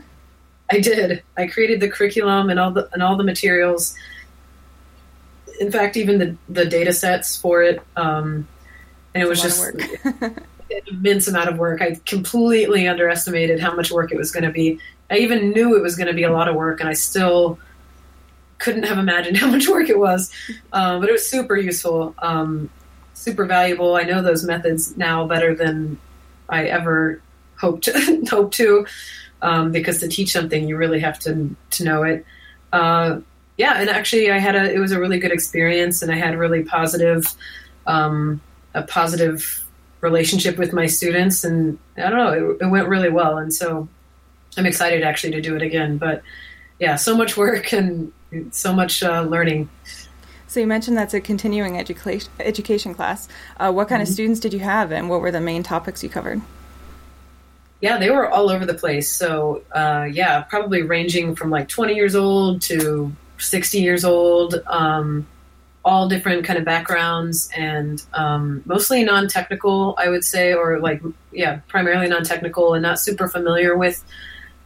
I 0.71 0.80
did. 0.80 1.23
I 1.38 1.47
created 1.47 1.80
the 1.80 1.89
curriculum 1.89 2.49
and 2.49 2.60
all 2.60 2.71
the 2.71 2.89
and 2.93 3.04
all 3.04 3.17
the 3.17 3.23
materials 3.23 3.95
in 5.60 5.71
fact, 5.71 5.97
even 5.97 6.17
the 6.17 6.36
the 6.49 6.65
data 6.65 6.93
sets 6.93 7.38
for 7.38 7.62
it, 7.63 7.82
um, 7.95 8.47
and 9.13 9.23
it 9.23 9.28
was 9.28 9.41
just 9.41 9.63
an 10.04 10.45
immense 10.88 11.28
amount 11.28 11.49
of 11.49 11.58
work. 11.58 11.82
I 11.82 11.99
completely 12.06 12.88
underestimated 12.88 13.60
how 13.60 13.75
much 13.75 13.91
work 13.91 14.12
it 14.12 14.17
was 14.17 14.32
going 14.32 14.43
to 14.43 14.51
be. 14.51 14.80
I 15.10 15.17
even 15.17 15.51
knew 15.51 15.75
it 15.75 15.82
was 15.82 15.95
going 15.95 16.08
to 16.08 16.13
be 16.13 16.23
a 16.23 16.32
lot 16.32 16.47
of 16.47 16.56
work, 16.56 16.80
and 16.80 16.89
I 16.89 16.93
still 16.93 17.60
couldn't 18.58 18.84
have 18.84 18.97
imagined 18.97 19.38
how 19.41 19.49
much 19.49 19.67
work 19.67 19.89
it 19.89 19.99
was. 19.99 20.32
Um, 20.73 20.99
but 20.99 21.10
it 21.10 21.13
was 21.13 21.28
super 21.28 21.56
useful, 21.56 22.15
um, 22.19 22.69
super 23.13 23.45
valuable. 23.45 23.95
I 23.95 24.04
know 24.04 24.21
those 24.21 24.43
methods 24.43 24.95
now 24.97 25.25
better 25.28 25.56
than 25.56 25.99
I 26.49 26.65
ever 26.65 27.21
hoped 27.58 27.89
hoped 28.30 28.56
to, 28.56 28.86
um, 29.45 29.71
because 29.71 29.99
to 29.99 30.08
teach 30.08 30.31
something, 30.31 30.67
you 30.67 30.75
really 30.75 30.99
have 30.99 31.19
to 31.19 31.55
to 31.69 31.84
know 31.84 32.01
it. 32.01 32.25
Uh, 32.73 33.19
yeah, 33.58 33.79
and 33.79 33.89
actually, 33.89 34.31
I 34.31 34.39
had 34.39 34.55
a 34.55 34.73
it 34.73 34.79
was 34.79 34.91
a 34.91 34.99
really 34.99 35.19
good 35.19 35.31
experience, 35.31 36.01
and 36.01 36.12
I 36.12 36.15
had 36.15 36.34
a 36.34 36.38
really 36.38 36.63
positive, 36.63 37.31
um, 37.86 38.41
a 38.73 38.81
positive 38.81 39.63
relationship 40.01 40.58
with 40.58 40.73
my 40.73 40.88
students, 40.88 41.43
and 41.43 41.77
I 41.95 42.10
don't 42.10 42.17
know, 42.17 42.34
it, 42.51 42.65
it 42.65 42.69
went 42.69 42.88
really 42.88 43.10
well, 43.10 43.38
and 43.38 43.53
so 43.53 43.88
I'm 44.58 44.65
excited 44.65 45.03
actually 45.03 45.34
to 45.34 45.41
do 45.41 45.55
it 45.55 45.62
again. 45.62 45.99
But 45.99 46.23
yeah, 46.79 46.95
so 46.95 47.15
much 47.15 47.38
work 47.38 47.71
and 47.71 48.12
so 48.49 48.73
much 48.73 49.03
uh, 49.03 49.21
learning. 49.21 49.69
So 50.47 50.60
you 50.60 50.67
mentioned 50.67 50.97
that's 50.97 51.13
a 51.13 51.21
continuing 51.21 51.77
education 51.77 52.31
education 52.39 52.95
class. 52.95 53.27
Uh, 53.58 53.71
what 53.71 53.89
kind 53.89 54.01
mm-hmm. 54.01 54.10
of 54.10 54.13
students 54.13 54.39
did 54.39 54.53
you 54.53 54.62
have, 54.62 54.91
and 54.91 55.08
what 55.08 55.21
were 55.21 55.31
the 55.31 55.39
main 55.39 55.62
topics 55.62 56.01
you 56.03 56.10
covered? 56.10 56.41
Yeah, 57.81 57.97
they 57.97 58.09
were 58.09 58.29
all 58.29 58.49
over 58.49 58.65
the 58.65 58.73
place. 58.73 59.11
So 59.11 59.61
uh, 59.71 60.07
yeah, 60.11 60.41
probably 60.41 60.81
ranging 60.81 61.35
from 61.35 61.49
like 61.49 61.67
20 61.67 61.93
years 61.93 62.15
old 62.15 62.61
to 62.63 63.13
60 63.38 63.79
years 63.79 64.05
old, 64.05 64.55
um, 64.67 65.27
all 65.83 66.09
different 66.09 66.45
kind 66.45 66.57
of 66.57 66.65
backgrounds 66.65 67.49
and 67.55 68.01
um, 68.13 68.63
mostly 68.65 69.03
non-technical, 69.03 69.95
I 69.99 70.09
would 70.09 70.23
say, 70.23 70.53
or 70.53 70.79
like 70.79 71.01
yeah, 71.31 71.59
primarily 71.67 72.07
non-technical 72.07 72.73
and 72.73 72.81
not 72.81 72.99
super 72.99 73.27
familiar 73.27 73.77
with 73.77 74.03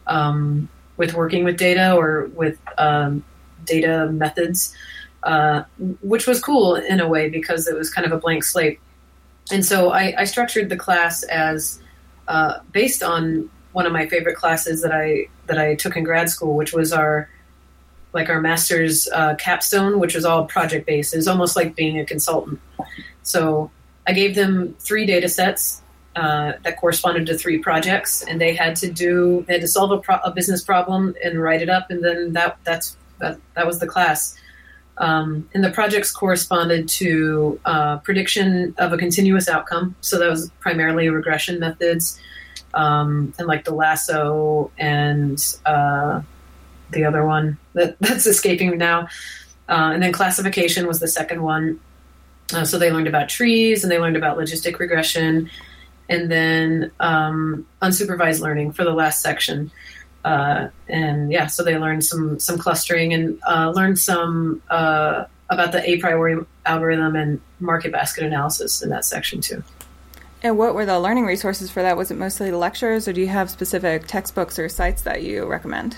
um, 0.06 0.68
with 0.96 1.14
working 1.14 1.44
with 1.44 1.56
data 1.56 1.94
or 1.94 2.26
with 2.34 2.58
um, 2.78 3.22
data 3.64 4.08
methods, 4.10 4.74
uh, 5.22 5.62
which 6.00 6.26
was 6.26 6.40
cool 6.40 6.76
in 6.76 7.00
a 7.00 7.08
way 7.08 7.28
because 7.28 7.66
it 7.66 7.76
was 7.76 7.90
kind 7.90 8.06
of 8.06 8.12
a 8.12 8.18
blank 8.18 8.44
slate. 8.44 8.80
And 9.50 9.64
so 9.64 9.90
I, 9.90 10.14
I 10.18 10.24
structured 10.24 10.68
the 10.68 10.76
class 10.76 11.22
as 11.24 11.80
uh, 12.30 12.60
based 12.70 13.02
on 13.02 13.50
one 13.72 13.86
of 13.86 13.92
my 13.92 14.06
favorite 14.06 14.36
classes 14.36 14.82
that 14.82 14.92
I 14.92 15.26
that 15.46 15.58
I 15.58 15.74
took 15.74 15.96
in 15.96 16.04
grad 16.04 16.30
school, 16.30 16.54
which 16.56 16.72
was 16.72 16.92
our 16.92 17.28
like 18.12 18.28
our 18.28 18.40
master's 18.40 19.08
uh, 19.08 19.34
capstone, 19.34 19.98
which 19.98 20.14
was 20.14 20.24
all 20.24 20.44
project 20.44 20.86
based. 20.86 21.12
It 21.12 21.16
was 21.16 21.28
almost 21.28 21.56
like 21.56 21.74
being 21.74 21.98
a 21.98 22.06
consultant. 22.06 22.60
So 23.22 23.70
I 24.06 24.12
gave 24.12 24.36
them 24.36 24.76
three 24.78 25.06
data 25.06 25.28
sets 25.28 25.82
uh, 26.14 26.52
that 26.62 26.76
corresponded 26.78 27.26
to 27.26 27.36
three 27.36 27.58
projects, 27.58 28.22
and 28.22 28.40
they 28.40 28.54
had 28.54 28.76
to 28.76 28.90
do 28.90 29.44
they 29.48 29.54
had 29.54 29.62
to 29.62 29.68
solve 29.68 29.90
a, 29.90 29.98
pro- 29.98 30.24
a 30.24 30.30
business 30.30 30.62
problem 30.62 31.16
and 31.24 31.42
write 31.42 31.62
it 31.62 31.68
up, 31.68 31.90
and 31.90 32.04
then 32.04 32.32
that 32.34 32.58
that's 32.62 32.96
that, 33.18 33.38
that 33.54 33.66
was 33.66 33.80
the 33.80 33.88
class. 33.88 34.36
Um, 35.00 35.48
and 35.54 35.64
the 35.64 35.70
projects 35.70 36.12
corresponded 36.12 36.86
to 36.90 37.58
uh, 37.64 37.98
prediction 37.98 38.74
of 38.76 38.92
a 38.92 38.98
continuous 38.98 39.48
outcome. 39.48 39.96
So 40.02 40.18
that 40.18 40.28
was 40.28 40.50
primarily 40.60 41.08
regression 41.08 41.58
methods, 41.58 42.20
um, 42.74 43.32
and 43.38 43.48
like 43.48 43.64
the 43.64 43.74
lasso 43.74 44.70
and 44.78 45.42
uh, 45.64 46.20
the 46.90 47.04
other 47.04 47.24
one 47.24 47.56
that, 47.72 47.98
that's 48.00 48.26
escaping 48.26 48.70
me 48.70 48.76
now. 48.76 49.08
Uh, 49.68 49.92
and 49.94 50.02
then 50.02 50.12
classification 50.12 50.86
was 50.86 51.00
the 51.00 51.08
second 51.08 51.42
one. 51.42 51.80
Uh, 52.52 52.64
so 52.64 52.78
they 52.78 52.92
learned 52.92 53.08
about 53.08 53.28
trees 53.28 53.82
and 53.82 53.90
they 53.90 53.98
learned 53.98 54.16
about 54.16 54.36
logistic 54.36 54.78
regression, 54.78 55.48
and 56.10 56.30
then 56.30 56.90
um, 57.00 57.66
unsupervised 57.80 58.40
learning 58.40 58.72
for 58.72 58.84
the 58.84 58.92
last 58.92 59.22
section. 59.22 59.70
Uh, 60.24 60.68
and 60.88 61.32
yeah, 61.32 61.46
so 61.46 61.64
they 61.64 61.78
learned 61.78 62.04
some 62.04 62.38
some 62.38 62.58
clustering 62.58 63.14
and 63.14 63.40
uh, 63.48 63.70
learned 63.70 63.98
some 63.98 64.62
uh, 64.68 65.24
about 65.48 65.72
the 65.72 65.78
Apriori 65.78 66.44
algorithm 66.66 67.16
and 67.16 67.40
market 67.58 67.92
basket 67.92 68.24
analysis 68.24 68.82
in 68.82 68.90
that 68.90 69.04
section 69.04 69.40
too. 69.40 69.62
And 70.42 70.56
what 70.56 70.74
were 70.74 70.86
the 70.86 70.98
learning 70.98 71.26
resources 71.26 71.70
for 71.70 71.82
that? 71.82 71.96
Was 71.96 72.10
it 72.10 72.16
mostly 72.16 72.50
the 72.50 72.58
lectures, 72.58 73.08
or 73.08 73.12
do 73.12 73.20
you 73.20 73.28
have 73.28 73.50
specific 73.50 74.06
textbooks 74.06 74.58
or 74.58 74.68
sites 74.68 75.02
that 75.02 75.22
you 75.22 75.46
recommend? 75.46 75.96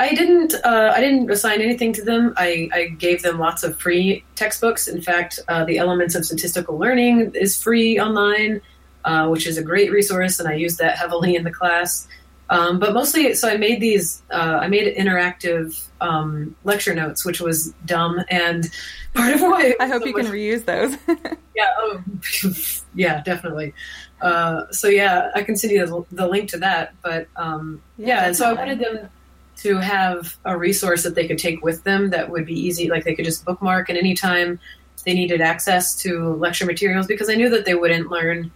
I 0.00 0.14
didn't. 0.14 0.54
Uh, 0.64 0.92
I 0.94 1.00
didn't 1.00 1.30
assign 1.30 1.60
anything 1.60 1.92
to 1.94 2.02
them. 2.02 2.34
I, 2.36 2.68
I, 2.72 2.86
gave 2.88 3.22
them 3.22 3.38
lots 3.38 3.62
of 3.62 3.78
free 3.78 4.24
textbooks. 4.34 4.88
In 4.88 5.00
fact, 5.00 5.40
uh, 5.48 5.64
the 5.64 5.78
Elements 5.78 6.14
of 6.14 6.24
Statistical 6.24 6.76
Learning 6.76 7.32
is 7.34 7.60
free 7.62 8.00
online. 8.00 8.60
uh, 9.04 9.28
which 9.28 9.46
is 9.46 9.58
a 9.58 9.62
great 9.62 9.92
resource, 9.92 10.40
and 10.40 10.48
I 10.48 10.54
used 10.54 10.78
that 10.78 10.96
heavily 10.96 11.36
in 11.36 11.44
the 11.44 11.50
class. 11.50 12.08
Um, 12.50 12.78
but 12.78 12.92
mostly, 12.92 13.34
so 13.34 13.48
I 13.48 13.56
made 13.56 13.80
these. 13.80 14.22
Uh, 14.30 14.58
I 14.60 14.68
made 14.68 14.94
interactive 14.96 15.88
um, 16.00 16.54
lecture 16.64 16.94
notes, 16.94 17.24
which 17.24 17.40
was 17.40 17.74
dumb, 17.86 18.22
and 18.28 18.70
part 19.14 19.34
of 19.34 19.40
why 19.40 19.74
I 19.80 19.86
hope 19.86 20.02
so 20.02 20.08
you 20.08 20.12
much, 20.12 20.26
can 20.26 20.32
reuse 20.32 20.64
those. 20.64 20.96
yeah, 21.56 21.68
oh, 21.78 22.02
yeah, 22.94 23.22
definitely. 23.22 23.72
Uh, 24.20 24.70
so 24.70 24.88
yeah, 24.88 25.30
I 25.34 25.42
can 25.42 25.56
send 25.56 25.72
you 25.72 25.86
the, 25.86 26.04
the 26.12 26.28
link 26.28 26.50
to 26.50 26.58
that. 26.58 26.94
But 27.02 27.28
um, 27.36 27.82
yeah, 27.96 28.06
yeah 28.06 28.26
and 28.26 28.36
so 28.36 28.50
I 28.50 28.52
wanted 28.52 28.78
them 28.78 29.08
to 29.56 29.76
have 29.78 30.36
a 30.44 30.56
resource 30.58 31.02
that 31.04 31.14
they 31.14 31.26
could 31.26 31.38
take 31.38 31.62
with 31.62 31.84
them 31.84 32.10
that 32.10 32.28
would 32.30 32.44
be 32.44 32.58
easy, 32.58 32.90
like 32.90 33.04
they 33.04 33.14
could 33.14 33.24
just 33.24 33.44
bookmark, 33.44 33.88
and 33.88 33.96
anytime 33.96 34.60
they 35.04 35.14
needed 35.14 35.40
access 35.40 35.94
to 36.02 36.34
lecture 36.34 36.66
materials, 36.66 37.06
because 37.06 37.30
I 37.30 37.34
knew 37.34 37.48
that 37.50 37.64
they 37.64 37.74
wouldn't 37.74 38.10
learn 38.10 38.50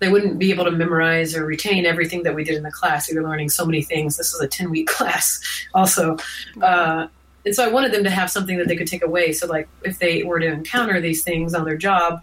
they 0.00 0.08
wouldn't 0.08 0.38
be 0.38 0.50
able 0.50 0.64
to 0.64 0.70
memorize 0.70 1.34
or 1.34 1.44
retain 1.44 1.84
everything 1.84 2.22
that 2.22 2.34
we 2.34 2.44
did 2.44 2.54
in 2.54 2.62
the 2.62 2.70
class. 2.70 3.10
We 3.10 3.16
were 3.16 3.28
learning 3.28 3.50
so 3.50 3.64
many 3.64 3.82
things. 3.82 4.16
This 4.16 4.32
was 4.32 4.40
a 4.40 4.48
10 4.48 4.70
week 4.70 4.86
class 4.98 5.40
also. 5.74 6.16
Uh, 6.60 7.08
and 7.44 7.54
so 7.54 7.64
I 7.64 7.68
wanted 7.68 7.92
them 7.92 8.04
to 8.04 8.10
have 8.10 8.30
something 8.30 8.58
that 8.58 8.68
they 8.68 8.76
could 8.76 8.86
take 8.86 9.02
away. 9.02 9.32
So 9.32 9.46
like 9.46 9.68
if 9.82 9.98
they 9.98 10.22
were 10.22 10.38
to 10.38 10.46
encounter 10.46 11.00
these 11.00 11.22
things 11.22 11.54
on 11.54 11.64
their 11.64 11.76
job, 11.76 12.22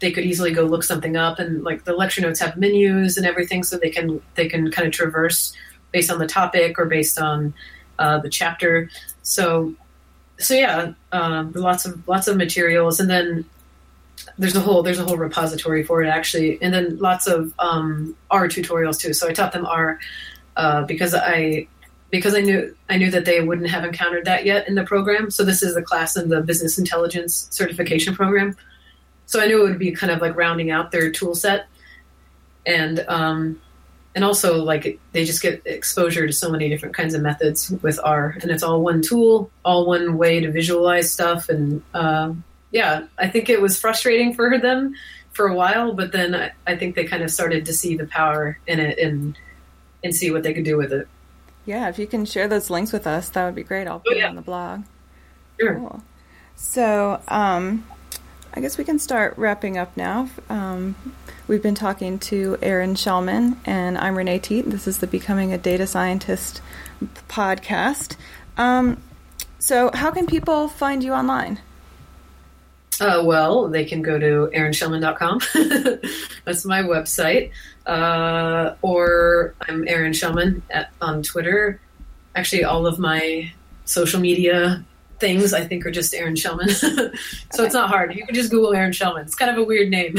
they 0.00 0.10
could 0.10 0.24
easily 0.24 0.52
go 0.52 0.64
look 0.64 0.82
something 0.82 1.16
up 1.16 1.38
and 1.38 1.62
like 1.62 1.84
the 1.84 1.92
lecture 1.92 2.20
notes 2.20 2.40
have 2.40 2.56
menus 2.56 3.16
and 3.16 3.24
everything 3.24 3.62
so 3.62 3.78
they 3.78 3.90
can 3.90 4.20
they 4.34 4.48
can 4.48 4.68
kind 4.70 4.86
of 4.86 4.92
traverse 4.92 5.54
based 5.92 6.10
on 6.10 6.18
the 6.18 6.26
topic 6.26 6.76
or 6.76 6.86
based 6.86 7.20
on 7.20 7.54
uh, 8.00 8.18
the 8.18 8.28
chapter. 8.28 8.90
So 9.22 9.74
so 10.38 10.54
yeah, 10.54 10.92
uh, 11.12 11.44
lots 11.54 11.86
of 11.86 12.06
lots 12.08 12.26
of 12.26 12.36
materials, 12.36 12.98
and 12.98 13.08
then 13.08 13.44
there's 14.42 14.56
a 14.56 14.60
whole 14.60 14.82
there's 14.82 14.98
a 14.98 15.04
whole 15.04 15.16
repository 15.16 15.84
for 15.84 16.02
it 16.02 16.08
actually, 16.08 16.60
and 16.60 16.74
then 16.74 16.98
lots 16.98 17.26
of 17.26 17.54
um, 17.58 18.16
R 18.30 18.48
tutorials 18.48 18.98
too. 18.98 19.12
So 19.12 19.28
I 19.28 19.32
taught 19.32 19.52
them 19.52 19.64
R 19.64 20.00
uh, 20.56 20.82
because 20.82 21.14
I 21.14 21.68
because 22.10 22.34
I 22.34 22.40
knew 22.40 22.74
I 22.90 22.98
knew 22.98 23.10
that 23.10 23.24
they 23.24 23.40
wouldn't 23.40 23.70
have 23.70 23.84
encountered 23.84 24.24
that 24.24 24.44
yet 24.44 24.68
in 24.68 24.74
the 24.74 24.84
program. 24.84 25.30
So 25.30 25.44
this 25.44 25.62
is 25.62 25.74
the 25.74 25.82
class 25.82 26.16
in 26.16 26.28
the 26.28 26.40
business 26.40 26.76
intelligence 26.76 27.46
certification 27.50 28.14
program. 28.14 28.56
So 29.26 29.40
I 29.40 29.46
knew 29.46 29.64
it 29.64 29.68
would 29.68 29.78
be 29.78 29.92
kind 29.92 30.10
of 30.10 30.20
like 30.20 30.36
rounding 30.36 30.70
out 30.70 30.90
their 30.90 31.10
tool 31.10 31.36
set, 31.36 31.66
and 32.66 33.04
um, 33.08 33.60
and 34.14 34.24
also 34.24 34.62
like 34.62 34.98
they 35.12 35.24
just 35.24 35.40
get 35.40 35.62
exposure 35.64 36.26
to 36.26 36.32
so 36.32 36.50
many 36.50 36.68
different 36.68 36.96
kinds 36.96 37.14
of 37.14 37.22
methods 37.22 37.70
with 37.80 38.00
R, 38.02 38.36
and 38.42 38.50
it's 38.50 38.64
all 38.64 38.82
one 38.82 39.02
tool, 39.02 39.50
all 39.64 39.86
one 39.86 40.18
way 40.18 40.40
to 40.40 40.50
visualize 40.50 41.12
stuff, 41.12 41.48
and 41.48 41.82
uh, 41.94 42.32
yeah, 42.72 43.06
I 43.18 43.28
think 43.28 43.48
it 43.48 43.60
was 43.60 43.78
frustrating 43.78 44.34
for 44.34 44.58
them 44.58 44.94
for 45.32 45.46
a 45.46 45.54
while, 45.54 45.92
but 45.92 46.12
then 46.12 46.34
I, 46.34 46.52
I 46.66 46.76
think 46.76 46.94
they 46.94 47.04
kind 47.04 47.22
of 47.22 47.30
started 47.30 47.66
to 47.66 47.72
see 47.72 47.96
the 47.96 48.06
power 48.06 48.58
in 48.66 48.80
it 48.80 48.98
and 48.98 49.38
and 50.02 50.14
see 50.14 50.30
what 50.32 50.42
they 50.42 50.52
could 50.52 50.64
do 50.64 50.76
with 50.76 50.92
it. 50.92 51.06
Yeah, 51.64 51.88
if 51.88 51.98
you 51.98 52.08
can 52.08 52.24
share 52.24 52.48
those 52.48 52.70
links 52.70 52.92
with 52.92 53.06
us, 53.06 53.28
that 53.30 53.44
would 53.44 53.54
be 53.54 53.62
great. 53.62 53.86
I'll 53.86 54.00
put 54.00 54.14
oh, 54.14 54.16
yeah. 54.16 54.26
it 54.26 54.30
on 54.30 54.36
the 54.36 54.42
blog. 54.42 54.82
Sure. 55.60 55.76
Cool. 55.76 56.02
So, 56.56 57.20
um, 57.28 57.86
I 58.52 58.60
guess 58.60 58.76
we 58.76 58.84
can 58.84 58.98
start 58.98 59.34
wrapping 59.36 59.78
up 59.78 59.96
now. 59.96 60.28
Um, 60.48 60.96
we've 61.46 61.62
been 61.62 61.76
talking 61.76 62.18
to 62.20 62.58
Erin 62.60 62.94
Shellman, 62.94 63.58
and 63.64 63.96
I'm 63.96 64.16
Renee 64.16 64.40
Teate. 64.40 64.70
This 64.70 64.88
is 64.88 64.98
the 64.98 65.06
Becoming 65.06 65.52
a 65.52 65.58
Data 65.58 65.86
Scientist 65.86 66.60
podcast. 67.28 68.16
Um, 68.56 69.00
so, 69.60 69.92
how 69.94 70.10
can 70.10 70.26
people 70.26 70.66
find 70.66 71.04
you 71.04 71.12
online? 71.12 71.60
Uh, 73.00 73.22
well, 73.24 73.68
they 73.68 73.84
can 73.84 74.02
go 74.02 74.18
to 74.18 74.50
erinshellman.com. 74.54 75.40
That's 76.44 76.64
my 76.64 76.82
website. 76.82 77.50
Uh, 77.86 78.74
or 78.82 79.54
I'm 79.68 79.88
Erin 79.88 80.12
Shellman 80.12 80.62
at, 80.70 80.90
on 81.00 81.22
Twitter. 81.22 81.80
Actually, 82.34 82.64
all 82.64 82.86
of 82.86 82.98
my 82.98 83.50
social 83.84 84.20
media 84.20 84.84
things 85.18 85.52
I 85.52 85.64
think 85.64 85.86
are 85.86 85.90
just 85.90 86.14
Erin 86.14 86.34
Shellman. 86.34 86.70
so 86.70 86.88
okay. 86.96 87.64
it's 87.64 87.74
not 87.74 87.88
hard. 87.88 88.14
You 88.14 88.26
can 88.26 88.34
just 88.34 88.50
Google 88.50 88.74
Erin 88.74 88.92
Shellman. 88.92 89.22
It's 89.22 89.34
kind 89.34 89.50
of 89.50 89.56
a 89.56 89.64
weird 89.64 89.88
name. 89.88 90.16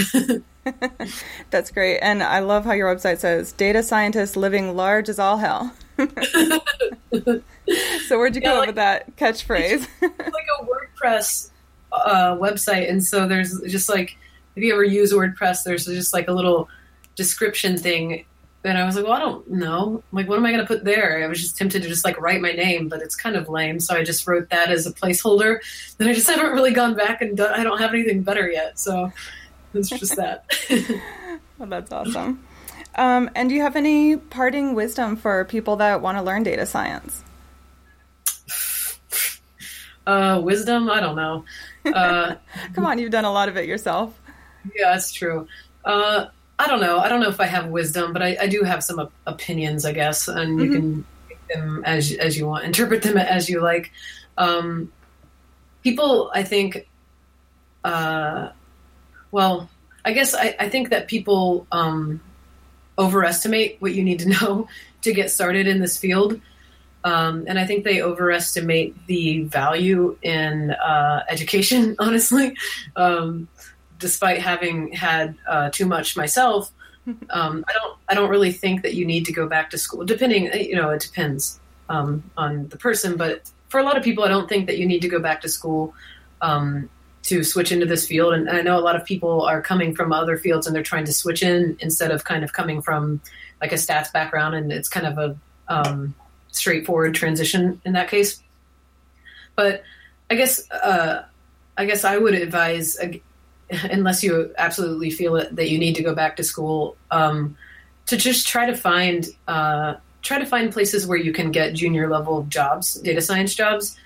That's 1.51 1.71
great. 1.71 1.99
And 1.99 2.23
I 2.23 2.39
love 2.39 2.65
how 2.65 2.71
your 2.71 2.93
website 2.93 3.19
says 3.19 3.51
data 3.51 3.83
scientist 3.83 4.35
living 4.35 4.75
large 4.75 5.09
as 5.09 5.19
all 5.19 5.37
hell. 5.37 5.73
so 5.97 6.07
where'd 8.17 8.35
you 8.35 8.41
yeah, 8.41 8.53
go 8.53 8.57
like, 8.59 8.67
with 8.67 8.75
that 8.75 9.15
catchphrase? 9.15 9.87
like 10.01 10.47
a 10.59 10.65
WordPress 10.65 11.49
uh, 11.93 12.35
website, 12.37 12.89
and 12.89 13.03
so 13.03 13.27
there's 13.27 13.59
just 13.61 13.89
like 13.89 14.17
if 14.55 14.63
you 14.63 14.73
ever 14.73 14.83
use 14.83 15.13
WordPress, 15.13 15.63
there's 15.63 15.85
just 15.85 16.13
like 16.13 16.27
a 16.27 16.31
little 16.31 16.69
description 17.15 17.77
thing. 17.77 18.25
And 18.65 18.77
I 18.77 18.85
was 18.85 18.95
like, 18.95 19.03
well, 19.03 19.13
I 19.13 19.19
don't 19.19 19.49
know. 19.49 20.03
Like, 20.13 20.29
what 20.29 20.37
am 20.37 20.45
I 20.45 20.51
going 20.51 20.61
to 20.61 20.67
put 20.67 20.85
there? 20.85 21.21
I 21.21 21.27
was 21.27 21.41
just 21.41 21.57
tempted 21.57 21.81
to 21.83 21.89
just 21.89 22.05
like 22.05 22.19
write 22.21 22.41
my 22.41 22.51
name, 22.51 22.87
but 22.87 23.01
it's 23.01 23.15
kind 23.15 23.35
of 23.35 23.49
lame. 23.49 23.79
So 23.79 23.93
I 23.93 24.03
just 24.03 24.25
wrote 24.25 24.49
that 24.51 24.71
as 24.71 24.87
a 24.87 24.93
placeholder. 24.93 25.59
Then 25.97 26.07
I 26.07 26.13
just 26.13 26.27
haven't 26.29 26.53
really 26.53 26.71
gone 26.71 26.95
back 26.95 27.21
and 27.21 27.35
done, 27.35 27.59
I 27.59 27.63
don't 27.63 27.79
have 27.79 27.93
anything 27.93 28.23
better 28.23 28.49
yet. 28.49 28.79
So 28.79 29.11
it's 29.73 29.89
just 29.89 30.15
that. 30.15 30.45
well, 31.57 31.67
that's 31.67 31.91
awesome. 31.91 32.45
Um, 32.95 33.29
and 33.35 33.49
do 33.49 33.55
you 33.55 33.61
have 33.61 33.75
any 33.75 34.17
parting 34.17 34.75
wisdom 34.75 35.17
for 35.17 35.43
people 35.45 35.77
that 35.77 36.01
want 36.01 36.17
to 36.17 36.21
learn 36.21 36.43
data 36.43 36.65
science? 36.65 37.23
Uh, 40.05 40.41
wisdom? 40.43 40.89
I 40.89 40.99
don't 40.99 41.15
know. 41.15 41.45
Uh, 41.85 42.35
Come 42.73 42.85
on, 42.85 42.99
you've 42.99 43.11
done 43.11 43.25
a 43.25 43.31
lot 43.31 43.49
of 43.49 43.57
it 43.57 43.65
yourself. 43.65 44.19
Yeah, 44.75 44.91
that's 44.93 45.11
true. 45.11 45.47
Uh, 45.85 46.27
I 46.59 46.67
don't 46.67 46.81
know. 46.81 46.99
I 46.99 47.09
don't 47.09 47.19
know 47.21 47.29
if 47.29 47.39
I 47.39 47.45
have 47.45 47.67
wisdom, 47.67 48.13
but 48.13 48.21
I, 48.21 48.37
I 48.41 48.47
do 48.47 48.63
have 48.63 48.83
some 48.83 48.99
op- 48.99 49.13
opinions, 49.25 49.85
I 49.85 49.91
guess, 49.91 50.27
and 50.27 50.59
you 50.59 50.65
mm-hmm. 50.65 50.73
can 50.73 51.05
them 51.53 51.83
as 51.85 52.11
as 52.13 52.37
you 52.37 52.47
want, 52.47 52.65
interpret 52.65 53.01
them 53.01 53.17
as 53.17 53.49
you 53.49 53.61
like. 53.61 53.91
Um, 54.37 54.91
people, 55.83 56.31
I 56.33 56.43
think, 56.43 56.87
uh, 57.83 58.49
well, 59.31 59.69
I 60.05 60.13
guess 60.13 60.33
I, 60.33 60.55
I 60.59 60.69
think 60.69 60.89
that 60.89 61.07
people 61.07 61.67
um, 61.71 62.21
overestimate 62.97 63.77
what 63.79 63.93
you 63.93 64.03
need 64.03 64.19
to 64.19 64.29
know 64.41 64.67
to 65.01 65.13
get 65.13 65.31
started 65.31 65.67
in 65.67 65.79
this 65.79 65.97
field. 65.97 66.39
Um, 67.03 67.45
and 67.47 67.59
I 67.59 67.65
think 67.65 67.83
they 67.83 68.01
overestimate 68.01 68.95
the 69.07 69.43
value 69.43 70.17
in 70.21 70.71
uh, 70.71 71.23
education, 71.29 71.95
honestly. 71.99 72.55
Um, 72.95 73.47
despite 73.99 74.41
having 74.41 74.91
had 74.91 75.35
uh, 75.47 75.69
too 75.69 75.85
much 75.85 76.17
myself, 76.17 76.71
um, 77.29 77.65
I 77.67 77.73
don't. 77.73 77.97
I 78.09 78.13
don't 78.13 78.29
really 78.29 78.51
think 78.51 78.83
that 78.83 78.93
you 78.93 79.05
need 79.05 79.25
to 79.25 79.33
go 79.33 79.47
back 79.47 79.69
to 79.71 79.77
school. 79.77 80.05
Depending, 80.05 80.51
you 80.53 80.75
know, 80.75 80.89
it 80.91 81.01
depends 81.01 81.59
um, 81.89 82.23
on 82.37 82.67
the 82.69 82.77
person. 82.77 83.17
But 83.17 83.49
for 83.69 83.79
a 83.79 83.83
lot 83.83 83.97
of 83.97 84.03
people, 84.03 84.23
I 84.23 84.29
don't 84.29 84.47
think 84.47 84.67
that 84.67 84.77
you 84.77 84.85
need 84.85 85.01
to 85.01 85.09
go 85.09 85.19
back 85.19 85.41
to 85.41 85.49
school 85.49 85.93
um, 86.41 86.89
to 87.23 87.43
switch 87.43 87.71
into 87.71 87.85
this 87.85 88.07
field. 88.07 88.33
And, 88.33 88.47
and 88.47 88.57
I 88.57 88.61
know 88.61 88.77
a 88.77 88.81
lot 88.81 88.95
of 88.95 89.03
people 89.05 89.41
are 89.41 89.61
coming 89.61 89.95
from 89.95 90.13
other 90.13 90.37
fields 90.37 90.67
and 90.67 90.75
they're 90.75 90.83
trying 90.83 91.05
to 91.05 91.13
switch 91.13 91.43
in 91.43 91.77
instead 91.79 92.11
of 92.11 92.23
kind 92.23 92.43
of 92.43 92.53
coming 92.53 92.81
from 92.81 93.21
like 93.61 93.71
a 93.71 93.75
stats 93.75 94.11
background, 94.11 94.55
and 94.55 94.71
it's 94.71 94.89
kind 94.89 95.07
of 95.07 95.17
a 95.17 95.37
um, 95.73 96.13
straightforward 96.53 97.13
transition 97.13 97.81
in 97.83 97.93
that 97.93 98.09
case. 98.09 98.41
But 99.55 99.83
I 100.31 100.35
guess 100.35 100.69
uh, 100.71 101.23
I 101.77 101.85
guess 101.85 102.05
I 102.05 102.17
would 102.17 102.33
advise, 102.33 102.97
unless 103.69 104.23
you 104.23 104.53
absolutely 104.57 105.09
feel 105.09 105.35
it, 105.35 105.55
that 105.55 105.69
you 105.69 105.77
need 105.77 105.95
to 105.95 106.03
go 106.03 106.15
back 106.15 106.37
to 106.37 106.43
school, 106.43 106.95
um, 107.11 107.57
to 108.05 108.17
just 108.17 108.47
try 108.47 108.65
to 108.65 108.75
find 108.75 109.27
uh, 109.47 109.95
try 110.21 110.39
to 110.39 110.45
find 110.45 110.71
places 110.71 111.05
where 111.05 111.17
you 111.17 111.33
can 111.33 111.51
get 111.51 111.73
junior 111.73 112.09
level 112.09 112.43
jobs, 112.43 112.95
data 112.95 113.21
science 113.21 113.53
jobs, 113.53 113.97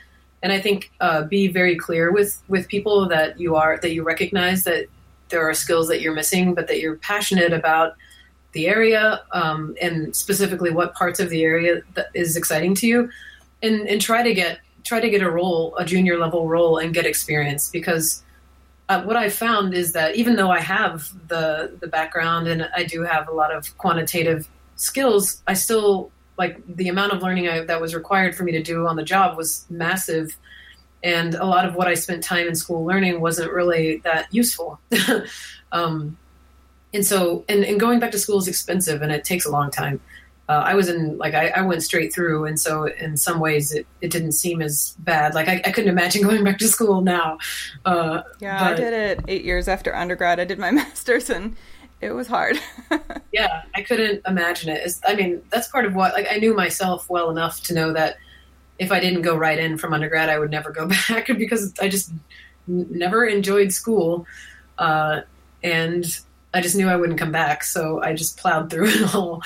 and 0.42 0.52
I 0.52 0.60
think 0.60 0.92
uh, 1.00 1.24
be 1.24 1.48
very 1.48 1.76
clear 1.76 2.12
with 2.12 2.42
with 2.48 2.68
people 2.68 3.08
that 3.10 3.40
you 3.40 3.56
are 3.56 3.78
that 3.82 3.94
you 3.94 4.04
recognize 4.04 4.64
that 4.64 4.88
there 5.30 5.48
are 5.48 5.54
skills 5.54 5.88
that 5.90 6.02
you're 6.02 6.14
missing, 6.14 6.54
but 6.54 6.68
that 6.68 6.80
you're 6.80 6.96
passionate 6.96 7.54
about 7.54 7.96
the 8.58 8.68
area 8.68 9.22
um, 9.32 9.76
and 9.82 10.16
specifically 10.16 10.72
what 10.72 10.94
parts 10.96 11.20
of 11.20 11.30
the 11.30 11.44
area 11.44 11.82
that 11.94 12.08
is 12.14 12.36
exciting 12.36 12.74
to 12.74 12.88
you 12.88 13.10
and, 13.62 13.88
and 13.88 14.02
try 14.02 14.24
to 14.24 14.34
get 14.34 14.60
try 14.84 15.00
to 15.00 15.10
get 15.10 15.22
a 15.22 15.30
role 15.30 15.76
a 15.78 15.86
junior 15.86 16.18
level 16.18 16.48
role 16.50 16.78
and 16.78 16.94
get 16.94 17.06
experience 17.06 17.70
because 17.70 18.24
uh, 18.90 19.04
what 19.04 19.18
I 19.18 19.30
found 19.30 19.74
is 19.74 19.92
that 19.94 20.16
even 20.16 20.36
though 20.36 20.50
I 20.50 20.60
have 20.60 21.12
the 21.28 21.78
the 21.80 21.88
background 21.88 22.48
and 22.48 22.70
I 22.76 22.84
do 22.84 23.02
have 23.04 23.28
a 23.28 23.34
lot 23.34 23.54
of 23.54 23.78
quantitative 23.78 24.48
skills, 24.76 25.44
I 25.48 25.54
still 25.54 26.12
like 26.38 26.62
the 26.68 26.88
amount 26.88 27.14
of 27.14 27.22
learning 27.22 27.50
I, 27.50 27.66
that 27.66 27.82
was 27.82 27.94
required 27.94 28.36
for 28.36 28.44
me 28.44 28.52
to 28.54 28.64
do 28.64 28.88
on 28.88 28.96
the 28.96 29.04
job 29.04 29.38
was 29.38 29.66
massive, 29.70 30.38
and 31.04 31.36
a 31.36 31.46
lot 31.46 31.66
of 31.66 31.76
what 31.76 31.88
I 31.88 31.96
spent 31.96 32.24
time 32.24 32.48
in 32.48 32.56
school 32.56 32.86
learning 32.86 33.20
wasn't 33.20 33.52
really 33.52 33.98
that 34.06 34.34
useful. 34.34 34.80
um, 35.72 36.18
and 36.94 37.06
so 37.06 37.44
and, 37.50 37.64
and 37.64 37.80
going 37.80 38.00
back 38.00 38.12
to 38.12 38.20
school 38.20 38.38
is 38.38 38.48
expensive 38.48 39.02
and 39.02 39.12
it 39.12 39.24
takes 39.24 39.46
a 39.46 39.52
long 39.52 39.72
time 39.72 40.00
uh, 40.50 40.64
I 40.66 40.76
was 40.76 40.88
in 40.88 41.18
like 41.18 41.34
I, 41.34 41.50
I, 41.50 41.62
went 41.62 41.84
straight 41.84 42.14
through, 42.14 42.46
and 42.46 42.58
so 42.58 42.86
in 42.86 43.18
some 43.18 43.40
ways 43.40 43.74
it, 43.74 43.86
it 44.00 44.12
didn't 44.12 44.32
seem 44.32 44.62
as 44.62 44.96
bad. 45.00 45.36
Like 45.36 45.50
I, 45.50 45.62
I 45.66 45.72
couldn't 45.72 45.90
imagine 45.90 46.22
going 46.28 46.44
back 46.44 46.58
to 46.60 46.68
school 46.68 47.02
now. 47.02 47.38
Uh, 47.84 48.22
yeah, 48.40 48.60
but... 48.60 48.74
I 48.74 48.76
did 48.76 48.94
it 48.94 49.20
eight 49.28 49.44
years 49.44 49.68
after 49.68 49.94
undergrad. 49.94 50.40
I 50.40 50.46
did 50.46 50.58
my 50.58 50.72
master's 50.72 51.30
and 51.30 51.58
it 52.00 52.12
was 52.12 52.28
hard. 52.28 52.58
yeah, 53.34 53.64
I 53.76 53.82
couldn't 53.82 54.22
imagine 54.26 54.70
it. 54.70 54.82
It's, 54.86 55.02
I 55.06 55.16
mean, 55.16 55.42
that's 55.50 55.68
part 55.68 55.86
of 55.86 55.96
what 55.96 56.14
like 56.14 56.28
I 56.32 56.38
knew 56.38 56.54
myself 56.54 57.10
well 57.10 57.30
enough 57.30 57.62
to 57.64 57.74
know 57.74 57.92
that 57.94 58.16
if 58.80 58.92
I 58.92 59.00
didn't 59.02 59.24
go 59.24 59.36
right 59.36 59.60
in 59.60 59.78
from 59.78 59.94
undergrad, 59.94 60.30
I 60.30 60.40
would 60.40 60.52
never 60.52 60.72
go 60.72 60.88
back 61.10 61.28
because 61.38 61.74
I 61.82 61.90
just 61.90 62.12
n- 62.70 62.88
never 62.90 63.26
enjoyed 63.26 63.74
school, 63.74 64.26
uh, 64.78 65.22
and 65.62 66.06
I 66.54 66.62
just 66.62 66.76
knew 66.76 66.88
I 66.88 66.96
wouldn't 66.96 67.20
come 67.20 67.32
back. 67.32 67.64
So 67.64 68.02
I 68.02 68.14
just 68.14 68.38
plowed 68.38 68.70
through 68.70 68.88
it 68.90 69.16
all 69.16 69.42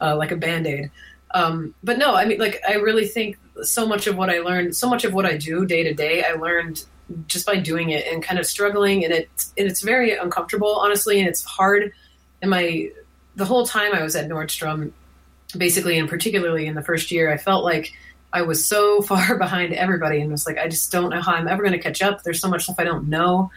uh, 0.00 0.16
like 0.16 0.32
a 0.32 0.36
band 0.36 0.66
aid. 0.66 0.90
Um, 1.32 1.74
but 1.82 1.98
no, 1.98 2.14
I 2.14 2.24
mean, 2.24 2.38
like 2.38 2.62
I 2.66 2.74
really 2.74 3.06
think 3.06 3.38
so 3.62 3.86
much 3.86 4.06
of 4.06 4.16
what 4.16 4.30
I 4.30 4.38
learned, 4.38 4.76
so 4.76 4.88
much 4.88 5.04
of 5.04 5.12
what 5.12 5.26
I 5.26 5.36
do 5.36 5.66
day 5.66 5.82
to 5.82 5.92
day, 5.92 6.24
I 6.24 6.32
learned 6.32 6.84
just 7.26 7.46
by 7.46 7.56
doing 7.56 7.90
it 7.90 8.06
and 8.12 8.22
kind 8.22 8.38
of 8.38 8.46
struggling 8.46 9.04
and 9.04 9.12
it 9.12 9.28
and 9.56 9.68
it's 9.68 9.80
very 9.80 10.16
uncomfortable 10.16 10.74
honestly 10.76 11.20
and 11.20 11.28
it's 11.28 11.44
hard 11.44 11.92
and 12.42 12.50
my 12.50 12.90
the 13.36 13.44
whole 13.44 13.64
time 13.64 13.94
I 13.94 14.02
was 14.02 14.16
at 14.16 14.28
Nordstrom 14.28 14.92
basically 15.56 15.98
and 15.98 16.08
particularly 16.08 16.66
in 16.66 16.74
the 16.74 16.82
first 16.82 17.12
year 17.12 17.32
I 17.32 17.36
felt 17.36 17.64
like 17.64 17.92
I 18.32 18.42
was 18.42 18.66
so 18.66 19.02
far 19.02 19.38
behind 19.38 19.72
everybody 19.72 20.20
and 20.20 20.30
was 20.30 20.46
like 20.46 20.58
I 20.58 20.68
just 20.68 20.90
don't 20.90 21.10
know 21.10 21.20
how 21.20 21.34
I'm 21.34 21.48
ever 21.48 21.62
going 21.62 21.74
to 21.74 21.78
catch 21.78 22.02
up 22.02 22.22
there's 22.24 22.40
so 22.40 22.48
much 22.48 22.64
stuff 22.64 22.76
I 22.78 22.84
don't 22.84 23.08
know 23.08 23.50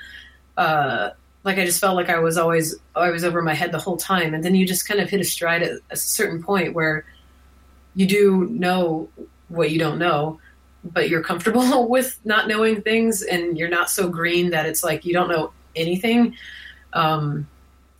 uh, 0.55 1.11
like 1.49 1.57
I 1.57 1.65
just 1.65 1.81
felt 1.81 1.95
like 1.95 2.09
I 2.09 2.19
was 2.19 2.37
always 2.37 2.75
I 2.95 3.09
was 3.09 3.23
over 3.23 3.41
my 3.41 3.53
head 3.53 3.71
the 3.71 3.79
whole 3.79 3.97
time. 3.97 4.33
And 4.33 4.43
then 4.43 4.55
you 4.55 4.65
just 4.65 4.87
kind 4.87 4.99
of 4.99 5.09
hit 5.09 5.19
a 5.19 5.23
stride 5.23 5.63
at 5.63 5.79
a 5.89 5.97
certain 5.97 6.43
point 6.43 6.73
where 6.73 7.05
you 7.95 8.05
do 8.05 8.45
know 8.47 9.09
what 9.47 9.71
you 9.71 9.79
don't 9.79 9.97
know 9.97 10.39
but 10.83 11.09
you're 11.09 11.23
comfortable 11.23 11.87
with 11.89 12.19
not 12.23 12.47
knowing 12.47 12.81
things 12.81 13.21
and 13.21 13.57
you're 13.57 13.69
not 13.69 13.89
so 13.89 14.07
green 14.07 14.51
that 14.51 14.65
it's 14.65 14.83
like 14.83 15.05
you 15.05 15.13
don't 15.13 15.27
know 15.27 15.51
anything. 15.75 16.35
Um, 16.93 17.47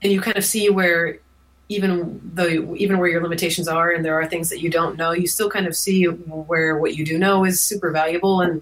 and 0.01 0.13
you 0.13 0.21
kind 0.21 0.37
of 0.37 0.45
see 0.45 0.69
where 0.69 1.19
even 1.67 2.19
though 2.33 2.75
even 2.75 2.97
where 2.97 3.09
your 3.09 3.21
limitations 3.21 3.67
are 3.67 3.91
and 3.91 4.03
there 4.03 4.19
are 4.19 4.27
things 4.27 4.49
that 4.49 4.59
you 4.59 4.71
don't 4.71 4.97
know 4.97 5.11
you 5.11 5.27
still 5.27 5.51
kind 5.51 5.67
of 5.67 5.75
see 5.75 6.05
where 6.05 6.77
what 6.77 6.95
you 6.95 7.05
do 7.05 7.17
know 7.17 7.43
is 7.43 7.59
super 7.59 7.91
valuable. 7.91 8.41
And 8.41 8.61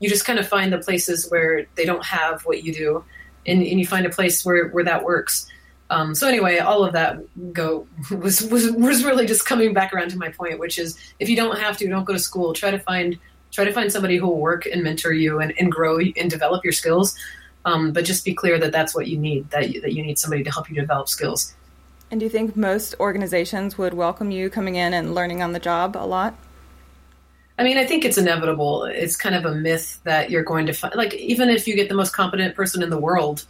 you 0.00 0.08
just 0.08 0.26
kind 0.26 0.38
of 0.38 0.46
find 0.46 0.72
the 0.72 0.78
places 0.78 1.30
where 1.30 1.66
they 1.76 1.84
don't 1.84 2.04
have 2.04 2.42
what 2.42 2.62
you 2.62 2.74
do 2.74 3.04
and, 3.46 3.62
and 3.62 3.78
you 3.78 3.86
find 3.86 4.06
a 4.06 4.10
place 4.10 4.44
where, 4.44 4.68
where 4.68 4.84
that 4.84 5.04
works 5.04 5.50
um, 5.90 6.14
so 6.14 6.26
anyway, 6.26 6.58
all 6.58 6.84
of 6.84 6.92
that 6.94 7.18
go 7.52 7.86
was, 8.10 8.42
was 8.42 8.70
was 8.72 9.04
really 9.04 9.26
just 9.26 9.46
coming 9.46 9.74
back 9.74 9.92
around 9.92 10.10
to 10.10 10.18
my 10.18 10.30
point, 10.30 10.58
which 10.58 10.78
is 10.78 10.98
if 11.18 11.28
you 11.28 11.36
don't 11.36 11.58
have 11.58 11.76
to, 11.78 11.88
don't 11.88 12.04
go 12.04 12.12
to 12.12 12.18
school. 12.18 12.52
Try 12.52 12.70
to 12.70 12.78
find 12.78 13.18
try 13.50 13.64
to 13.64 13.72
find 13.72 13.92
somebody 13.92 14.16
who 14.16 14.26
will 14.26 14.40
work 14.40 14.66
and 14.66 14.82
mentor 14.82 15.12
you 15.12 15.38
and, 15.38 15.54
and 15.58 15.70
grow 15.70 15.98
and 16.00 16.28
develop 16.28 16.64
your 16.64 16.72
skills. 16.72 17.16
Um, 17.64 17.92
but 17.92 18.04
just 18.04 18.24
be 18.24 18.34
clear 18.34 18.58
that 18.58 18.72
that's 18.72 18.94
what 18.94 19.06
you 19.06 19.16
need, 19.16 19.48
that 19.50 19.72
you, 19.72 19.80
that 19.80 19.94
you 19.94 20.02
need 20.02 20.18
somebody 20.18 20.42
to 20.42 20.50
help 20.50 20.68
you 20.68 20.74
develop 20.74 21.08
skills. 21.08 21.54
And 22.10 22.20
do 22.20 22.26
you 22.26 22.30
think 22.30 22.56
most 22.56 22.96
organizations 22.98 23.78
would 23.78 23.94
welcome 23.94 24.32
you 24.32 24.50
coming 24.50 24.74
in 24.74 24.92
and 24.92 25.14
learning 25.14 25.40
on 25.40 25.52
the 25.52 25.60
job 25.60 25.96
a 25.96 26.04
lot? 26.04 26.34
I 27.58 27.62
mean, 27.62 27.78
I 27.78 27.86
think 27.86 28.04
it's 28.04 28.18
inevitable. 28.18 28.84
It's 28.84 29.16
kind 29.16 29.34
of 29.34 29.44
a 29.44 29.54
myth 29.54 30.00
that 30.04 30.30
you're 30.30 30.42
going 30.42 30.66
to 30.66 30.72
find, 30.72 30.94
like, 30.96 31.14
even 31.14 31.50
if 31.50 31.68
you 31.68 31.76
get 31.76 31.88
the 31.88 31.94
most 31.94 32.12
competent 32.12 32.56
person 32.56 32.82
in 32.82 32.90
the 32.90 32.98
world, 32.98 33.44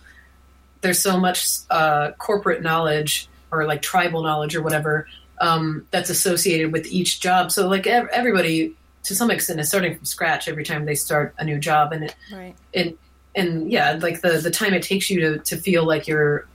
there's 0.82 1.00
so 1.00 1.18
much 1.18 1.48
uh, 1.70 2.12
corporate 2.18 2.62
knowledge 2.62 3.28
or 3.50 3.64
like 3.66 3.80
tribal 3.80 4.22
knowledge 4.22 4.55
or 4.55 4.62
whatever 4.62 5.07
um, 5.40 5.86
that's 5.90 6.11
associated 6.11 6.70
with 6.72 6.86
each 6.86 7.20
job. 7.20 7.50
So, 7.50 7.66
like, 7.66 7.86
everybody 7.86 8.74
to 9.05 9.14
some 9.14 9.30
extent 9.30 9.61
is 9.61 9.68
starting 9.68 9.96
from 9.96 10.05
scratch 10.05 10.48
every 10.48 10.64
time 10.64 10.84
they 10.84 10.94
start 10.94 11.34
a 11.38 11.44
new 11.44 11.59
job 11.59 11.92
and 11.92 12.05
it, 12.05 12.16
right. 12.32 12.57
and 12.74 12.96
and 13.36 13.70
yeah 13.70 13.98
like 14.00 14.20
the 14.22 14.38
the 14.38 14.50
time 14.50 14.74
it 14.74 14.82
takes 14.82 15.09
you 15.11 15.20
to 15.20 15.38
to 15.38 15.57
feel 15.57 15.86
like 15.86 16.09
you're 16.09 16.46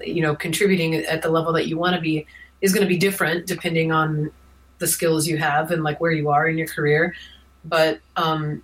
you 0.00 0.22
know 0.22 0.34
contributing 0.34 0.94
at 0.94 1.22
the 1.22 1.28
level 1.28 1.52
that 1.52 1.66
you 1.66 1.76
want 1.76 1.94
to 1.94 2.00
be 2.00 2.26
is 2.60 2.72
going 2.72 2.82
to 2.82 2.88
be 2.88 2.96
different 2.96 3.46
depending 3.46 3.92
on 3.92 4.30
the 4.78 4.86
skills 4.86 5.26
you 5.26 5.36
have 5.36 5.70
and 5.70 5.82
like 5.82 6.00
where 6.00 6.12
you 6.12 6.30
are 6.30 6.46
in 6.46 6.56
your 6.58 6.68
career 6.68 7.14
but 7.64 8.00
um 8.16 8.62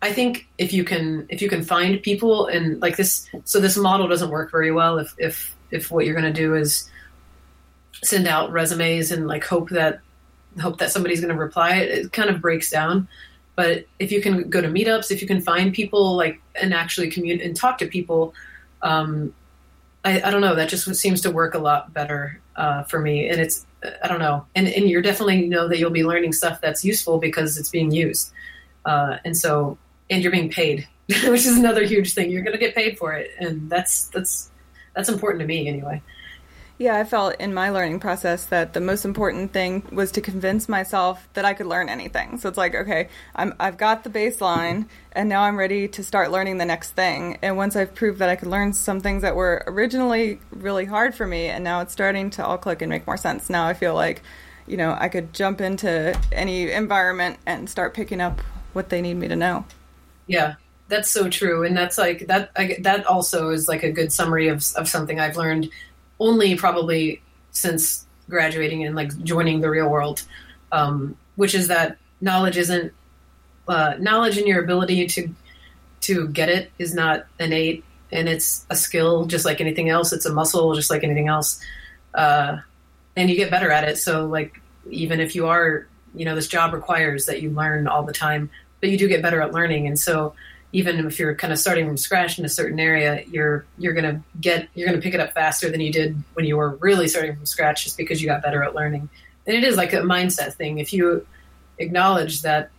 I 0.00 0.12
think 0.12 0.48
if 0.58 0.72
you 0.72 0.82
can 0.84 1.26
if 1.28 1.40
you 1.40 1.48
can 1.48 1.62
find 1.62 2.02
people 2.02 2.46
and 2.46 2.80
like 2.82 2.96
this 2.96 3.28
so 3.44 3.60
this 3.60 3.76
model 3.76 4.08
doesn't 4.08 4.30
work 4.30 4.50
very 4.50 4.72
well 4.72 4.98
if 4.98 5.14
if 5.18 5.56
if 5.70 5.90
what 5.90 6.04
you're 6.04 6.14
going 6.14 6.32
to 6.32 6.40
do 6.40 6.54
is 6.54 6.90
send 8.02 8.26
out 8.26 8.52
resumes 8.52 9.10
and 9.10 9.26
like 9.26 9.44
hope 9.44 9.70
that 9.70 10.00
hope 10.60 10.78
that 10.78 10.90
somebody's 10.90 11.20
going 11.20 11.34
to 11.34 11.40
reply, 11.40 11.76
it, 11.76 11.90
it 11.90 12.12
kind 12.12 12.30
of 12.30 12.40
breaks 12.40 12.70
down. 12.70 13.08
But 13.54 13.86
if 13.98 14.12
you 14.12 14.22
can 14.22 14.48
go 14.48 14.60
to 14.60 14.68
meetups, 14.68 15.10
if 15.10 15.20
you 15.20 15.28
can 15.28 15.40
find 15.40 15.72
people 15.72 16.16
like 16.16 16.40
and 16.54 16.72
actually 16.72 17.10
communicate 17.10 17.46
and 17.46 17.56
talk 17.56 17.78
to 17.78 17.86
people, 17.86 18.34
um, 18.82 19.34
I, 20.04 20.22
I, 20.22 20.30
don't 20.30 20.40
know. 20.40 20.54
That 20.54 20.68
just 20.68 20.92
seems 20.96 21.20
to 21.22 21.30
work 21.30 21.54
a 21.54 21.58
lot 21.58 21.92
better 21.92 22.40
uh, 22.56 22.82
for 22.84 22.98
me. 22.98 23.28
And 23.28 23.40
it's 23.40 23.66
I 24.02 24.08
don't 24.08 24.20
know. 24.20 24.46
And 24.54 24.68
and 24.68 24.88
you're 24.88 25.02
definitely 25.02 25.48
know 25.48 25.68
that 25.68 25.78
you'll 25.78 25.90
be 25.90 26.04
learning 26.04 26.32
stuff 26.32 26.60
that's 26.60 26.84
useful 26.84 27.18
because 27.18 27.58
it's 27.58 27.70
being 27.70 27.90
used. 27.90 28.32
Uh, 28.84 29.18
and 29.24 29.36
so 29.36 29.78
and 30.10 30.22
you're 30.22 30.32
being 30.32 30.50
paid, 30.50 30.86
which 31.08 31.46
is 31.46 31.56
another 31.56 31.84
huge 31.84 32.14
thing. 32.14 32.30
You're 32.30 32.42
going 32.42 32.52
to 32.52 32.58
get 32.58 32.74
paid 32.74 32.98
for 32.98 33.12
it, 33.14 33.30
and 33.38 33.68
that's 33.70 34.08
that's 34.08 34.50
that's 34.94 35.08
important 35.08 35.40
to 35.40 35.46
me 35.46 35.68
anyway. 35.68 36.02
Yeah, 36.82 36.96
I 36.96 37.04
felt 37.04 37.36
in 37.38 37.54
my 37.54 37.70
learning 37.70 38.00
process 38.00 38.46
that 38.46 38.72
the 38.72 38.80
most 38.80 39.04
important 39.04 39.52
thing 39.52 39.86
was 39.92 40.10
to 40.12 40.20
convince 40.20 40.68
myself 40.68 41.28
that 41.34 41.44
I 41.44 41.54
could 41.54 41.66
learn 41.66 41.88
anything. 41.88 42.38
So 42.38 42.48
it's 42.48 42.58
like, 42.58 42.74
okay, 42.74 43.08
I'm, 43.36 43.54
I've 43.60 43.76
got 43.76 44.02
the 44.02 44.10
baseline, 44.10 44.86
and 45.12 45.28
now 45.28 45.42
I'm 45.42 45.56
ready 45.56 45.86
to 45.86 46.02
start 46.02 46.32
learning 46.32 46.58
the 46.58 46.64
next 46.64 46.90
thing. 46.90 47.38
And 47.40 47.56
once 47.56 47.76
I've 47.76 47.94
proved 47.94 48.18
that 48.18 48.28
I 48.28 48.34
could 48.34 48.48
learn 48.48 48.72
some 48.72 48.98
things 48.98 49.22
that 49.22 49.36
were 49.36 49.62
originally 49.68 50.40
really 50.50 50.84
hard 50.84 51.14
for 51.14 51.24
me, 51.24 51.46
and 51.46 51.62
now 51.62 51.82
it's 51.82 51.92
starting 51.92 52.30
to 52.30 52.44
all 52.44 52.58
click 52.58 52.82
and 52.82 52.90
make 52.90 53.06
more 53.06 53.16
sense. 53.16 53.48
Now 53.48 53.68
I 53.68 53.74
feel 53.74 53.94
like, 53.94 54.20
you 54.66 54.76
know, 54.76 54.96
I 54.98 55.08
could 55.08 55.32
jump 55.32 55.60
into 55.60 56.18
any 56.32 56.72
environment 56.72 57.38
and 57.46 57.70
start 57.70 57.94
picking 57.94 58.20
up 58.20 58.40
what 58.72 58.88
they 58.88 59.00
need 59.00 59.14
me 59.14 59.28
to 59.28 59.36
know. 59.36 59.66
Yeah, 60.26 60.56
that's 60.88 61.12
so 61.12 61.30
true, 61.30 61.64
and 61.64 61.76
that's 61.76 61.96
like 61.96 62.26
that. 62.26 62.50
I, 62.56 62.76
that 62.80 63.06
also 63.06 63.50
is 63.50 63.68
like 63.68 63.84
a 63.84 63.92
good 63.92 64.12
summary 64.12 64.48
of 64.48 64.64
of 64.74 64.88
something 64.88 65.20
I've 65.20 65.36
learned 65.36 65.70
only 66.22 66.56
probably 66.56 67.20
since 67.50 68.06
graduating 68.30 68.84
and 68.84 68.94
like 68.94 69.10
joining 69.24 69.60
the 69.60 69.68
real 69.68 69.88
world, 69.88 70.22
um, 70.70 71.16
which 71.36 71.54
is 71.54 71.68
that 71.68 71.98
knowledge 72.20 72.56
isn't 72.56 72.92
uh, 73.68 73.94
knowledge 73.98 74.38
and 74.38 74.46
your 74.46 74.62
ability 74.62 75.06
to 75.06 75.28
to 76.00 76.28
get 76.28 76.48
it 76.48 76.70
is 76.78 76.94
not 76.94 77.26
innate 77.38 77.84
and 78.10 78.28
it's 78.28 78.66
a 78.70 78.76
skill 78.76 79.26
just 79.26 79.44
like 79.44 79.60
anything 79.60 79.88
else. 79.88 80.12
It's 80.12 80.26
a 80.26 80.32
muscle 80.32 80.74
just 80.74 80.90
like 80.90 81.04
anything 81.04 81.28
else, 81.28 81.60
uh, 82.14 82.58
and 83.16 83.28
you 83.28 83.36
get 83.36 83.50
better 83.50 83.70
at 83.70 83.88
it. 83.88 83.98
So 83.98 84.26
like 84.26 84.60
even 84.90 85.20
if 85.20 85.34
you 85.34 85.48
are 85.48 85.86
you 86.14 86.24
know 86.24 86.34
this 86.34 86.48
job 86.48 86.72
requires 86.72 87.26
that 87.26 87.42
you 87.42 87.50
learn 87.50 87.88
all 87.88 88.04
the 88.04 88.12
time, 88.12 88.50
but 88.80 88.90
you 88.90 88.96
do 88.96 89.08
get 89.08 89.22
better 89.22 89.40
at 89.40 89.52
learning, 89.52 89.88
and 89.88 89.98
so 89.98 90.34
even 90.72 91.06
if 91.06 91.18
you're 91.18 91.34
kind 91.34 91.52
of 91.52 91.58
starting 91.58 91.86
from 91.86 91.96
scratch 91.96 92.38
in 92.38 92.44
a 92.44 92.48
certain 92.48 92.80
area, 92.80 93.22
you're 93.30 93.64
you're 93.78 93.92
gonna 93.92 94.22
get 94.40 94.68
you're 94.74 94.88
gonna 94.88 95.00
pick 95.00 95.14
it 95.14 95.20
up 95.20 95.32
faster 95.32 95.70
than 95.70 95.80
you 95.80 95.92
did 95.92 96.20
when 96.34 96.46
you 96.46 96.56
were 96.56 96.76
really 96.76 97.08
starting 97.08 97.36
from 97.36 97.44
scratch, 97.46 97.84
just 97.84 97.96
because 97.96 98.22
you 98.22 98.28
got 98.28 98.42
better 98.42 98.62
at 98.62 98.74
learning. 98.74 99.08
And 99.46 99.56
it 99.56 99.64
is 99.64 99.76
like 99.76 99.92
a 99.92 99.98
mindset 99.98 100.54
thing. 100.54 100.78
If 100.78 100.92
you 100.92 101.26
acknowledge 101.78 102.42
that 102.42 102.70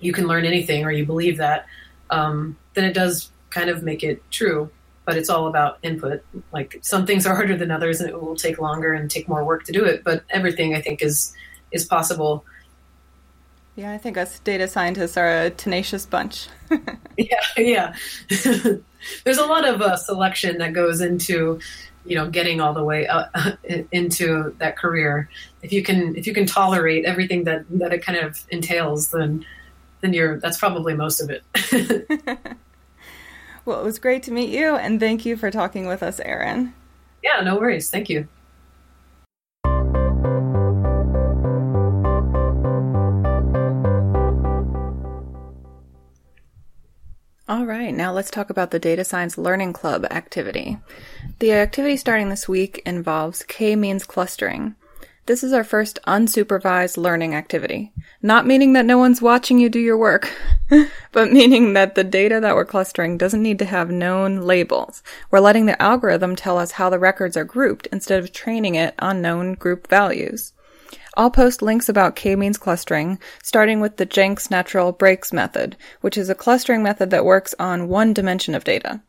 you 0.00 0.12
can 0.12 0.26
learn 0.26 0.46
anything, 0.46 0.84
or 0.84 0.90
you 0.90 1.04
believe 1.04 1.36
that, 1.36 1.66
um, 2.08 2.56
then 2.74 2.84
it 2.84 2.94
does 2.94 3.30
kind 3.50 3.68
of 3.68 3.82
make 3.82 4.02
it 4.02 4.22
true. 4.30 4.70
But 5.04 5.18
it's 5.18 5.28
all 5.28 5.46
about 5.46 5.78
input. 5.82 6.22
Like 6.52 6.78
some 6.80 7.04
things 7.04 7.26
are 7.26 7.34
harder 7.34 7.56
than 7.56 7.70
others, 7.70 8.00
and 8.00 8.08
it 8.08 8.18
will 8.20 8.36
take 8.36 8.58
longer 8.58 8.94
and 8.94 9.10
take 9.10 9.28
more 9.28 9.44
work 9.44 9.64
to 9.64 9.72
do 9.72 9.84
it. 9.84 10.04
But 10.04 10.24
everything 10.30 10.74
I 10.74 10.80
think 10.80 11.02
is 11.02 11.34
is 11.70 11.84
possible 11.84 12.44
yeah, 13.76 13.92
I 13.92 13.98
think 13.98 14.16
us 14.16 14.38
data 14.40 14.68
scientists 14.68 15.16
are 15.16 15.42
a 15.42 15.50
tenacious 15.50 16.06
bunch. 16.06 16.48
yeah, 17.16 17.40
yeah. 17.56 17.94
There's 19.24 19.38
a 19.38 19.46
lot 19.46 19.66
of 19.66 19.80
uh, 19.80 19.96
selection 19.96 20.58
that 20.58 20.72
goes 20.72 21.00
into, 21.00 21.60
you 22.04 22.16
know, 22.16 22.28
getting 22.28 22.60
all 22.60 22.74
the 22.74 22.84
way 22.84 23.06
uh, 23.06 23.26
into 23.92 24.54
that 24.58 24.76
career. 24.76 25.28
If 25.62 25.72
you 25.72 25.82
can, 25.82 26.16
if 26.16 26.26
you 26.26 26.34
can 26.34 26.46
tolerate 26.46 27.04
everything 27.04 27.44
that 27.44 27.64
that 27.70 27.92
it 27.92 28.04
kind 28.04 28.18
of 28.18 28.44
entails, 28.50 29.10
then 29.10 29.44
then 30.00 30.12
you're 30.12 30.38
that's 30.40 30.58
probably 30.58 30.94
most 30.94 31.20
of 31.20 31.30
it. 31.30 31.42
well, 33.64 33.80
it 33.80 33.84
was 33.84 33.98
great 33.98 34.22
to 34.24 34.32
meet 34.32 34.50
you, 34.50 34.76
and 34.76 35.00
thank 35.00 35.24
you 35.24 35.36
for 35.36 35.50
talking 35.50 35.86
with 35.86 36.02
us, 36.02 36.20
Erin. 36.20 36.74
Yeah, 37.22 37.40
no 37.42 37.56
worries. 37.56 37.90
Thank 37.90 38.08
you. 38.08 38.26
All 47.50 47.66
right, 47.66 47.92
now 47.92 48.12
let's 48.12 48.30
talk 48.30 48.48
about 48.48 48.70
the 48.70 48.78
Data 48.78 49.02
Science 49.02 49.36
Learning 49.36 49.72
Club 49.72 50.06
activity. 50.08 50.78
The 51.40 51.50
activity 51.50 51.96
starting 51.96 52.28
this 52.28 52.48
week 52.48 52.80
involves 52.86 53.42
K-means 53.42 54.06
clustering. 54.06 54.76
This 55.26 55.42
is 55.42 55.52
our 55.52 55.64
first 55.64 55.98
unsupervised 56.06 56.96
learning 56.96 57.34
activity. 57.34 57.92
Not 58.22 58.46
meaning 58.46 58.74
that 58.74 58.86
no 58.86 58.98
one's 58.98 59.20
watching 59.20 59.58
you 59.58 59.68
do 59.68 59.80
your 59.80 59.96
work, 59.98 60.32
but 61.10 61.32
meaning 61.32 61.72
that 61.72 61.96
the 61.96 62.04
data 62.04 62.38
that 62.38 62.54
we're 62.54 62.64
clustering 62.64 63.18
doesn't 63.18 63.42
need 63.42 63.58
to 63.58 63.64
have 63.64 63.90
known 63.90 64.42
labels. 64.42 65.02
We're 65.32 65.40
letting 65.40 65.66
the 65.66 65.82
algorithm 65.82 66.36
tell 66.36 66.56
us 66.56 66.70
how 66.70 66.88
the 66.88 67.00
records 67.00 67.36
are 67.36 67.42
grouped 67.42 67.88
instead 67.90 68.22
of 68.22 68.32
training 68.32 68.76
it 68.76 68.94
on 69.00 69.20
known 69.20 69.54
group 69.54 69.88
values. 69.88 70.52
I'll 71.16 71.30
post 71.30 71.60
links 71.60 71.88
about 71.88 72.16
k-means 72.16 72.56
clustering, 72.56 73.18
starting 73.42 73.80
with 73.80 73.96
the 73.96 74.06
Jenks 74.06 74.50
natural 74.50 74.92
breaks 74.92 75.32
method, 75.32 75.76
which 76.00 76.16
is 76.16 76.28
a 76.28 76.34
clustering 76.34 76.82
method 76.82 77.10
that 77.10 77.24
works 77.24 77.54
on 77.58 77.88
one 77.88 78.12
dimension 78.12 78.54
of 78.54 78.64
data. 78.64 79.00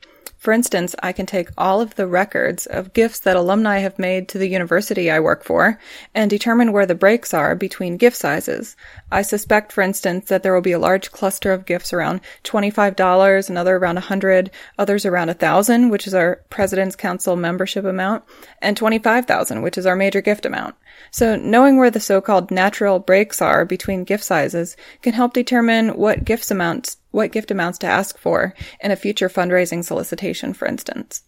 For 0.42 0.54
instance, 0.54 0.96
I 1.04 1.12
can 1.12 1.28
take 1.28 1.50
all 1.56 1.82
of 1.82 1.94
the 1.94 2.08
records 2.08 2.66
of 2.66 2.94
gifts 2.94 3.20
that 3.20 3.36
alumni 3.36 3.78
have 3.78 4.00
made 4.00 4.28
to 4.30 4.40
the 4.40 4.48
university 4.48 5.12
I 5.12 5.20
work 5.20 5.44
for 5.44 5.78
and 6.16 6.32
determine 6.32 6.72
where 6.72 6.88
the 6.88 6.96
breaks 6.96 7.32
are 7.32 7.54
between 7.54 7.98
gift 7.98 8.18
sizes. 8.18 8.76
I 9.12 9.22
suspect, 9.22 9.72
for 9.72 9.84
instance, 9.84 10.30
that 10.30 10.42
there 10.42 10.56
will 10.56 10.62
be 10.62 10.72
a 10.72 10.80
large 10.80 11.12
cluster 11.12 11.54
of 11.54 11.68
gifts 11.68 11.94
around 11.94 12.22
$25, 12.44 13.50
another 13.52 13.76
around 13.76 13.98
100, 13.98 14.50
others 14.80 15.06
around 15.06 15.28
1000, 15.28 15.90
which 15.90 16.08
is 16.08 16.16
our 16.16 16.42
President's 16.50 16.96
Council 16.96 17.36
membership 17.36 17.86
amount, 17.86 18.24
and 18.64 18.76
25,000, 18.76 19.62
which 19.62 19.78
is 19.78 19.86
our 19.86 19.96
major 19.96 20.22
gift 20.22 20.48
amount. 20.48 20.74
So 21.12 21.36
knowing 21.36 21.78
where 21.78 21.92
the 21.92 22.00
so-called 22.00 22.50
natural 22.50 22.98
breaks 22.98 23.44
are 23.44 23.64
between 23.64 24.06
gift 24.06 24.24
sizes 24.24 24.76
can 25.04 25.14
help 25.14 25.34
determine 25.34 25.90
what 25.90 26.26
gifts 26.26 26.50
amounts 26.50 26.98
what 27.12 27.32
gift 27.32 27.52
amounts 27.52 27.78
to 27.80 27.88
ask 27.88 28.18
for 28.18 28.54
in 28.82 28.92
a 28.92 28.96
future 28.96 29.30
fundraising 29.30 29.84
solicitation, 29.84 30.54
for 30.54 30.68
instance. 30.68 31.24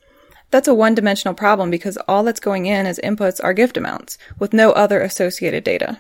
That's 0.52 0.68
a 0.68 0.74
one 0.74 0.96
dimensional 0.96 1.34
problem 1.34 1.70
because 1.70 1.98
all 2.08 2.24
that's 2.24 2.40
going 2.40 2.66
in 2.66 2.86
as 2.86 3.00
inputs 3.04 3.40
are 3.44 3.54
gift 3.54 3.78
amounts, 3.78 4.18
with 4.40 4.54
no 4.54 4.72
other 4.72 5.02
associated 5.02 5.64
data. 5.64 6.00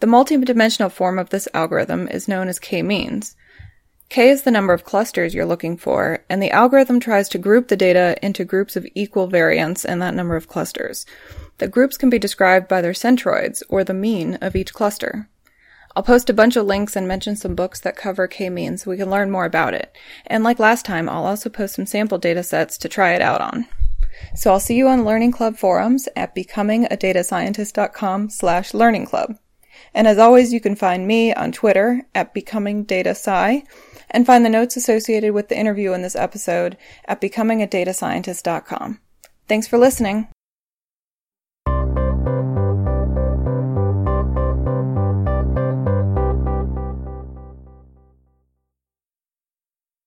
The 0.00 0.06
multidimensional 0.06 0.90
form 0.90 1.18
of 1.18 1.28
this 1.30 1.46
algorithm 1.52 2.08
is 2.08 2.26
known 2.26 2.48
as 2.48 2.58
k-means. 2.58 3.36
K 4.08 4.30
is 4.30 4.42
the 4.42 4.50
number 4.50 4.72
of 4.72 4.84
clusters 4.84 5.34
you're 5.34 5.46
looking 5.46 5.76
for, 5.76 6.24
and 6.28 6.42
the 6.42 6.50
algorithm 6.50 6.98
tries 6.98 7.28
to 7.28 7.38
group 7.38 7.68
the 7.68 7.76
data 7.76 8.16
into 8.22 8.44
groups 8.44 8.74
of 8.74 8.86
equal 8.94 9.28
variance 9.28 9.84
in 9.84 10.00
that 10.00 10.14
number 10.14 10.34
of 10.34 10.48
clusters. 10.48 11.06
The 11.58 11.68
groups 11.68 11.96
can 11.96 12.10
be 12.10 12.18
described 12.18 12.66
by 12.66 12.80
their 12.80 12.92
centroids, 12.92 13.62
or 13.68 13.84
the 13.84 13.94
mean 13.94 14.34
of 14.40 14.56
each 14.56 14.74
cluster. 14.74 15.28
I'll 15.96 16.02
post 16.02 16.30
a 16.30 16.34
bunch 16.34 16.56
of 16.56 16.66
links 16.66 16.94
and 16.96 17.08
mention 17.08 17.36
some 17.36 17.54
books 17.54 17.80
that 17.80 17.96
cover 17.96 18.28
k-means 18.28 18.82
so 18.82 18.90
we 18.90 18.96
can 18.96 19.10
learn 19.10 19.30
more 19.30 19.44
about 19.44 19.74
it. 19.74 19.96
And 20.26 20.44
like 20.44 20.58
last 20.58 20.84
time, 20.84 21.08
I'll 21.08 21.26
also 21.26 21.50
post 21.50 21.74
some 21.74 21.86
sample 21.86 22.18
data 22.18 22.42
sets 22.42 22.78
to 22.78 22.88
try 22.88 23.14
it 23.14 23.22
out 23.22 23.40
on. 23.40 23.66
So 24.34 24.52
I'll 24.52 24.60
see 24.60 24.76
you 24.76 24.88
on 24.88 25.04
Learning 25.04 25.32
Club 25.32 25.56
forums 25.56 26.08
at 26.14 26.34
becomingadatascientist.com 26.34 28.30
slash 28.30 28.74
learning 28.74 29.06
club. 29.06 29.36
And 29.94 30.06
as 30.06 30.18
always, 30.18 30.52
you 30.52 30.60
can 30.60 30.76
find 30.76 31.06
me 31.06 31.34
on 31.34 31.52
Twitter 31.52 32.02
at 32.14 32.34
becomingdatasci 32.34 33.62
and 34.10 34.26
find 34.26 34.44
the 34.44 34.50
notes 34.50 34.76
associated 34.76 35.32
with 35.32 35.48
the 35.48 35.58
interview 35.58 35.92
in 35.92 36.02
this 36.02 36.16
episode 36.16 36.76
at 37.06 37.20
becomingadatascientist.com. 37.20 39.00
Thanks 39.48 39.66
for 39.66 39.78
listening. 39.78 40.28